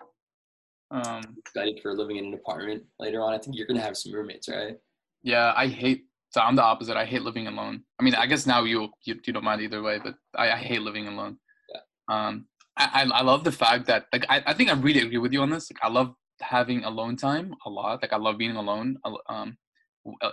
Um, 0.92 1.24
Excited 1.40 1.80
for 1.82 1.94
living 1.94 2.18
in 2.18 2.26
an 2.26 2.34
apartment 2.34 2.84
later 3.00 3.22
on. 3.22 3.34
I 3.34 3.38
think 3.38 3.56
you're 3.56 3.68
gonna 3.68 3.82
have 3.82 3.98
some 3.98 4.14
roommates, 4.14 4.48
right? 4.50 4.78
yeah, 5.24 5.54
I 5.56 5.68
hate. 5.68 6.06
So 6.30 6.42
I'm 6.42 6.56
the 6.56 6.64
opposite. 6.64 6.96
I 6.98 7.06
hate 7.06 7.24
living 7.24 7.48
alone. 7.48 7.84
I 8.00 8.04
mean, 8.04 8.14
I 8.16 8.26
guess 8.28 8.46
now 8.46 8.64
you 8.64 8.90
you, 9.04 9.20
you 9.26 9.34
don't 9.34 9.44
mind 9.44 9.62
either 9.62 9.82
way, 9.82 10.00
but 10.04 10.16
I, 10.36 10.52
I 10.52 10.58
hate 10.58 10.82
living 10.82 11.08
alone. 11.08 11.38
Yeah. 11.74 11.82
Um, 12.16 12.46
I, 12.78 12.90
I 12.94 13.20
I 13.20 13.22
love 13.22 13.44
the 13.44 13.52
fact 13.52 13.88
that 13.88 14.06
like 14.14 14.26
I, 14.30 14.44
I 14.46 14.54
think 14.54 14.70
I 14.70 14.74
really 14.74 15.02
agree 15.02 15.18
with 15.18 15.34
you 15.34 15.42
on 15.42 15.50
this. 15.50 15.72
Like 15.72 15.84
I 15.84 15.90
love 15.90 16.14
having 16.42 16.84
alone 16.84 17.16
time 17.16 17.56
a 17.66 17.70
lot. 17.70 18.02
Like 18.02 18.14
I 18.14 18.18
love 18.18 18.38
being 18.38 18.56
alone. 18.56 18.98
Um, 19.30 19.58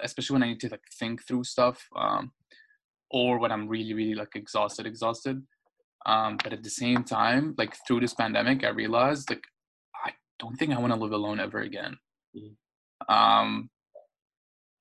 especially 0.03 0.35
when 0.35 0.43
I 0.43 0.49
need 0.49 0.61
to 0.61 0.69
like 0.69 0.83
think 0.99 1.27
through 1.27 1.45
stuff. 1.45 1.89
Um, 1.97 2.33
or 3.11 3.39
when 3.39 3.53
I'm 3.53 3.69
really 3.69 3.95
really 3.95 4.15
like 4.15 4.35
exhausted, 4.35 4.87
exhausted. 4.87 5.43
Um, 6.05 6.37
but 6.43 6.53
at 6.53 6.63
the 6.63 6.71
same 6.71 7.05
time, 7.05 7.55
like 7.57 7.77
through 7.87 8.01
this 8.01 8.15
pandemic, 8.15 8.65
I 8.65 8.71
realized 8.71 9.31
like 9.31 9.45
don't 10.43 10.57
think 10.57 10.73
I 10.73 10.79
want 10.79 10.93
to 10.93 10.99
live 10.99 11.13
alone 11.13 11.41
ever 11.41 11.61
again. 11.61 11.97
Mhm. 12.37 12.57
Um, 13.09 13.71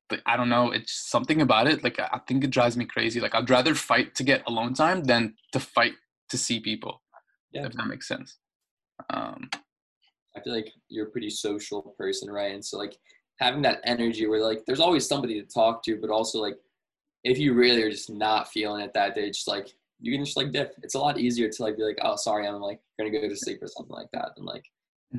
but 0.10 0.22
I 0.26 0.36
don't 0.36 0.50
know. 0.50 0.72
It's 0.72 1.10
something 1.10 1.42
about 1.42 1.68
it. 1.68 1.84
Like 1.84 2.00
I 2.00 2.20
think 2.28 2.44
it 2.44 2.50
drives 2.50 2.76
me 2.76 2.86
crazy. 2.86 3.22
Like 3.22 3.36
I'd 3.36 3.50
rather 3.50 3.76
fight 3.76 4.16
to 4.16 4.24
get 4.24 4.44
alone 4.48 4.74
time 4.74 5.04
than 5.04 5.36
to 5.54 5.60
fight 5.60 5.94
to 6.30 6.38
see 6.38 6.60
people. 6.60 7.02
Yeah. 7.52 7.68
If 7.68 7.74
that 7.74 7.88
makes 7.88 8.08
sense. 8.08 8.38
Um, 9.10 9.50
I 10.36 10.42
feel 10.42 10.54
like 10.54 10.72
you're 10.90 11.08
a 11.08 11.12
pretty 11.12 11.30
social 11.30 11.82
person, 11.98 12.30
right? 12.30 12.54
And 12.54 12.64
so 12.64 12.78
like 12.78 12.98
having 13.40 13.62
that 13.64 13.82
energy 13.84 14.28
where 14.28 14.42
like 14.42 14.66
there's 14.66 14.80
always 14.80 15.08
somebody 15.08 15.42
to 15.42 15.48
talk 15.48 15.84
to, 15.84 15.98
but 16.00 16.10
also 16.10 16.40
like 16.40 16.58
if 17.24 17.38
you 17.38 17.54
really 17.54 17.84
are 17.84 17.92
just 17.92 18.10
not 18.10 18.50
feeling 18.50 18.82
it 18.82 18.94
that 18.94 19.16
day, 19.16 19.28
just 19.28 19.48
like 19.48 19.70
you 20.00 20.12
can 20.12 20.26
just 20.26 20.38
like 20.38 20.52
dip. 20.52 20.74
It's 20.84 20.96
a 20.96 21.00
lot 21.00 21.20
easier 21.20 21.50
to 21.50 21.64
like 21.64 21.78
be 21.78 21.84
like, 21.84 22.00
oh 22.02 22.16
sorry, 22.16 22.48
I'm 22.48 22.60
like 22.60 22.80
gonna 22.98 23.12
go 23.12 23.28
to 23.28 23.36
sleep 23.36 23.62
or 23.62 23.68
something 23.68 23.96
like 23.96 24.10
that 24.14 24.30
than 24.36 24.46
like 24.46 24.66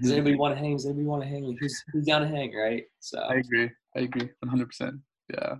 does 0.01 0.11
mhm. 0.11 0.14
anybody 0.14 0.36
want 0.36 0.55
to 0.55 0.59
hang? 0.59 0.76
Does 0.76 0.86
anybody 0.86 1.07
want 1.07 1.22
to 1.22 1.28
hang? 1.28 1.45
Like 1.45 1.57
who's 1.61 1.82
who's 1.93 2.07
down 2.07 2.22
to 2.22 2.28
hang, 2.28 2.55
right? 2.55 2.84
So 3.01 3.18
I 3.18 3.34
agree. 3.34 3.70
I 3.97 4.01
agree, 4.01 4.30
one 4.40 4.49
hundred 4.49 4.68
percent. 4.68 4.97
Yeah. 5.32 5.57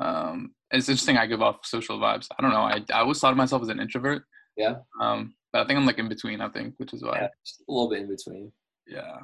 Um, 0.00 0.54
it's 0.70 0.88
interesting. 0.88 1.16
I 1.16 1.26
give 1.26 1.40
off 1.40 1.64
social 1.64 1.98
vibes. 2.00 2.28
I 2.36 2.42
don't 2.42 2.50
know. 2.50 2.62
I 2.62 2.82
I 2.92 3.00
always 3.00 3.20
thought 3.20 3.30
of 3.30 3.36
myself 3.36 3.62
as 3.62 3.68
an 3.68 3.80
introvert. 3.80 4.24
Yeah. 4.56 4.76
Um, 5.00 5.34
but 5.52 5.62
I 5.62 5.66
think 5.66 5.78
I'm 5.78 5.86
like 5.86 5.98
in 5.98 6.08
between. 6.08 6.40
I 6.40 6.48
think, 6.48 6.74
which 6.78 6.92
is 6.92 7.02
why. 7.02 7.18
Yeah, 7.20 7.28
just 7.44 7.60
a 7.60 7.72
little 7.72 7.88
bit 7.88 8.00
in 8.00 8.08
between. 8.08 8.52
Yeah. 8.86 9.18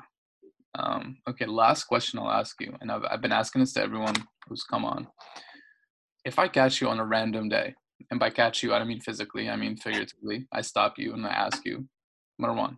Um, 0.76 1.18
okay, 1.28 1.46
last 1.46 1.84
question 1.84 2.20
I'll 2.20 2.30
ask 2.30 2.54
you, 2.60 2.72
and 2.80 2.92
I've, 2.92 3.04
I've 3.10 3.20
been 3.20 3.32
asking 3.32 3.60
this 3.60 3.72
to 3.72 3.82
everyone 3.82 4.14
who's 4.48 4.62
come 4.62 4.84
on. 4.84 5.08
If 6.24 6.38
I 6.38 6.46
catch 6.46 6.80
you 6.80 6.88
on 6.88 7.00
a 7.00 7.04
random 7.04 7.48
day, 7.48 7.74
and 8.10 8.20
by 8.20 8.30
catch 8.30 8.62
you, 8.62 8.72
I 8.72 8.78
don't 8.78 8.88
mean 8.88 9.00
physically, 9.00 9.48
I 9.48 9.56
mean 9.56 9.76
figuratively, 9.76 10.46
I 10.52 10.60
stop 10.60 10.94
you 10.98 11.12
and 11.12 11.26
I 11.26 11.30
ask 11.30 11.64
you, 11.64 11.88
Marwane, 12.40 12.76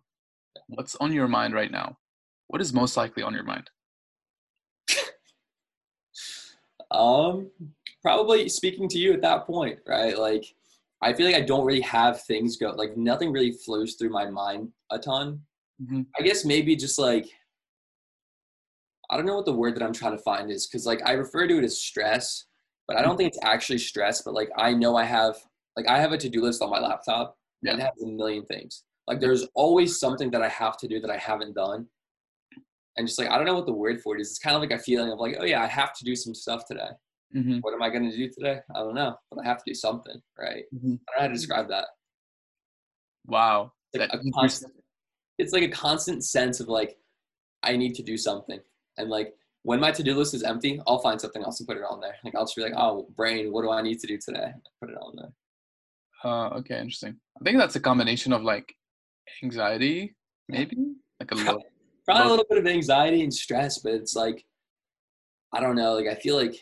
what's 0.69 0.97
on 0.97 1.13
your 1.13 1.29
mind 1.29 1.55
right 1.55 1.71
now? 1.71 1.99
What 2.49 2.61
is 2.61 2.73
most 2.73 2.97
likely 2.97 3.23
on 3.23 3.35
your 3.35 3.45
mind? 3.45 3.71
Um, 6.91 7.51
probably 8.03 8.51
speaking 8.51 8.87
to 8.91 8.99
you 8.99 9.15
at 9.15 9.23
that 9.23 9.47
point, 9.47 9.79
right? 9.87 10.19
Like, 10.19 10.45
I 11.03 11.13
feel 11.13 11.25
like 11.27 11.35
I 11.35 11.41
don't 11.41 11.65
really 11.65 11.81
have 11.81 12.23
things 12.25 12.57
go 12.57 12.71
like 12.71 12.97
nothing 12.97 13.33
really 13.33 13.53
flows 13.53 13.95
through 13.95 14.11
my 14.11 14.29
mind 14.31 14.69
a 14.91 14.99
ton. 14.99 15.41
Mhm. 15.83 16.07
I 16.19 16.23
guess 16.23 16.45
maybe 16.45 16.77
just 16.77 16.99
like 16.99 17.27
I 19.11 19.17
don't 19.17 19.27
know 19.27 19.37
what 19.37 19.47
the 19.47 19.53
word 19.53 19.75
that 19.75 19.83
I'm 19.83 19.93
trying 19.93 20.17
to 20.17 20.23
find 20.23 20.51
is 20.51 20.67
because 20.67 20.87
like 20.87 21.01
I 21.05 21.13
refer 21.13 21.47
to 21.49 21.59
it 21.59 21.65
as 21.65 21.79
stress, 21.79 22.45
but 22.87 22.97
I 22.97 23.03
don't 23.03 23.17
think 23.17 23.29
it's 23.29 23.43
actually 23.43 23.79
stress. 23.79 24.23
But 24.23 24.35
like 24.35 24.51
I 24.57 24.73
know 24.75 24.95
I 24.97 25.05
have 25.05 25.37
like 25.77 25.89
I 25.89 25.99
have 25.99 26.13
a 26.13 26.19
to 26.19 26.29
do 26.29 26.43
list 26.43 26.63
on 26.63 26.71
my 26.71 26.79
laptop 26.79 27.37
and 27.65 27.81
it 27.81 27.83
has 27.83 28.03
a 28.03 28.07
million 28.07 28.45
things. 28.45 28.85
Like 29.07 29.21
there's 29.21 29.47
always 29.55 29.99
something 29.99 30.31
that 30.31 30.43
I 30.43 30.49
have 30.49 30.77
to 30.79 30.89
do 30.89 31.01
that 31.01 31.11
I 31.11 31.17
haven't 31.17 31.55
done. 31.55 31.87
And 32.97 33.07
just 33.07 33.19
like 33.19 33.31
I 33.31 33.37
don't 33.37 33.47
know 33.47 33.55
what 33.55 33.67
the 33.67 33.73
word 33.73 34.01
for 34.01 34.17
it 34.17 34.21
is. 34.21 34.31
It's 34.31 34.39
kind 34.39 34.55
of 34.57 34.63
like 34.63 34.71
a 34.71 34.79
feeling 34.79 35.11
of 35.11 35.19
like, 35.19 35.37
oh 35.41 35.45
yeah, 35.45 35.63
I 35.63 35.67
have 35.67 35.93
to 35.95 36.05
do 36.05 36.15
some 36.15 36.35
stuff 36.35 36.65
today. 36.67 36.91
Mm-hmm. 37.35 37.59
What 37.61 37.73
am 37.75 37.83
I 37.83 37.89
gonna 37.91 38.11
do 38.15 38.29
today? 38.29 38.61
I 38.75 38.79
don't 38.81 38.95
know, 38.95 39.17
but 39.31 39.41
I 39.43 39.49
have 39.49 39.59
to 39.59 39.65
do 39.67 39.75
something, 39.75 40.21
right? 40.39 40.65
Mhm. 40.75 40.85
I 40.85 40.85
don't 40.85 40.95
know 40.95 41.21
how 41.21 41.27
to 41.29 41.33
describe 41.33 41.69
that. 41.69 41.87
Wow. 43.27 43.73
It's 43.93 44.01
like 44.01 44.11
That- 44.11 44.21
a 44.27 44.31
constant, 44.33 44.73
it's 45.39 45.53
like 45.53 45.63
a 45.63 45.69
constant 45.69 46.25
sense 46.25 46.61
of 46.61 46.69
like 46.69 46.99
I 47.63 47.77
need 47.77 47.95
to 47.95 48.03
do 48.03 48.17
something, 48.17 48.61
and 48.99 49.09
like 49.09 49.35
when 49.63 49.79
my 49.81 49.93
to 49.93 50.03
do 50.03 50.15
list 50.15 50.35
is 50.35 50.43
empty, 50.43 50.81
I'll 50.87 50.99
find 50.99 51.21
something 51.21 51.43
else 51.43 51.61
and 51.61 51.69
put 51.69 51.77
it 51.77 51.85
on 51.89 52.01
there. 52.01 52.17
Like 52.25 52.35
I'll 52.35 52.43
just 52.45 52.57
be 52.57 52.63
like, 52.63 52.75
oh, 52.77 53.07
brain, 53.17 53.53
what 53.53 53.63
do 53.63 53.71
I 53.71 53.81
need 53.81 54.01
to 54.01 54.07
do 54.09 54.19
today? 54.19 54.53
Put 54.81 54.91
it 54.91 54.97
on 55.01 55.15
there. 55.17 55.33
Uh, 56.25 56.49
okay, 56.59 56.79
interesting. 56.79 57.17
I 57.41 57.45
think 57.45 57.59
that's 57.59 57.77
a 57.77 57.81
combination 57.81 58.33
of 58.33 58.43
like 58.43 58.75
anxiety, 59.43 60.15
maybe 60.49 60.77
like 61.21 61.33
a 61.33 61.35
little. 61.35 61.63
Probably 62.05 62.25
a 62.25 62.31
little 62.31 62.47
bit 62.49 62.59
of 62.59 62.67
anxiety 62.67 63.23
and 63.23 63.33
stress, 63.33 63.79
but 63.79 63.93
it's 63.93 64.17
like 64.17 64.45
I 65.53 65.61
don't 65.61 65.77
know. 65.77 65.95
Like 65.95 66.09
I 66.09 66.15
feel 66.15 66.37
like 66.37 66.57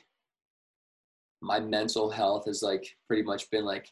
my 1.40 1.60
mental 1.60 2.10
health 2.10 2.44
has 2.46 2.62
like 2.62 2.96
pretty 3.06 3.22
much 3.22 3.50
been 3.50 3.64
like 3.64 3.90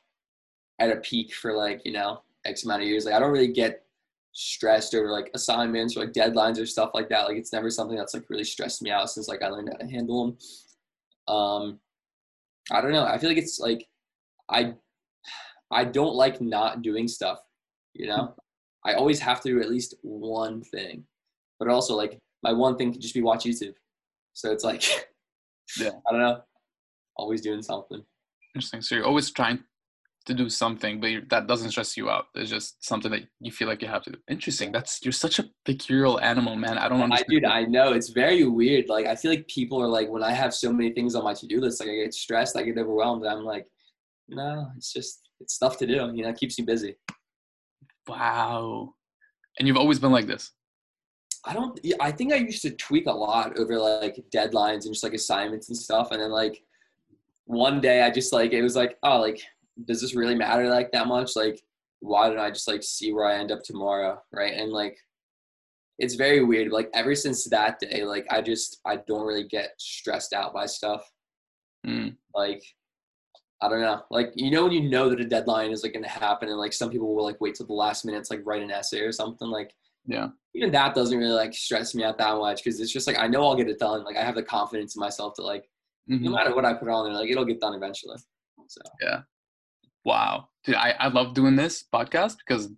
at 0.78 0.90
a 0.90 0.96
peak 0.96 1.32
for 1.32 1.54
like 1.54 1.80
you 1.84 1.92
know 1.92 2.22
X 2.44 2.64
amount 2.64 2.82
of 2.82 2.88
years. 2.88 3.04
Like 3.04 3.14
I 3.14 3.18
don't 3.18 3.32
really 3.32 3.52
get 3.52 3.84
stressed 4.32 4.94
over 4.94 5.10
like 5.10 5.30
assignments 5.34 5.96
or 5.96 6.00
like 6.00 6.12
deadlines 6.12 6.60
or 6.60 6.66
stuff 6.66 6.90
like 6.94 7.08
that. 7.08 7.26
Like 7.26 7.36
it's 7.36 7.52
never 7.52 7.70
something 7.70 7.96
that's 7.96 8.14
like 8.14 8.28
really 8.28 8.44
stressed 8.44 8.82
me 8.82 8.90
out 8.90 9.10
since 9.10 9.28
like 9.28 9.42
I 9.42 9.48
learned 9.48 9.70
how 9.72 9.78
to 9.78 9.90
handle 9.90 10.26
them. 10.26 11.34
Um, 11.34 11.80
I 12.70 12.80
don't 12.80 12.92
know. 12.92 13.04
I 13.04 13.18
feel 13.18 13.30
like 13.30 13.38
it's 13.38 13.58
like 13.58 13.86
I 14.48 14.74
I 15.70 15.84
don't 15.84 16.14
like 16.14 16.40
not 16.40 16.82
doing 16.82 17.08
stuff. 17.08 17.40
You 17.94 18.08
know, 18.08 18.34
I 18.84 18.94
always 18.94 19.20
have 19.20 19.40
to 19.42 19.48
do 19.48 19.60
at 19.60 19.70
least 19.70 19.94
one 20.02 20.62
thing, 20.62 21.04
but 21.58 21.68
also 21.68 21.94
like 21.94 22.18
my 22.42 22.52
one 22.52 22.76
thing 22.76 22.92
could 22.92 23.02
just 23.02 23.14
be 23.14 23.22
watch 23.22 23.44
YouTube. 23.44 23.74
So 24.34 24.52
it's 24.52 24.64
like, 24.64 24.82
Yeah. 25.78 25.90
I 26.08 26.12
don't 26.12 26.20
know, 26.20 26.40
always 27.16 27.40
doing 27.40 27.62
something. 27.62 28.02
Interesting. 28.54 28.80
So 28.80 28.94
you're 28.94 29.04
always 29.04 29.30
trying 29.30 29.58
to 30.26 30.34
do 30.34 30.48
something, 30.48 31.00
but 31.00 31.10
that 31.30 31.46
doesn't 31.46 31.70
stress 31.70 31.96
you 31.96 32.10
out. 32.10 32.26
It's 32.34 32.50
just 32.50 32.84
something 32.86 33.10
that 33.10 33.22
you 33.40 33.50
feel 33.50 33.68
like 33.68 33.82
you 33.82 33.88
have 33.88 34.02
to 34.04 34.12
do. 34.12 34.18
Interesting. 34.28 34.72
That's 34.72 35.00
you're 35.02 35.12
such 35.12 35.38
a 35.38 35.44
peculiar 35.64 36.20
animal, 36.22 36.56
man. 36.56 36.78
I 36.78 36.88
don't 36.88 37.00
I 37.00 37.04
understand. 37.04 37.30
dude, 37.30 37.44
I 37.44 37.64
know 37.64 37.92
it's 37.92 38.10
very 38.10 38.44
weird. 38.44 38.88
Like 38.88 39.06
I 39.06 39.16
feel 39.16 39.30
like 39.30 39.46
people 39.48 39.82
are 39.82 39.88
like 39.88 40.08
when 40.08 40.22
I 40.22 40.32
have 40.32 40.54
so 40.54 40.72
many 40.72 40.92
things 40.92 41.14
on 41.14 41.24
my 41.24 41.34
to-do 41.34 41.60
list, 41.60 41.80
like 41.80 41.90
I 41.90 41.96
get 41.96 42.14
stressed, 42.14 42.56
I 42.56 42.62
get 42.62 42.78
overwhelmed. 42.78 43.26
I'm 43.26 43.44
like, 43.44 43.66
no, 44.28 44.68
it's 44.76 44.92
just 44.92 45.28
it's 45.40 45.54
stuff 45.54 45.78
to 45.78 45.86
do. 45.86 46.10
You 46.14 46.22
know, 46.24 46.30
it 46.30 46.36
keeps 46.36 46.58
you 46.58 46.64
busy. 46.64 46.96
Wow. 48.08 48.94
And 49.58 49.68
you've 49.68 49.76
always 49.76 49.98
been 49.98 50.12
like 50.12 50.26
this. 50.26 50.52
I 51.44 51.52
don't. 51.54 51.78
I 52.00 52.10
think 52.10 52.32
I 52.32 52.36
used 52.36 52.62
to 52.62 52.70
tweak 52.70 53.06
a 53.06 53.12
lot 53.12 53.58
over 53.58 53.78
like 53.78 54.16
deadlines 54.34 54.84
and 54.84 54.92
just 54.92 55.04
like 55.04 55.14
assignments 55.14 55.68
and 55.68 55.78
stuff, 55.78 56.10
and 56.10 56.20
then 56.20 56.30
like 56.30 56.62
one 57.44 57.80
day 57.80 58.02
I 58.02 58.10
just 58.10 58.32
like 58.32 58.52
it 58.52 58.62
was 58.62 58.76
like, 58.76 58.98
oh, 59.02 59.20
like 59.20 59.40
does 59.84 60.00
this 60.00 60.14
really 60.14 60.34
matter 60.34 60.68
like 60.68 60.92
that 60.92 61.06
much? 61.06 61.36
Like, 61.36 61.62
why 62.00 62.28
don't 62.28 62.38
I 62.38 62.50
just 62.50 62.68
like 62.68 62.82
see 62.82 63.12
where 63.12 63.26
I 63.26 63.36
end 63.36 63.52
up 63.52 63.62
tomorrow, 63.62 64.20
right? 64.32 64.52
And 64.54 64.72
like, 64.72 64.98
it's 65.98 66.14
very 66.14 66.44
weird. 66.44 66.72
Like 66.72 66.90
ever 66.94 67.14
since 67.14 67.44
that 67.44 67.78
day, 67.78 68.04
like 68.04 68.26
I 68.30 68.42
just 68.42 68.80
I 68.84 68.96
don't 69.06 69.26
really 69.26 69.46
get 69.46 69.70
stressed 69.78 70.32
out 70.32 70.52
by 70.52 70.66
stuff. 70.66 71.08
Mm. 71.86 72.16
Like, 72.34 72.62
I 73.60 73.68
don't 73.68 73.80
know. 73.80 74.02
Like 74.10 74.32
you 74.36 74.50
know 74.50 74.64
when 74.64 74.72
you 74.72 74.88
know 74.88 75.08
that 75.08 75.20
a 75.20 75.24
deadline 75.24 75.70
is 75.72 75.82
like 75.82 75.92
going 75.94 76.04
to 76.04 76.08
happen, 76.08 76.48
and 76.48 76.58
like 76.58 76.72
some 76.72 76.90
people 76.90 77.14
will 77.14 77.24
like 77.24 77.40
wait 77.40 77.54
till 77.56 77.66
the 77.66 77.72
last 77.72 78.04
minute 78.04 78.24
to 78.24 78.34
like 78.34 78.46
write 78.46 78.62
an 78.62 78.70
essay 78.70 79.00
or 79.00 79.10
something. 79.12 79.48
Like 79.48 79.74
Yeah. 80.06 80.28
even 80.54 80.70
that 80.72 80.94
doesn't 80.94 81.18
really 81.18 81.32
like 81.32 81.52
stress 81.54 81.94
me 81.94 82.04
out 82.04 82.18
that 82.18 82.36
much 82.36 82.62
because 82.62 82.78
it's 82.80 82.92
just 82.92 83.06
like 83.06 83.18
I 83.18 83.26
know 83.26 83.42
I'll 83.44 83.56
get 83.56 83.68
it 83.68 83.78
done. 83.80 84.04
Like 84.04 84.16
I 84.16 84.22
have 84.24 84.36
the 84.36 84.42
confidence 84.44 84.94
in 84.96 85.00
myself 85.00 85.34
to 85.34 85.42
like 85.42 85.68
Mhm. 86.08 86.20
no 86.22 86.30
matter 86.30 86.54
what 86.54 86.64
I 86.64 86.72
put 86.74 86.88
on 86.88 87.04
there, 87.04 87.12
like 87.20 87.30
it'll 87.30 87.44
get 87.44 87.60
done 87.60 87.74
eventually. 87.74 88.16
So 88.68 88.80
yeah, 89.02 89.22
Wow. 90.04 90.48
Dude, 90.64 90.74
I, 90.76 90.90
I 90.98 91.08
love 91.08 91.34
doing 91.34 91.56
this 91.56 91.84
podcast 91.92 92.36
because 92.38 92.70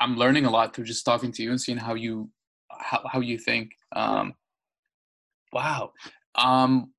I'm 0.00 0.16
learning 0.16 0.46
a 0.46 0.50
lot 0.50 0.74
through 0.74 0.84
just 0.86 1.04
talking 1.04 1.30
to 1.32 1.42
you 1.42 1.50
and 1.50 1.60
seeing 1.60 1.78
how 1.78 1.94
you 1.94 2.30
how, 2.70 3.02
how 3.12 3.20
you 3.20 3.38
think. 3.38 3.72
Um 3.94 4.34
wow. 5.52 5.92
Um 6.34 6.92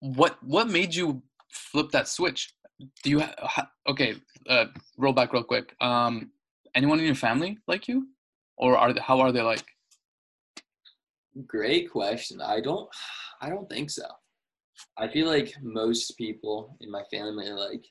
what 0.00 0.42
what 0.42 0.68
made 0.68 0.94
you 0.94 1.22
flip 1.50 1.90
that 1.92 2.08
switch? 2.08 2.54
Do 3.02 3.10
you 3.10 3.20
ha- 3.20 3.34
ha- 3.38 3.70
okay, 3.88 4.14
uh 4.48 4.66
roll 4.96 5.12
back 5.12 5.32
real 5.32 5.42
quick. 5.42 5.74
Um 5.80 6.30
anyone 6.74 6.98
in 6.98 7.06
your 7.06 7.14
family 7.14 7.58
like 7.66 7.88
you? 7.88 8.08
Or 8.56 8.76
are 8.76 8.92
they, 8.92 9.00
how 9.00 9.20
are 9.20 9.32
they 9.32 9.42
like? 9.42 9.64
great 11.46 11.90
question. 11.90 12.40
I 12.40 12.60
don't 12.60 12.88
I 13.40 13.48
don't 13.48 13.68
think 13.68 13.90
so. 13.90 14.06
I 14.96 15.08
feel 15.08 15.26
like 15.26 15.54
most 15.62 16.16
people 16.16 16.76
in 16.80 16.90
my 16.90 17.02
family 17.10 17.50
like 17.50 17.84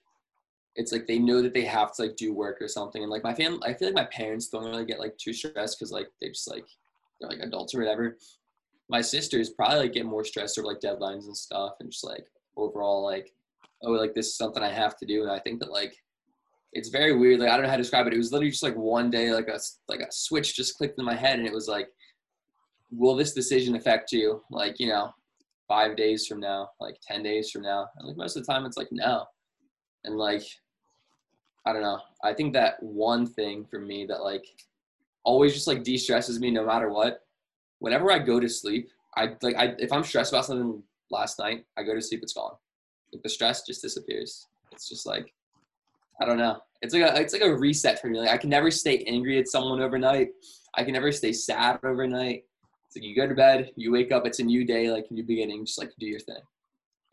it's 0.76 0.92
like 0.92 1.08
they 1.08 1.18
know 1.20 1.42
that 1.42 1.54
they 1.54 1.66
have 1.66 1.94
to 1.96 2.04
like 2.04 2.16
do 2.16 2.34
work 2.34 2.62
or 2.62 2.68
something 2.68 3.02
and 3.02 3.12
like 3.12 3.24
my 3.24 3.34
family 3.34 3.60
I 3.64 3.74
feel 3.74 3.88
like 3.90 3.96
my 3.96 4.06
parents 4.06 4.48
don't 4.48 4.66
really 4.66 4.86
get 4.86 5.00
like 5.00 5.18
too 5.18 5.34
stressed 5.34 5.80
because 5.80 5.92
like 5.92 6.08
they 6.22 6.30
just 6.30 6.50
like 6.50 6.66
they're 7.20 7.30
like 7.30 7.40
adults 7.40 7.74
or 7.74 7.80
whatever. 7.80 8.18
My 8.90 9.02
sisters 9.02 9.50
probably 9.50 9.80
like 9.80 9.94
get 9.94 10.06
more 10.06 10.24
stressed 10.24 10.58
over 10.58 10.68
like 10.68 10.80
deadlines 10.80 11.26
and 11.26 11.36
stuff 11.36 11.74
and 11.80 11.92
just 11.92 12.04
like 12.06 12.26
overall 12.56 13.04
like 13.04 13.34
oh 13.84 13.92
like 13.92 14.14
this 14.14 14.28
is 14.28 14.38
something 14.38 14.64
I 14.64 14.72
have 14.72 14.98
to 14.98 15.06
do. 15.06 15.24
And 15.24 15.32
I 15.32 15.40
think 15.40 15.60
that 15.60 15.72
like 15.72 15.96
it's 16.74 16.90
very 16.90 17.16
weird. 17.16 17.40
Like 17.40 17.50
I 17.50 17.54
don't 17.54 17.64
know 17.64 17.70
how 17.70 17.78
to 17.78 17.84
describe 17.84 18.08
it. 18.08 18.14
It 18.14 18.18
was 18.18 18.32
literally 18.32 18.52
just 18.52 18.64
like 18.64 18.76
one 18.76 19.10
day 19.10 19.32
like 19.32 19.48
a 19.48 19.60
like 19.88 20.00
a 20.00 20.12
switch 20.12 20.56
just 20.56 20.78
clicked 20.78 21.00
in 21.00 21.06
my 21.06 21.16
head. 21.16 21.40
And 21.40 21.48
it 21.48 21.54
was 21.54 21.68
like 21.68 21.90
will 22.92 23.16
this 23.16 23.34
decision 23.34 23.76
affect 23.76 24.14
you 24.14 24.42
like 24.50 24.80
you 24.80 24.88
know 24.88 25.12
five 25.68 25.98
days 25.98 26.26
from 26.26 26.40
now 26.40 26.70
like 26.80 26.98
10 27.08 27.24
days 27.24 27.52
from 27.52 27.62
now? 27.62 27.88
And 27.98 28.08
like 28.08 28.18
most 28.18 28.38
of 28.38 28.46
the 28.46 28.52
time 28.52 28.66
it's 28.66 28.78
like 28.78 28.92
no. 28.92 29.26
And 30.04 30.18
like 30.18 30.44
i 31.66 31.74
don't 31.74 31.82
know. 31.82 32.00
I 32.24 32.34
think 32.34 32.54
that 32.54 32.82
one 32.82 33.26
thing 33.26 33.66
for 33.66 33.80
me 33.80 34.06
that 34.06 34.24
like 34.24 34.46
always 35.28 35.54
just 35.54 35.68
like 35.68 35.84
de-stresses 35.84 36.40
me 36.40 36.50
no 36.50 36.66
matter 36.66 36.90
what 36.90 37.20
whenever 37.80 38.12
i 38.12 38.18
go 38.18 38.40
to 38.40 38.48
sleep 38.48 38.90
i 39.18 39.30
like 39.42 39.56
i 39.58 39.76
if 39.78 39.92
i'm 39.92 40.04
stressed 40.04 40.32
about 40.32 40.46
something 40.46 40.82
last 41.12 41.38
night 41.38 41.66
i 41.78 41.84
go 41.84 41.94
to 41.94 42.02
sleep 42.02 42.22
it's 42.24 42.34
gone 42.34 42.54
like 43.14 43.24
the 43.24 43.30
stress 43.30 43.66
just 43.66 43.82
disappears 43.82 44.48
it's 44.72 44.90
just 44.90 45.06
like 45.06 45.34
i 46.22 46.26
don't 46.26 46.38
know 46.38 46.58
it's 46.82 46.94
like 46.94 47.04
a 47.04 47.20
it's 47.20 47.34
like 47.34 47.42
a 47.42 47.56
reset 47.56 48.00
for 48.00 48.08
me 48.08 48.20
like 48.20 48.30
i 48.30 48.38
can 48.38 48.50
never 48.50 48.70
stay 48.70 49.04
angry 49.08 49.40
at 49.40 49.48
someone 49.48 49.82
overnight 49.82 50.30
i 50.76 50.84
can 50.84 50.94
never 50.94 51.12
stay 51.12 51.32
sad 51.32 51.80
overnight 51.84 52.44
it's 52.88 52.96
like 52.96 53.04
you 53.04 53.16
go 53.16 53.28
to 53.28 53.36
bed, 53.36 53.72
you 53.76 53.92
wake 53.92 54.12
up, 54.12 54.26
it's 54.26 54.40
a 54.40 54.44
new 54.44 54.66
day, 54.66 54.90
like 54.90 55.08
a 55.10 55.14
new 55.14 55.24
beginning, 55.24 55.66
just 55.66 55.78
like 55.78 55.92
do 56.00 56.06
your 56.06 56.22
thing. 56.22 56.40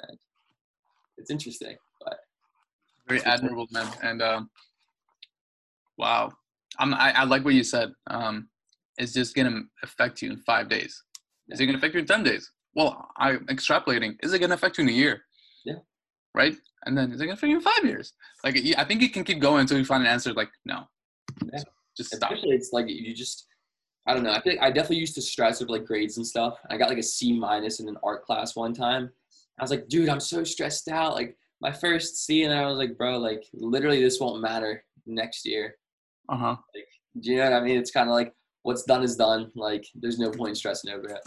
And 0.02 0.18
it's 1.18 1.30
interesting, 1.30 1.76
but 2.04 2.18
Very 3.08 3.22
admirable, 3.22 3.66
man. 3.72 3.88
And 4.02 4.22
um, 4.22 4.50
wow, 5.96 6.32
I'm, 6.78 6.94
I, 6.94 7.12
I 7.12 7.24
like 7.24 7.44
what 7.44 7.54
you 7.54 7.64
said. 7.64 7.92
Um, 8.06 8.48
it's 8.98 9.12
just 9.12 9.34
gonna 9.34 9.62
affect 9.82 10.22
you 10.22 10.30
in 10.30 10.36
five 10.38 10.68
days. 10.68 11.02
Is 11.48 11.60
it 11.60 11.66
gonna 11.66 11.78
affect 11.78 11.94
you 11.94 12.00
in 12.00 12.06
ten 12.06 12.22
days? 12.22 12.52
Well, 12.76 13.08
I'm 13.16 13.44
extrapolating. 13.46 14.16
Is 14.22 14.32
it 14.32 14.38
gonna 14.38 14.54
affect 14.54 14.78
you 14.78 14.84
in 14.84 14.90
a 14.90 14.92
year? 14.92 15.22
Right. 16.34 16.56
And 16.86 16.96
then 16.98 17.12
is 17.12 17.20
it 17.20 17.24
gonna 17.24 17.34
affect 17.34 17.50
you 17.50 17.60
five 17.60 17.84
years? 17.84 18.12
Like 18.42 18.56
I 18.76 18.84
think 18.84 19.00
you 19.00 19.10
can 19.10 19.24
keep 19.24 19.40
going 19.40 19.60
until 19.60 19.78
you 19.78 19.84
find 19.84 20.02
an 20.02 20.08
answer. 20.08 20.32
Like 20.32 20.50
no, 20.64 20.84
Yeah. 21.52 21.60
just 21.96 22.14
stop. 22.14 22.30
especially 22.32 22.56
it's 22.56 22.72
like 22.72 22.86
you 22.88 23.14
just 23.14 23.46
I 24.06 24.12
don't 24.12 24.22
know. 24.22 24.32
I 24.32 24.40
think 24.40 24.60
I 24.60 24.70
definitely 24.70 24.98
used 24.98 25.14
to 25.14 25.22
stress 25.22 25.60
with 25.60 25.70
like 25.70 25.86
grades 25.86 26.18
and 26.18 26.26
stuff. 26.26 26.58
I 26.68 26.76
got 26.76 26.90
like 26.90 26.98
a 26.98 27.02
C 27.02 27.32
minus 27.32 27.80
in 27.80 27.88
an 27.88 27.96
art 28.02 28.22
class 28.24 28.54
one 28.54 28.74
time. 28.74 29.10
I 29.58 29.62
was 29.62 29.70
like, 29.70 29.88
dude, 29.88 30.08
I'm 30.10 30.20
so 30.20 30.44
stressed 30.44 30.88
out. 30.88 31.14
Like 31.14 31.38
my 31.62 31.72
first 31.72 32.26
C, 32.26 32.42
and 32.42 32.52
I 32.52 32.66
was 32.66 32.76
like, 32.76 32.98
bro, 32.98 33.16
like 33.18 33.44
literally 33.54 34.02
this 34.02 34.20
won't 34.20 34.42
matter 34.42 34.84
next 35.06 35.46
year. 35.46 35.76
Uh 36.28 36.36
huh. 36.36 36.56
Do 37.20 37.30
you 37.30 37.36
know 37.38 37.44
what 37.44 37.52
I 37.54 37.60
mean? 37.64 37.78
It's 37.78 37.92
kind 37.92 38.08
of 38.10 38.14
like 38.14 38.34
what's 38.62 38.82
done 38.82 39.02
is 39.04 39.16
done. 39.16 39.50
Like 39.54 39.86
there's 39.94 40.18
no 40.18 40.30
point 40.30 40.56
stressing 40.58 40.90
over 40.90 41.08
it. 41.08 41.20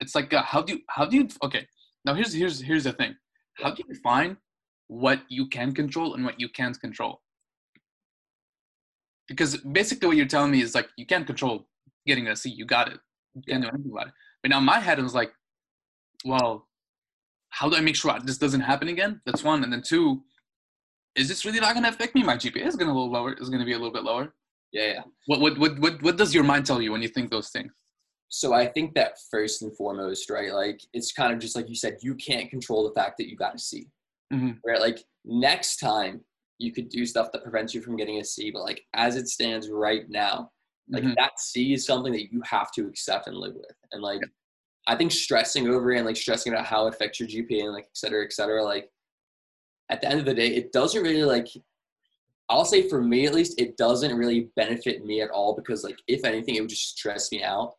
It's 0.00 0.14
like 0.14 0.34
uh, 0.34 0.42
how 0.42 0.60
do 0.62 0.74
you 0.74 0.80
how 0.90 1.06
do 1.06 1.16
you 1.16 1.28
okay 1.44 1.66
now 2.04 2.12
here's 2.14 2.32
here's 2.34 2.60
here's 2.60 2.84
the 2.84 2.92
thing. 2.92 3.14
How 3.56 3.70
do 3.70 3.82
you 3.86 3.94
define 3.94 4.36
what 4.88 5.20
you 5.28 5.48
can 5.48 5.72
control 5.72 6.14
and 6.14 6.24
what 6.24 6.40
you 6.40 6.48
can't 6.48 6.78
control? 6.80 7.20
Because 9.28 9.56
basically 9.56 10.08
what 10.08 10.16
you're 10.16 10.26
telling 10.26 10.52
me 10.52 10.62
is 10.62 10.74
like 10.74 10.88
you 10.96 11.06
can't 11.06 11.26
control 11.26 11.66
getting 12.06 12.28
a 12.28 12.36
C. 12.36 12.50
You 12.50 12.64
got 12.64 12.88
it. 12.88 13.00
You 13.34 13.42
can't 13.48 13.62
do 13.62 13.68
anything 13.68 13.90
about 13.90 14.08
it. 14.08 14.12
But 14.42 14.50
now 14.50 14.60
my 14.60 14.78
head 14.78 15.02
was 15.02 15.14
like, 15.14 15.32
well, 16.24 16.68
how 17.50 17.68
do 17.68 17.76
I 17.76 17.80
make 17.80 17.96
sure 17.96 18.16
this 18.22 18.38
doesn't 18.38 18.60
happen 18.60 18.88
again? 18.88 19.20
That's 19.26 19.42
one. 19.42 19.64
And 19.64 19.72
then 19.72 19.82
two, 19.82 20.22
is 21.16 21.28
this 21.28 21.44
really 21.44 21.60
not 21.60 21.72
going 21.72 21.84
to 21.84 21.88
affect 21.88 22.14
me? 22.14 22.22
My 22.22 22.36
GPA 22.36 22.66
is 22.66 22.76
going 22.76 22.88
to 22.88 22.92
a 22.92 22.96
little 22.96 23.10
lower. 23.10 23.32
Is 23.32 23.48
going 23.48 23.60
to 23.60 23.66
be 23.66 23.72
a 23.72 23.78
little 23.78 23.92
bit 23.92 24.04
lower. 24.04 24.34
Yeah, 24.72 24.86
yeah. 24.86 25.02
What, 25.26 25.40
what 25.40 25.58
what 25.58 25.78
what 25.78 26.02
what 26.02 26.16
does 26.16 26.34
your 26.34 26.44
mind 26.44 26.66
tell 26.66 26.82
you 26.82 26.92
when 26.92 27.02
you 27.02 27.08
think 27.08 27.30
those 27.30 27.48
things? 27.48 27.72
So 28.28 28.52
I 28.52 28.66
think 28.66 28.94
that 28.94 29.18
first 29.30 29.62
and 29.62 29.74
foremost, 29.76 30.30
right? 30.30 30.52
Like 30.52 30.80
it's 30.92 31.12
kind 31.12 31.32
of 31.32 31.38
just 31.38 31.54
like 31.56 31.68
you 31.68 31.74
said, 31.74 31.98
you 32.02 32.14
can't 32.14 32.50
control 32.50 32.86
the 32.86 32.94
fact 32.94 33.18
that 33.18 33.28
you 33.28 33.36
got 33.36 33.54
a 33.54 33.58
C. 33.58 33.88
Mhm. 34.32 34.58
Right? 34.66 34.80
Like 34.80 35.04
next 35.24 35.76
time 35.76 36.24
you 36.58 36.72
could 36.72 36.88
do 36.88 37.04
stuff 37.06 37.30
that 37.32 37.42
prevents 37.42 37.74
you 37.74 37.82
from 37.82 37.96
getting 37.96 38.18
a 38.20 38.24
C, 38.24 38.50
but 38.50 38.62
like 38.62 38.84
as 38.94 39.16
it 39.16 39.28
stands 39.28 39.70
right 39.70 40.08
now, 40.08 40.50
like 40.88 41.04
Mhm. 41.04 41.14
that 41.16 41.38
C 41.38 41.72
is 41.74 41.86
something 41.86 42.12
that 42.12 42.32
you 42.32 42.40
have 42.42 42.72
to 42.72 42.86
accept 42.86 43.26
and 43.28 43.36
live 43.36 43.54
with. 43.54 43.76
And 43.92 44.02
like 44.02 44.22
I 44.88 44.96
think 44.96 45.12
stressing 45.12 45.68
over 45.68 45.92
it 45.92 45.98
and 45.98 46.06
like 46.06 46.16
stressing 46.16 46.52
about 46.52 46.66
how 46.66 46.86
it 46.86 46.94
affects 46.94 47.18
your 47.20 47.28
GPA 47.28 47.64
and 47.64 47.72
like 47.72 47.84
et 47.86 47.96
cetera, 47.96 48.24
et 48.24 48.32
cetera, 48.32 48.62
like 48.64 48.90
at 49.88 50.00
the 50.00 50.08
end 50.08 50.18
of 50.20 50.26
the 50.26 50.34
day, 50.34 50.48
it 50.48 50.72
doesn't 50.72 51.02
really 51.02 51.24
like 51.24 51.48
I'll 52.48 52.64
say 52.64 52.88
for 52.88 53.02
me 53.02 53.26
at 53.26 53.34
least, 53.34 53.60
it 53.60 53.76
doesn't 53.76 54.16
really 54.16 54.50
benefit 54.56 55.04
me 55.04 55.20
at 55.20 55.30
all 55.30 55.54
because 55.56 55.82
like 55.84 55.98
if 56.06 56.24
anything, 56.24 56.54
it 56.54 56.60
would 56.60 56.70
just 56.70 56.96
stress 56.96 57.30
me 57.32 57.42
out. 57.42 57.74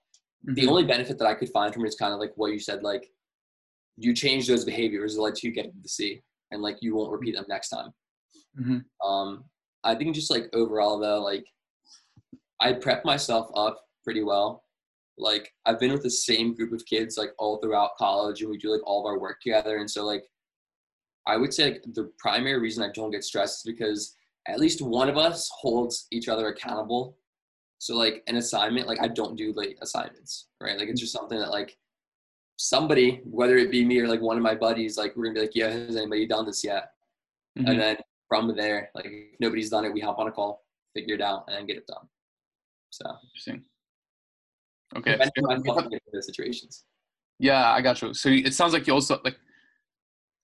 The 0.47 0.61
Mhm. 0.63 0.69
only 0.69 0.85
benefit 0.85 1.17
that 1.19 1.27
I 1.27 1.35
could 1.35 1.49
find 1.49 1.73
from 1.73 1.83
it 1.83 1.89
is 1.89 1.95
kind 1.95 2.13
of 2.13 2.19
like 2.19 2.33
what 2.37 2.53
you 2.53 2.59
said, 2.59 2.81
like 2.81 3.11
you 3.97 4.13
change 4.13 4.47
those 4.47 4.63
behaviors 4.63 5.15
that 5.15 5.21
led 5.21 5.35
to 5.35 5.47
you 5.47 5.53
getting 5.53 5.73
the 5.81 5.89
C 5.89 6.23
and 6.51 6.61
like 6.61 6.77
you 6.81 6.95
won't 6.95 7.11
repeat 7.11 7.35
them 7.35 7.45
next 7.49 7.69
time. 7.69 7.93
Mhm. 8.57 8.85
Um, 9.03 9.49
I 9.83 9.93
think 9.95 10.15
just 10.15 10.31
like 10.31 10.49
overall 10.53 10.99
though, 10.99 11.21
like 11.21 11.45
I 12.61 12.73
prep 12.73 13.03
myself 13.03 13.49
up 13.55 13.85
pretty 14.03 14.23
well. 14.23 14.63
Like 15.17 15.51
I've 15.65 15.79
been 15.79 15.91
with 15.91 16.03
the 16.03 16.09
same 16.09 16.53
group 16.55 16.71
of 16.71 16.85
kids 16.85 17.17
like 17.17 17.33
all 17.39 17.57
throughout 17.57 17.97
college 17.97 18.41
and 18.41 18.49
we 18.49 18.57
do 18.57 18.69
like 18.71 18.85
all 18.87 19.01
of 19.01 19.05
our 19.11 19.19
work 19.19 19.41
together. 19.41 19.77
And 19.77 19.89
so 19.89 20.05
like 20.05 20.23
I 21.25 21.35
would 21.35 21.53
say 21.53 21.71
like 21.71 21.83
the 21.93 22.05
primary 22.19 22.59
reason 22.59 22.83
I 22.83 22.91
don't 22.93 23.11
get 23.11 23.23
stressed 23.25 23.65
is 23.67 23.71
because 23.73 24.15
at 24.47 24.59
least 24.59 24.81
one 24.81 25.09
of 25.09 25.17
us 25.17 25.49
holds 25.49 26.07
each 26.11 26.29
other 26.29 26.47
accountable. 26.47 27.17
So 27.79 27.95
like 27.95 28.23
an 28.27 28.37
assignment, 28.37 28.87
like 28.87 29.01
I 29.01 29.07
don't 29.07 29.35
do 29.35 29.53
late 29.55 29.77
assignments, 29.81 30.47
right? 30.61 30.77
Like 30.77 30.89
it's 30.89 30.99
just 31.01 31.13
something 31.13 31.37
that 31.39 31.51
like 31.51 31.77
somebody, 32.57 33.21
whether 33.23 33.57
it 33.57 33.69
be 33.71 33.85
me 33.85 33.99
or 33.99 34.07
like 34.07 34.21
one 34.21 34.37
of 34.37 34.43
my 34.43 34.55
buddies, 34.55 34.97
like 34.97 35.15
we're 35.15 35.25
gonna 35.25 35.35
be 35.35 35.41
like, 35.41 35.55
yeah, 35.55 35.69
has 35.69 35.95
anybody 35.95 36.25
done 36.27 36.45
this 36.45 36.63
yet? 36.63 36.91
Mhm. 37.57 37.69
And 37.69 37.79
then 37.79 37.97
from 38.27 38.55
there, 38.55 38.89
like 38.95 39.05
if 39.05 39.39
nobody's 39.39 39.69
done 39.69 39.85
it, 39.85 39.93
we 39.93 39.99
hop 40.01 40.17
on 40.19 40.27
a 40.27 40.31
call, 40.31 40.65
figure 40.95 41.15
it 41.15 41.21
out, 41.21 41.45
and 41.47 41.55
then 41.55 41.65
get 41.67 41.77
it 41.77 41.87
done. 41.87 42.07
So 42.89 43.05
Interesting. 43.25 43.63
Okay. 44.95 45.11
depends 45.11 45.31
you 45.65 45.73
have- 45.73 45.89
the 45.89 45.99
the 46.11 46.21
situations. 46.23 46.85
Yeah, 47.39 47.71
I 47.71 47.81
got 47.81 48.01
you. 48.01 48.13
So 48.15 48.29
it 48.29 48.53
sounds 48.55 48.73
like 48.73 48.87
you 48.87 48.93
also 48.93 49.21
like 49.23 49.37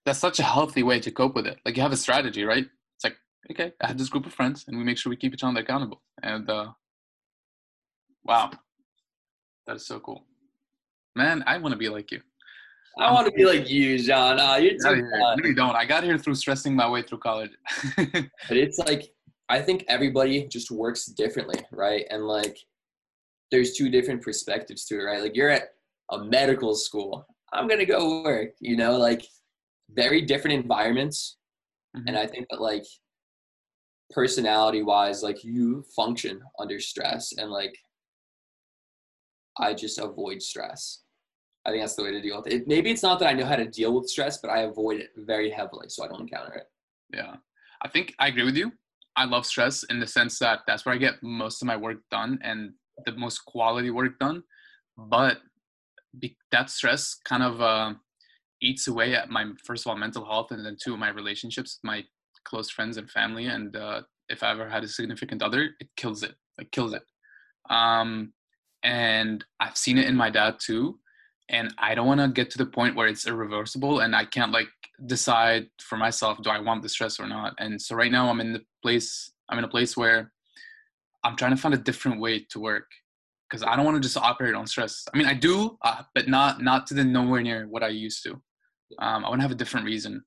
that's 0.06 0.20
such 0.20 0.40
a 0.40 0.44
healthy 0.44 0.84
way 0.84 1.00
to 1.00 1.12
cope 1.12 1.34
with 1.34 1.48
it. 1.48 1.58
Like 1.66 1.76
you 1.78 1.82
have 1.82 1.94
a 1.94 1.98
strategy, 1.98 2.44
right? 2.44 2.66
It's 2.96 3.04
like, 3.06 3.16
okay, 3.50 3.72
I 3.82 3.88
have 3.88 3.98
this 3.98 4.10
group 4.10 4.26
of 4.26 4.34
friends 4.34 4.66
and 4.68 4.78
we 4.78 4.84
make 4.84 4.98
sure 4.98 5.10
we 5.10 5.16
keep 5.16 5.34
each 5.34 5.44
other 5.44 5.60
accountable. 5.62 6.04
And 6.22 6.48
uh 6.50 6.74
wow. 8.26 8.52
That 9.68 9.76
is 9.78 9.86
so 9.86 10.00
cool. 10.00 10.26
Man, 11.16 11.44
I 11.48 11.58
want 11.58 11.74
to 11.74 11.78
be 11.78 11.90
like 11.90 12.12
you. 12.12 12.22
I 13.00 13.12
want 13.12 13.26
to 13.26 13.32
be 13.32 13.46
like 13.46 13.70
you, 13.70 13.98
John. 13.98 14.40
Uh, 14.40 14.56
you're 14.56 14.74
too. 14.74 15.02
No, 15.02 15.36
you 15.44 15.56
don't. 15.56 15.76
I 15.76 15.86
got 15.86 16.04
here 16.04 16.18
through 16.18 16.36
stressing 16.36 16.76
my 16.76 16.88
way 16.88 17.02
through 17.02 17.20
college. 17.20 17.52
But 17.98 18.58
it's 18.58 18.78
like 18.78 19.14
I 19.50 19.62
think 19.62 19.86
everybody 19.88 20.46
just 20.48 20.72
works 20.72 21.06
differently, 21.06 21.60
right? 21.72 22.06
And 22.10 22.26
like 22.26 22.58
there's 23.52 23.74
two 23.74 23.90
different 23.90 24.22
perspectives 24.22 24.86
to 24.86 25.00
it, 25.00 25.04
right? 25.04 25.22
Like 25.22 25.36
you're 25.36 25.50
at 25.50 25.70
a 26.12 26.24
medical 26.24 26.76
school. 26.76 27.26
I'm 27.52 27.68
gonna 27.68 27.86
go 27.86 28.24
work, 28.24 28.52
you 28.60 28.76
know, 28.76 28.98
like 28.98 29.24
very 29.92 30.22
different 30.22 30.62
environments. 30.62 31.38
Mhm. 31.96 32.04
And 32.08 32.18
I 32.18 32.28
think 32.28 32.48
that 32.50 32.62
like 32.62 32.86
personality 34.12 34.84
wise, 34.84 35.24
like 35.24 35.44
you 35.44 35.84
function 35.96 36.42
under 36.60 36.80
stress 36.80 37.34
and 37.38 37.52
like 37.52 37.76
I 39.60 39.74
just 39.74 40.00
avoid 40.00 40.42
stress. 40.42 41.04
I 41.66 41.70
think 41.72 41.84
that's 41.84 41.96
the 41.96 42.04
way 42.04 42.12
to 42.12 42.22
deal 42.22 42.38
with 42.38 42.52
it. 42.52 42.68
Maybe 42.68 42.92
it's 42.92 43.04
not 43.04 43.20
that 43.20 43.28
I 43.28 43.34
know 43.34 43.46
how 43.46 43.56
to 43.56 43.68
deal 43.68 43.94
with 43.94 44.10
stress, 44.10 44.38
but 44.38 44.50
I 44.50 44.62
avoid 44.62 45.00
it 45.00 45.12
very 45.16 45.50
heavily 45.50 45.88
so 45.90 46.04
I 46.04 46.08
don't 46.08 46.22
encounter 46.22 46.54
it. 46.54 46.66
Yeah. 47.14 47.36
I 47.82 47.88
think 47.88 48.14
I 48.20 48.28
agree 48.28 48.44
with 48.44 48.58
you. 48.58 48.72
I 49.16 49.26
love 49.26 49.46
stress 49.46 49.84
in 49.84 50.00
the 50.00 50.08
sense 50.08 50.40
that 50.40 50.62
that's 50.68 50.86
where 50.86 50.96
I 50.96 50.98
get 50.98 51.22
most 51.22 51.62
of 51.62 51.68
my 51.68 51.78
work 51.78 51.98
done 52.10 52.40
and 52.44 52.74
the 53.06 53.14
most 53.14 53.40
quality 53.46 53.92
work 53.92 54.18
done. 54.20 54.44
But 54.98 55.38
be, 56.20 56.38
that 56.52 56.70
stress 56.70 57.16
kind 57.24 57.44
of 57.44 57.62
uh, 57.62 57.94
eats 58.62 58.88
away 58.88 59.16
at 59.16 59.30
my, 59.30 59.46
first 59.64 59.86
of 59.86 59.92
all, 59.92 59.98
mental 59.98 60.26
health, 60.26 60.52
and 60.52 60.66
then 60.66 60.78
two, 60.82 60.98
my 60.98 61.10
relationships, 61.10 61.80
my 61.84 62.04
close 62.44 62.70
friends 62.70 62.98
and 62.98 63.10
family. 63.10 63.46
And 63.46 63.76
uh, 63.76 64.02
if 64.30 64.44
I 64.44 64.52
ever 64.52 64.68
had 64.68 64.84
a 64.84 64.88
significant 64.88 65.42
other, 65.44 65.70
it 65.80 65.90
kills 65.96 66.24
it, 66.24 66.36
It 66.58 66.72
kills 66.72 66.94
it. 66.94 67.04
Um, 67.70 68.34
and 68.84 69.44
I've 69.60 69.78
seen 69.78 69.98
it 69.98 70.08
in 70.08 70.16
my 70.16 70.30
dad 70.30 70.56
too. 70.60 71.00
And 71.50 71.74
I 71.78 71.94
don't 71.94 72.08
want 72.08 72.22
to 72.22 72.28
get 72.30 72.50
to 72.52 72.58
the 72.58 72.66
point 72.66 72.96
where 72.96 73.08
it's 73.08 73.28
irreversible 73.28 74.00
and 74.00 74.16
I 74.16 74.26
can't 74.26 74.52
like 74.52 74.68
decide 75.06 75.68
for 75.82 75.98
myself 75.98 76.42
do 76.42 76.50
I 76.50 76.60
want 76.60 76.82
the 76.82 76.90
stress 76.90 77.20
or 77.20 77.28
not. 77.28 77.54
And 77.60 77.82
so 77.82 77.96
right 77.96 78.12
now 78.12 78.30
I'm 78.30 78.40
in 78.40 78.54
the 78.54 78.62
place 78.82 79.32
I'm 79.50 79.58
in 79.58 79.66
a 79.66 79.70
place 79.70 79.98
where 79.98 80.32
I'm 81.24 81.36
trying 81.36 81.52
to 81.56 81.62
find 81.62 81.74
a 81.74 81.78
different 81.78 82.20
way 82.22 82.46
to 82.50 82.60
work 82.60 82.88
because 83.50 83.62
I 83.62 83.76
don't 83.76 83.86
want 83.86 83.96
to 83.96 84.02
just 84.02 84.18
operate 84.18 84.56
on 84.56 84.66
stress. 84.68 85.06
I 85.14 85.18
mean 85.18 85.28
I 85.28 85.34
do, 85.34 85.78
uh, 85.84 86.04
but 86.16 86.28
not 86.28 86.62
not 86.62 86.88
to 86.88 86.94
the 86.94 87.04
nowhere 87.04 87.42
near 87.42 87.68
what 87.68 87.84
I 87.84 87.90
used 87.90 88.24
to. 88.24 88.32
Um, 89.00 89.26
I 89.26 89.30
want 89.30 89.40
to 89.40 89.44
have 89.44 89.52
a 89.52 89.56
different 89.56 89.86
reason 89.86 90.24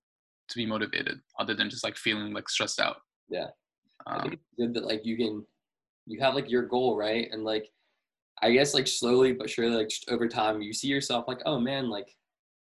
to 0.49 0.57
be 0.57 0.67
motivated 0.67 1.19
other 1.39 1.55
than 1.55 1.71
just 1.71 1.83
like 1.83 1.97
feeling 1.97 2.33
like 2.33 2.49
stressed 2.49 2.81
out. 2.81 2.99
Yeah. 3.29 3.49
I 4.07 4.15
Um, 4.15 4.21
think 4.23 4.35
it's 4.35 4.43
good 4.59 4.75
that 4.75 4.85
like 4.85 5.05
you 5.05 5.17
can 5.17 5.45
you 6.07 6.21
have 6.21 6.35
like 6.35 6.51
your 6.51 6.63
goal, 6.67 6.97
right? 6.97 7.29
And 7.33 7.43
like 7.43 7.67
I 8.43 8.53
guess 8.53 8.75
like 8.75 8.87
slowly 8.87 9.33
but 9.33 9.49
surely 9.49 9.77
like 9.77 9.89
just 9.89 10.11
over 10.11 10.29
time 10.29 10.61
you 10.61 10.73
see 10.73 10.89
yourself 10.89 11.27
like, 11.27 11.41
oh 11.47 11.59
man, 11.59 11.89
like 11.89 12.09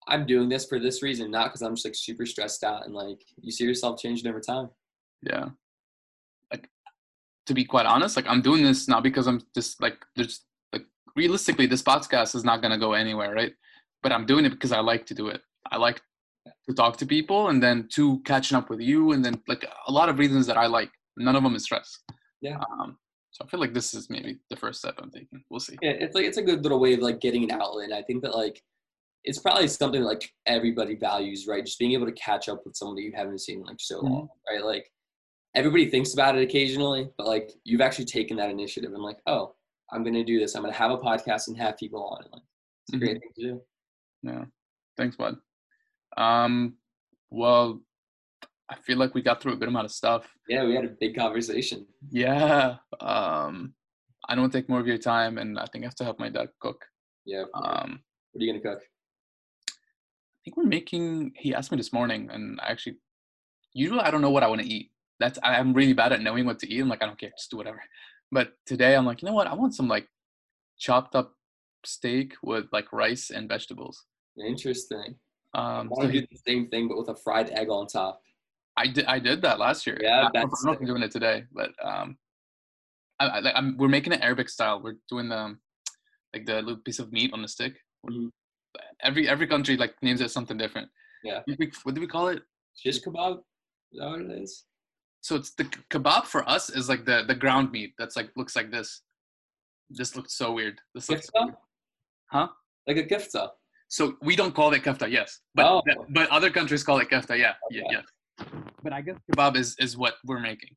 I'm 0.08 0.26
doing 0.26 0.48
this 0.48 0.66
for 0.66 0.80
this 0.80 1.02
reason, 1.02 1.30
not 1.30 1.48
because 1.48 1.62
I'm 1.62 1.74
just 1.74 1.86
like 1.86 1.94
super 1.94 2.26
stressed 2.26 2.64
out 2.64 2.86
and 2.86 2.94
like 2.94 3.22
you 3.40 3.52
see 3.52 3.64
yourself 3.64 4.00
changing 4.00 4.28
over 4.28 4.40
time. 4.40 4.68
yeah. 5.22 5.50
Like 6.50 6.68
to 7.46 7.54
be 7.54 7.64
quite 7.64 7.86
honest, 7.86 8.16
like 8.16 8.26
I'm 8.28 8.42
doing 8.42 8.64
this 8.64 8.88
not 8.88 9.02
because 9.02 9.26
I'm 9.26 9.42
just 9.54 9.80
like 9.80 10.04
there's 10.16 10.44
like 10.72 10.86
realistically 11.16 11.66
this 11.66 11.82
podcast 11.82 12.34
is 12.34 12.44
not 12.44 12.62
gonna 12.62 12.78
go 12.78 12.94
anywhere, 12.94 13.32
right? 13.32 13.52
But 14.02 14.12
I'm 14.12 14.26
doing 14.26 14.44
it 14.44 14.50
because 14.50 14.72
I 14.72 14.80
like 14.80 15.06
to 15.06 15.14
do 15.14 15.28
it. 15.28 15.42
I 15.70 15.76
like 15.76 16.00
to 16.68 16.74
talk 16.74 16.96
to 16.96 17.06
people 17.06 17.48
and 17.48 17.62
then 17.62 17.88
two 17.90 18.20
catching 18.24 18.56
up 18.56 18.70
with 18.70 18.80
you 18.80 19.12
and 19.12 19.24
then 19.24 19.40
like 19.46 19.64
a 19.86 19.92
lot 19.92 20.08
of 20.08 20.18
reasons 20.18 20.46
that 20.46 20.56
I 20.56 20.66
like. 20.66 20.90
None 21.16 21.36
of 21.36 21.42
them 21.42 21.54
is 21.54 21.64
stress. 21.64 21.98
Yeah. 22.40 22.58
Um, 22.58 22.96
so 23.30 23.44
I 23.44 23.48
feel 23.48 23.60
like 23.60 23.74
this 23.74 23.94
is 23.94 24.10
maybe 24.10 24.38
the 24.50 24.56
first 24.56 24.80
step 24.80 24.94
I'm 24.98 25.10
taking. 25.10 25.44
We'll 25.50 25.60
see. 25.60 25.76
Yeah, 25.82 25.90
it's 25.90 26.14
like 26.14 26.24
it's 26.24 26.38
a 26.38 26.42
good 26.42 26.62
little 26.62 26.80
way 26.80 26.94
of 26.94 27.00
like 27.00 27.20
getting 27.20 27.44
an 27.44 27.52
outlet. 27.52 27.92
I 27.92 28.02
think 28.02 28.22
that 28.22 28.34
like 28.34 28.62
it's 29.24 29.38
probably 29.38 29.68
something 29.68 30.02
like 30.02 30.32
everybody 30.46 30.96
values, 30.96 31.46
right? 31.46 31.64
Just 31.64 31.78
being 31.78 31.92
able 31.92 32.06
to 32.06 32.12
catch 32.12 32.48
up 32.48 32.62
with 32.64 32.76
someone 32.76 32.96
that 32.96 33.02
you 33.02 33.12
haven't 33.14 33.40
seen 33.40 33.62
like 33.62 33.76
so 33.78 34.00
long, 34.00 34.28
right? 34.50 34.64
Like 34.64 34.90
everybody 35.54 35.88
thinks 35.88 36.14
about 36.14 36.36
it 36.36 36.42
occasionally, 36.42 37.10
but 37.18 37.26
like 37.26 37.52
you've 37.64 37.80
actually 37.80 38.06
taken 38.06 38.36
that 38.38 38.50
initiative 38.50 38.92
and 38.92 39.02
like, 39.02 39.18
oh, 39.26 39.54
I'm 39.92 40.02
gonna 40.02 40.24
do 40.24 40.38
this. 40.40 40.54
I'm 40.54 40.62
gonna 40.62 40.74
have 40.74 40.90
a 40.90 40.98
podcast 40.98 41.48
and 41.48 41.56
have 41.58 41.76
people 41.76 42.04
on 42.04 42.24
it. 42.24 42.32
Like 42.32 42.42
it's 42.88 42.96
a 42.96 42.98
great 42.98 43.20
thing 43.20 43.30
to 43.36 43.42
do. 43.42 43.62
Yeah. 44.22 44.44
Thanks, 44.96 45.16
bud. 45.16 45.36
Um, 46.16 46.74
well, 47.30 47.80
I 48.70 48.76
feel 48.76 48.98
like 48.98 49.14
we 49.14 49.22
got 49.22 49.42
through 49.42 49.54
a 49.54 49.56
good 49.56 49.68
amount 49.68 49.86
of 49.86 49.90
stuff. 49.90 50.32
Yeah, 50.48 50.64
we 50.64 50.74
had 50.74 50.84
a 50.84 50.94
big 51.00 51.16
conversation. 51.16 51.86
Yeah. 52.10 52.76
Um, 53.00 53.74
I 54.28 54.34
don't 54.34 54.42
want 54.42 54.52
to 54.52 54.58
take 54.60 54.68
more 54.68 54.78
of 54.78 54.86
your 54.86 54.98
time, 54.98 55.38
and 55.38 55.58
I 55.58 55.66
think 55.66 55.84
I 55.84 55.88
have 55.88 55.96
to 55.96 56.04
help 56.04 56.20
my 56.20 56.28
dad 56.28 56.50
cook. 56.60 56.84
Yeah. 57.24 57.44
Um, 57.54 58.00
what 58.32 58.40
are 58.40 58.44
you 58.44 58.52
gonna 58.52 58.62
cook? 58.62 58.82
I 59.68 60.38
think 60.44 60.56
we're 60.56 60.64
making. 60.64 61.32
He 61.36 61.52
asked 61.54 61.72
me 61.72 61.76
this 61.76 61.92
morning, 61.92 62.30
and 62.30 62.60
I 62.60 62.68
actually, 62.70 62.96
usually 63.74 64.00
I 64.00 64.10
don't 64.10 64.22
know 64.22 64.30
what 64.30 64.44
I 64.44 64.48
want 64.48 64.60
to 64.62 64.66
eat. 64.68 64.92
That's 65.18 65.38
I- 65.42 65.56
I'm 65.56 65.72
really 65.72 65.92
bad 65.92 66.12
at 66.12 66.22
knowing 66.22 66.46
what 66.46 66.60
to 66.60 66.72
eat. 66.72 66.80
I'm 66.80 66.88
like, 66.88 67.02
I 67.02 67.06
don't 67.06 67.18
care, 67.18 67.30
just 67.36 67.50
do 67.50 67.56
whatever. 67.56 67.82
But 68.30 68.52
today 68.66 68.94
I'm 68.94 69.04
like, 69.04 69.20
you 69.20 69.26
know 69.26 69.34
what? 69.34 69.48
I 69.48 69.54
want 69.54 69.74
some 69.74 69.88
like 69.88 70.06
chopped 70.78 71.16
up 71.16 71.34
steak 71.84 72.34
with 72.42 72.66
like 72.72 72.92
rice 72.92 73.30
and 73.30 73.48
vegetables. 73.48 74.04
Interesting. 74.38 75.16
Um, 75.54 75.88
so 75.92 76.00
want 76.00 76.12
to 76.12 76.20
do 76.20 76.26
the 76.30 76.38
same 76.46 76.68
thing, 76.68 76.86
but 76.88 76.96
with 76.96 77.08
a 77.08 77.16
fried 77.16 77.50
egg 77.50 77.68
on 77.68 77.88
top. 77.88 78.22
I 78.76 78.86
did 78.86 79.04
I 79.06 79.18
did 79.18 79.42
that 79.42 79.58
last 79.58 79.86
year. 79.86 79.98
Yeah, 80.00 80.22
I, 80.22 80.26
I 80.26 80.30
don't 80.40 80.50
that's 80.50 80.64
know 80.64 80.72
if 80.72 80.80
I'm 80.80 80.86
doing 80.86 81.02
it 81.02 81.10
today, 81.10 81.44
but 81.52 81.70
um, 81.84 82.16
I, 83.18 83.26
I, 83.26 83.38
like, 83.40 83.54
I'm, 83.56 83.76
we're 83.76 83.88
making 83.88 84.12
it 84.12 84.20
Arabic 84.22 84.48
style. 84.48 84.80
We're 84.82 84.96
doing 85.08 85.28
the 85.28 85.36
um, 85.38 85.60
like 86.34 86.46
the 86.46 86.56
little 86.62 86.76
piece 86.78 86.98
of 86.98 87.12
meat 87.12 87.32
on 87.32 87.42
the 87.42 87.48
stick. 87.48 87.74
Mhm. 88.08 88.30
Every 89.02 89.28
every 89.28 89.46
country 89.46 89.76
like 89.76 89.94
names 90.02 90.20
it 90.20 90.30
something 90.30 90.56
different. 90.56 90.88
Yeah. 91.24 91.40
What 91.44 91.46
do 91.46 91.56
we- 91.58 91.72
What 91.82 91.94
do 91.94 92.00
we 92.00 92.06
call 92.06 92.28
it? 92.28 92.42
Shish 92.76 93.00
kebab. 93.02 93.38
Is 93.92 93.98
that 94.00 94.08
what 94.08 94.20
it 94.20 94.30
is? 94.42 94.64
So 95.22 95.36
it's 95.36 95.50
the 95.54 95.64
kebab 95.90 96.24
for 96.24 96.48
us 96.48 96.70
is 96.70 96.88
like 96.88 97.04
the 97.04 97.24
the 97.26 97.34
ground 97.34 97.72
meat 97.72 97.92
that's 97.98 98.16
like 98.16 98.30
looks 98.36 98.54
like 98.56 98.70
this. 98.70 99.02
This 99.90 100.14
looks 100.16 100.34
so 100.34 100.52
weird. 100.52 100.80
This 100.94 101.08
looks 101.10 101.28
Kifta? 101.30 101.54
Huh? 102.30 102.48
Like 102.86 102.96
a 102.98 103.02
kifta. 103.02 103.50
so 103.88 104.14
we 104.22 104.36
don't 104.36 104.54
call 104.54 104.72
it 104.72 104.82
kefta, 104.84 105.10
yes, 105.10 105.40
but 105.56 105.66
Oh. 105.66 105.82
but 106.10 106.28
other 106.30 106.48
countries 106.48 106.84
call 106.84 106.98
it 107.00 107.10
kefta, 107.10 107.36
yeah, 107.36 107.54
yeah, 107.70 107.82
Okay. 107.82 107.94
yes. 107.96 108.04
But 108.82 108.92
I 108.92 109.00
guess 109.02 109.16
kebab 109.32 109.56
is 109.56 109.76
is 109.78 109.96
what 109.96 110.14
we're 110.24 110.40
making. 110.40 110.70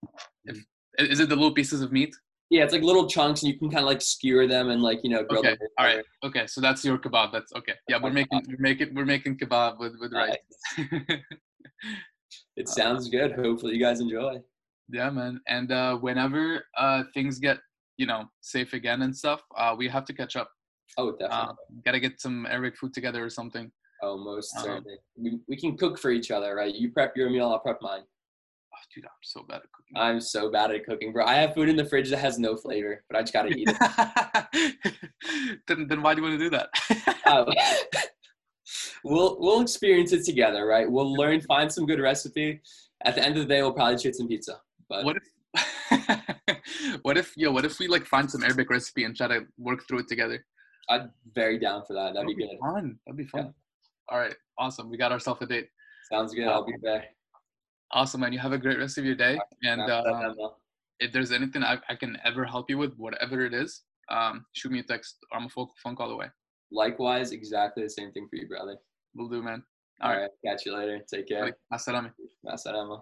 If, 0.45 0.57
is 0.99 1.20
it 1.20 1.30
the 1.30 1.36
little 1.36 1.53
pieces 1.53 1.82
of 1.82 1.91
meat? 1.91 2.14
Yeah, 2.49 2.64
it's 2.64 2.74
like 2.74 2.84
little 2.84 3.07
chunks, 3.07 3.41
and 3.41 3.51
you 3.51 3.57
can 3.57 3.70
kind 3.70 3.84
of 3.84 3.88
like 3.88 4.01
skewer 4.01 4.45
them 4.47 4.70
and 4.70 4.82
like 4.82 4.99
you 5.03 5.09
know 5.09 5.24
grill 5.24 5.39
Okay, 5.39 5.49
them. 5.51 5.68
all 5.80 5.86
right, 5.86 6.03
okay. 6.24 6.45
So 6.47 6.61
that's 6.61 6.84
your 6.86 6.97
kebab. 6.99 7.32
That's 7.32 7.51
okay. 7.53 7.74
Yeah, 7.88 7.97
we're 8.01 8.11
making 8.11 8.41
we're 8.47 8.57
making 8.59 8.93
we're 8.93 9.05
making 9.05 9.38
kebab 9.38 9.80
with 9.80 9.93
with 9.99 10.14
rice. 10.14 10.38
It 12.57 12.68
sounds 12.80 13.09
good. 13.09 13.32
Hopefully, 13.34 13.74
you 13.74 13.80
guys 13.80 13.99
enjoy. 14.01 14.41
yeah, 14.89 15.09
man. 15.09 15.39
And 15.47 15.72
uh, 15.72 15.95
whenever 15.97 16.66
uh, 16.78 17.03
things 17.14 17.39
get 17.39 17.57
you 17.97 18.05
know 18.05 18.26
safe 18.41 18.74
again 18.74 19.01
and 19.01 19.16
stuff, 19.16 19.41
uh, 19.57 19.74
we 19.78 19.88
have 19.88 20.05
to 20.05 20.14
catch 20.14 20.36
up. 20.36 20.49
Oh, 20.97 21.11
definitely. 21.11 21.36
Uh, 21.36 21.53
gotta 21.86 21.99
get 21.99 22.22
some 22.22 22.45
Arabic 22.45 22.78
food 22.78 22.93
together 22.93 23.24
or 23.24 23.30
something. 23.30 23.72
Oh, 24.04 24.18
most 24.18 24.56
um, 24.58 24.64
certainly. 24.64 24.97
We, 25.16 25.39
we 25.47 25.58
can 25.58 25.78
cook 25.78 25.97
for 25.97 26.12
each 26.12 26.32
other, 26.32 26.56
right? 26.56 26.74
You 26.74 26.91
prep 26.91 27.16
your 27.16 27.30
meal, 27.30 27.49
I'll 27.49 27.60
prep 27.60 27.80
mine. 27.82 28.01
Oh, 28.01 28.78
dude, 28.93 29.06
I'm 29.06 29.12
so 29.22 29.43
bad 29.47 29.58
at 29.58 29.72
cooking. 29.72 29.93
I'm 29.95 30.20
so 30.20 30.51
bad 30.51 30.72
at 30.72 30.86
cooking, 30.86 31.14
bro. 31.14 31.26
I 31.26 31.36
have 31.36 31.54
food 31.54 31.70
in 31.70 31.76
the 31.76 31.86
fridge 31.86 32.10
that 32.10 32.18
has 32.18 32.38
no 32.39 32.56
flavor, 32.56 33.04
but 33.10 33.18
I 33.18 33.22
just 33.22 33.34
gotta 33.34 33.49
eat 33.49 33.70
it. 33.70 34.97
then, 35.68 35.88
then 35.88 36.01
why 36.01 36.14
do 36.14 36.22
you 36.22 36.28
want 36.28 36.39
to 36.39 36.43
do 36.43 36.49
that? 36.49 36.70
Uh, 37.26 37.45
we'll 39.04 39.38
we'll 39.39 39.62
experience 39.62 40.12
it 40.12 40.26
together, 40.26 40.66
right? 40.66 40.89
We'll 40.89 41.14
learn, 41.14 41.41
find 41.41 41.72
some 41.72 41.86
good 41.86 41.99
recipe. 41.99 42.62
At 43.06 43.16
the 43.16 43.24
end 43.24 43.38
of 43.38 43.43
the 43.43 43.54
day, 43.54 43.62
we'll 43.62 43.74
probably 43.74 43.97
treat 43.97 44.16
some 44.16 44.28
pizza. 44.28 44.60
But 44.89 45.06
what 45.06 45.18
if, 45.18 46.99
what 47.01 47.18
if, 47.18 47.34
yo, 47.36 47.51
what 47.51 47.66
if 47.66 47.80
we 47.80 47.88
like 47.88 48.06
find 48.06 48.30
some 48.30 48.43
Arabic 48.43 48.70
recipe 48.70 49.04
and 49.04 49.16
try 49.16 49.28
to 49.28 49.41
work 49.58 49.88
through 49.88 49.99
it 49.99 50.08
together? 50.08 50.45
I'm 50.89 51.12
very 51.34 51.58
down 51.60 51.84
for 51.86 51.93
that. 51.93 52.14
That'd 52.14 52.28
be 52.28 52.36
good. 52.36 52.58
fun. 52.60 52.99
That'd 53.06 53.18
be 53.18 53.26
fun. 53.26 53.54
All 54.10 54.20
right, 54.20 54.36
awesome. 54.58 54.89
We 54.89 54.97
got 54.97 55.12
ourselves 55.12 55.41
a 55.41 55.45
date. 55.45 55.70
Sounds 56.12 56.34
good. 56.34 56.47
I'll 56.47 56.66
be 56.66 56.74
there. 56.82 57.06
Awesome, 57.91 58.22
man. 58.22 58.34
You 58.34 58.39
have 58.39 58.54
a 58.54 58.58
great 58.58 58.80
rest 58.80 58.97
of 58.97 59.06
your 59.06 59.16
day. 59.16 59.38
And 59.64 59.82
uh, 59.82 60.34
if 60.99 61.12
there's 61.12 61.32
anything 61.32 61.64
I, 61.64 61.78
I 61.89 61.95
can 61.95 62.18
ever 62.26 62.43
help 62.43 62.70
you 62.70 62.78
with, 62.78 62.95
whatever 62.97 63.45
it 63.45 63.54
is, 63.54 63.84
um, 64.10 64.45
shoot 64.54 64.72
me 64.72 64.80
a 64.80 64.84
text 64.84 65.18
or 65.32 65.39
I'm 65.39 65.45
a 65.45 65.49
phone, 65.49 65.68
phone 65.82 65.95
call 65.95 66.12
away. 66.12 66.28
Likewise, 66.72 67.32
exactly 67.32 67.84
the 67.84 67.89
same 67.89 68.12
thing 68.12 68.28
for 68.30 68.36
you, 68.36 68.47
brother. 68.47 68.78
We'll 69.16 69.30
do, 69.30 69.43
man. 69.43 69.64
All 70.01 70.12
All 70.12 70.18
right. 70.18 70.30
Catch 70.43 70.66
you 70.66 70.76
later. 70.76 70.99
Take 71.12 71.28
care. 71.28 71.56
Assalamu. 71.72 72.12
Masalama. 72.45 73.01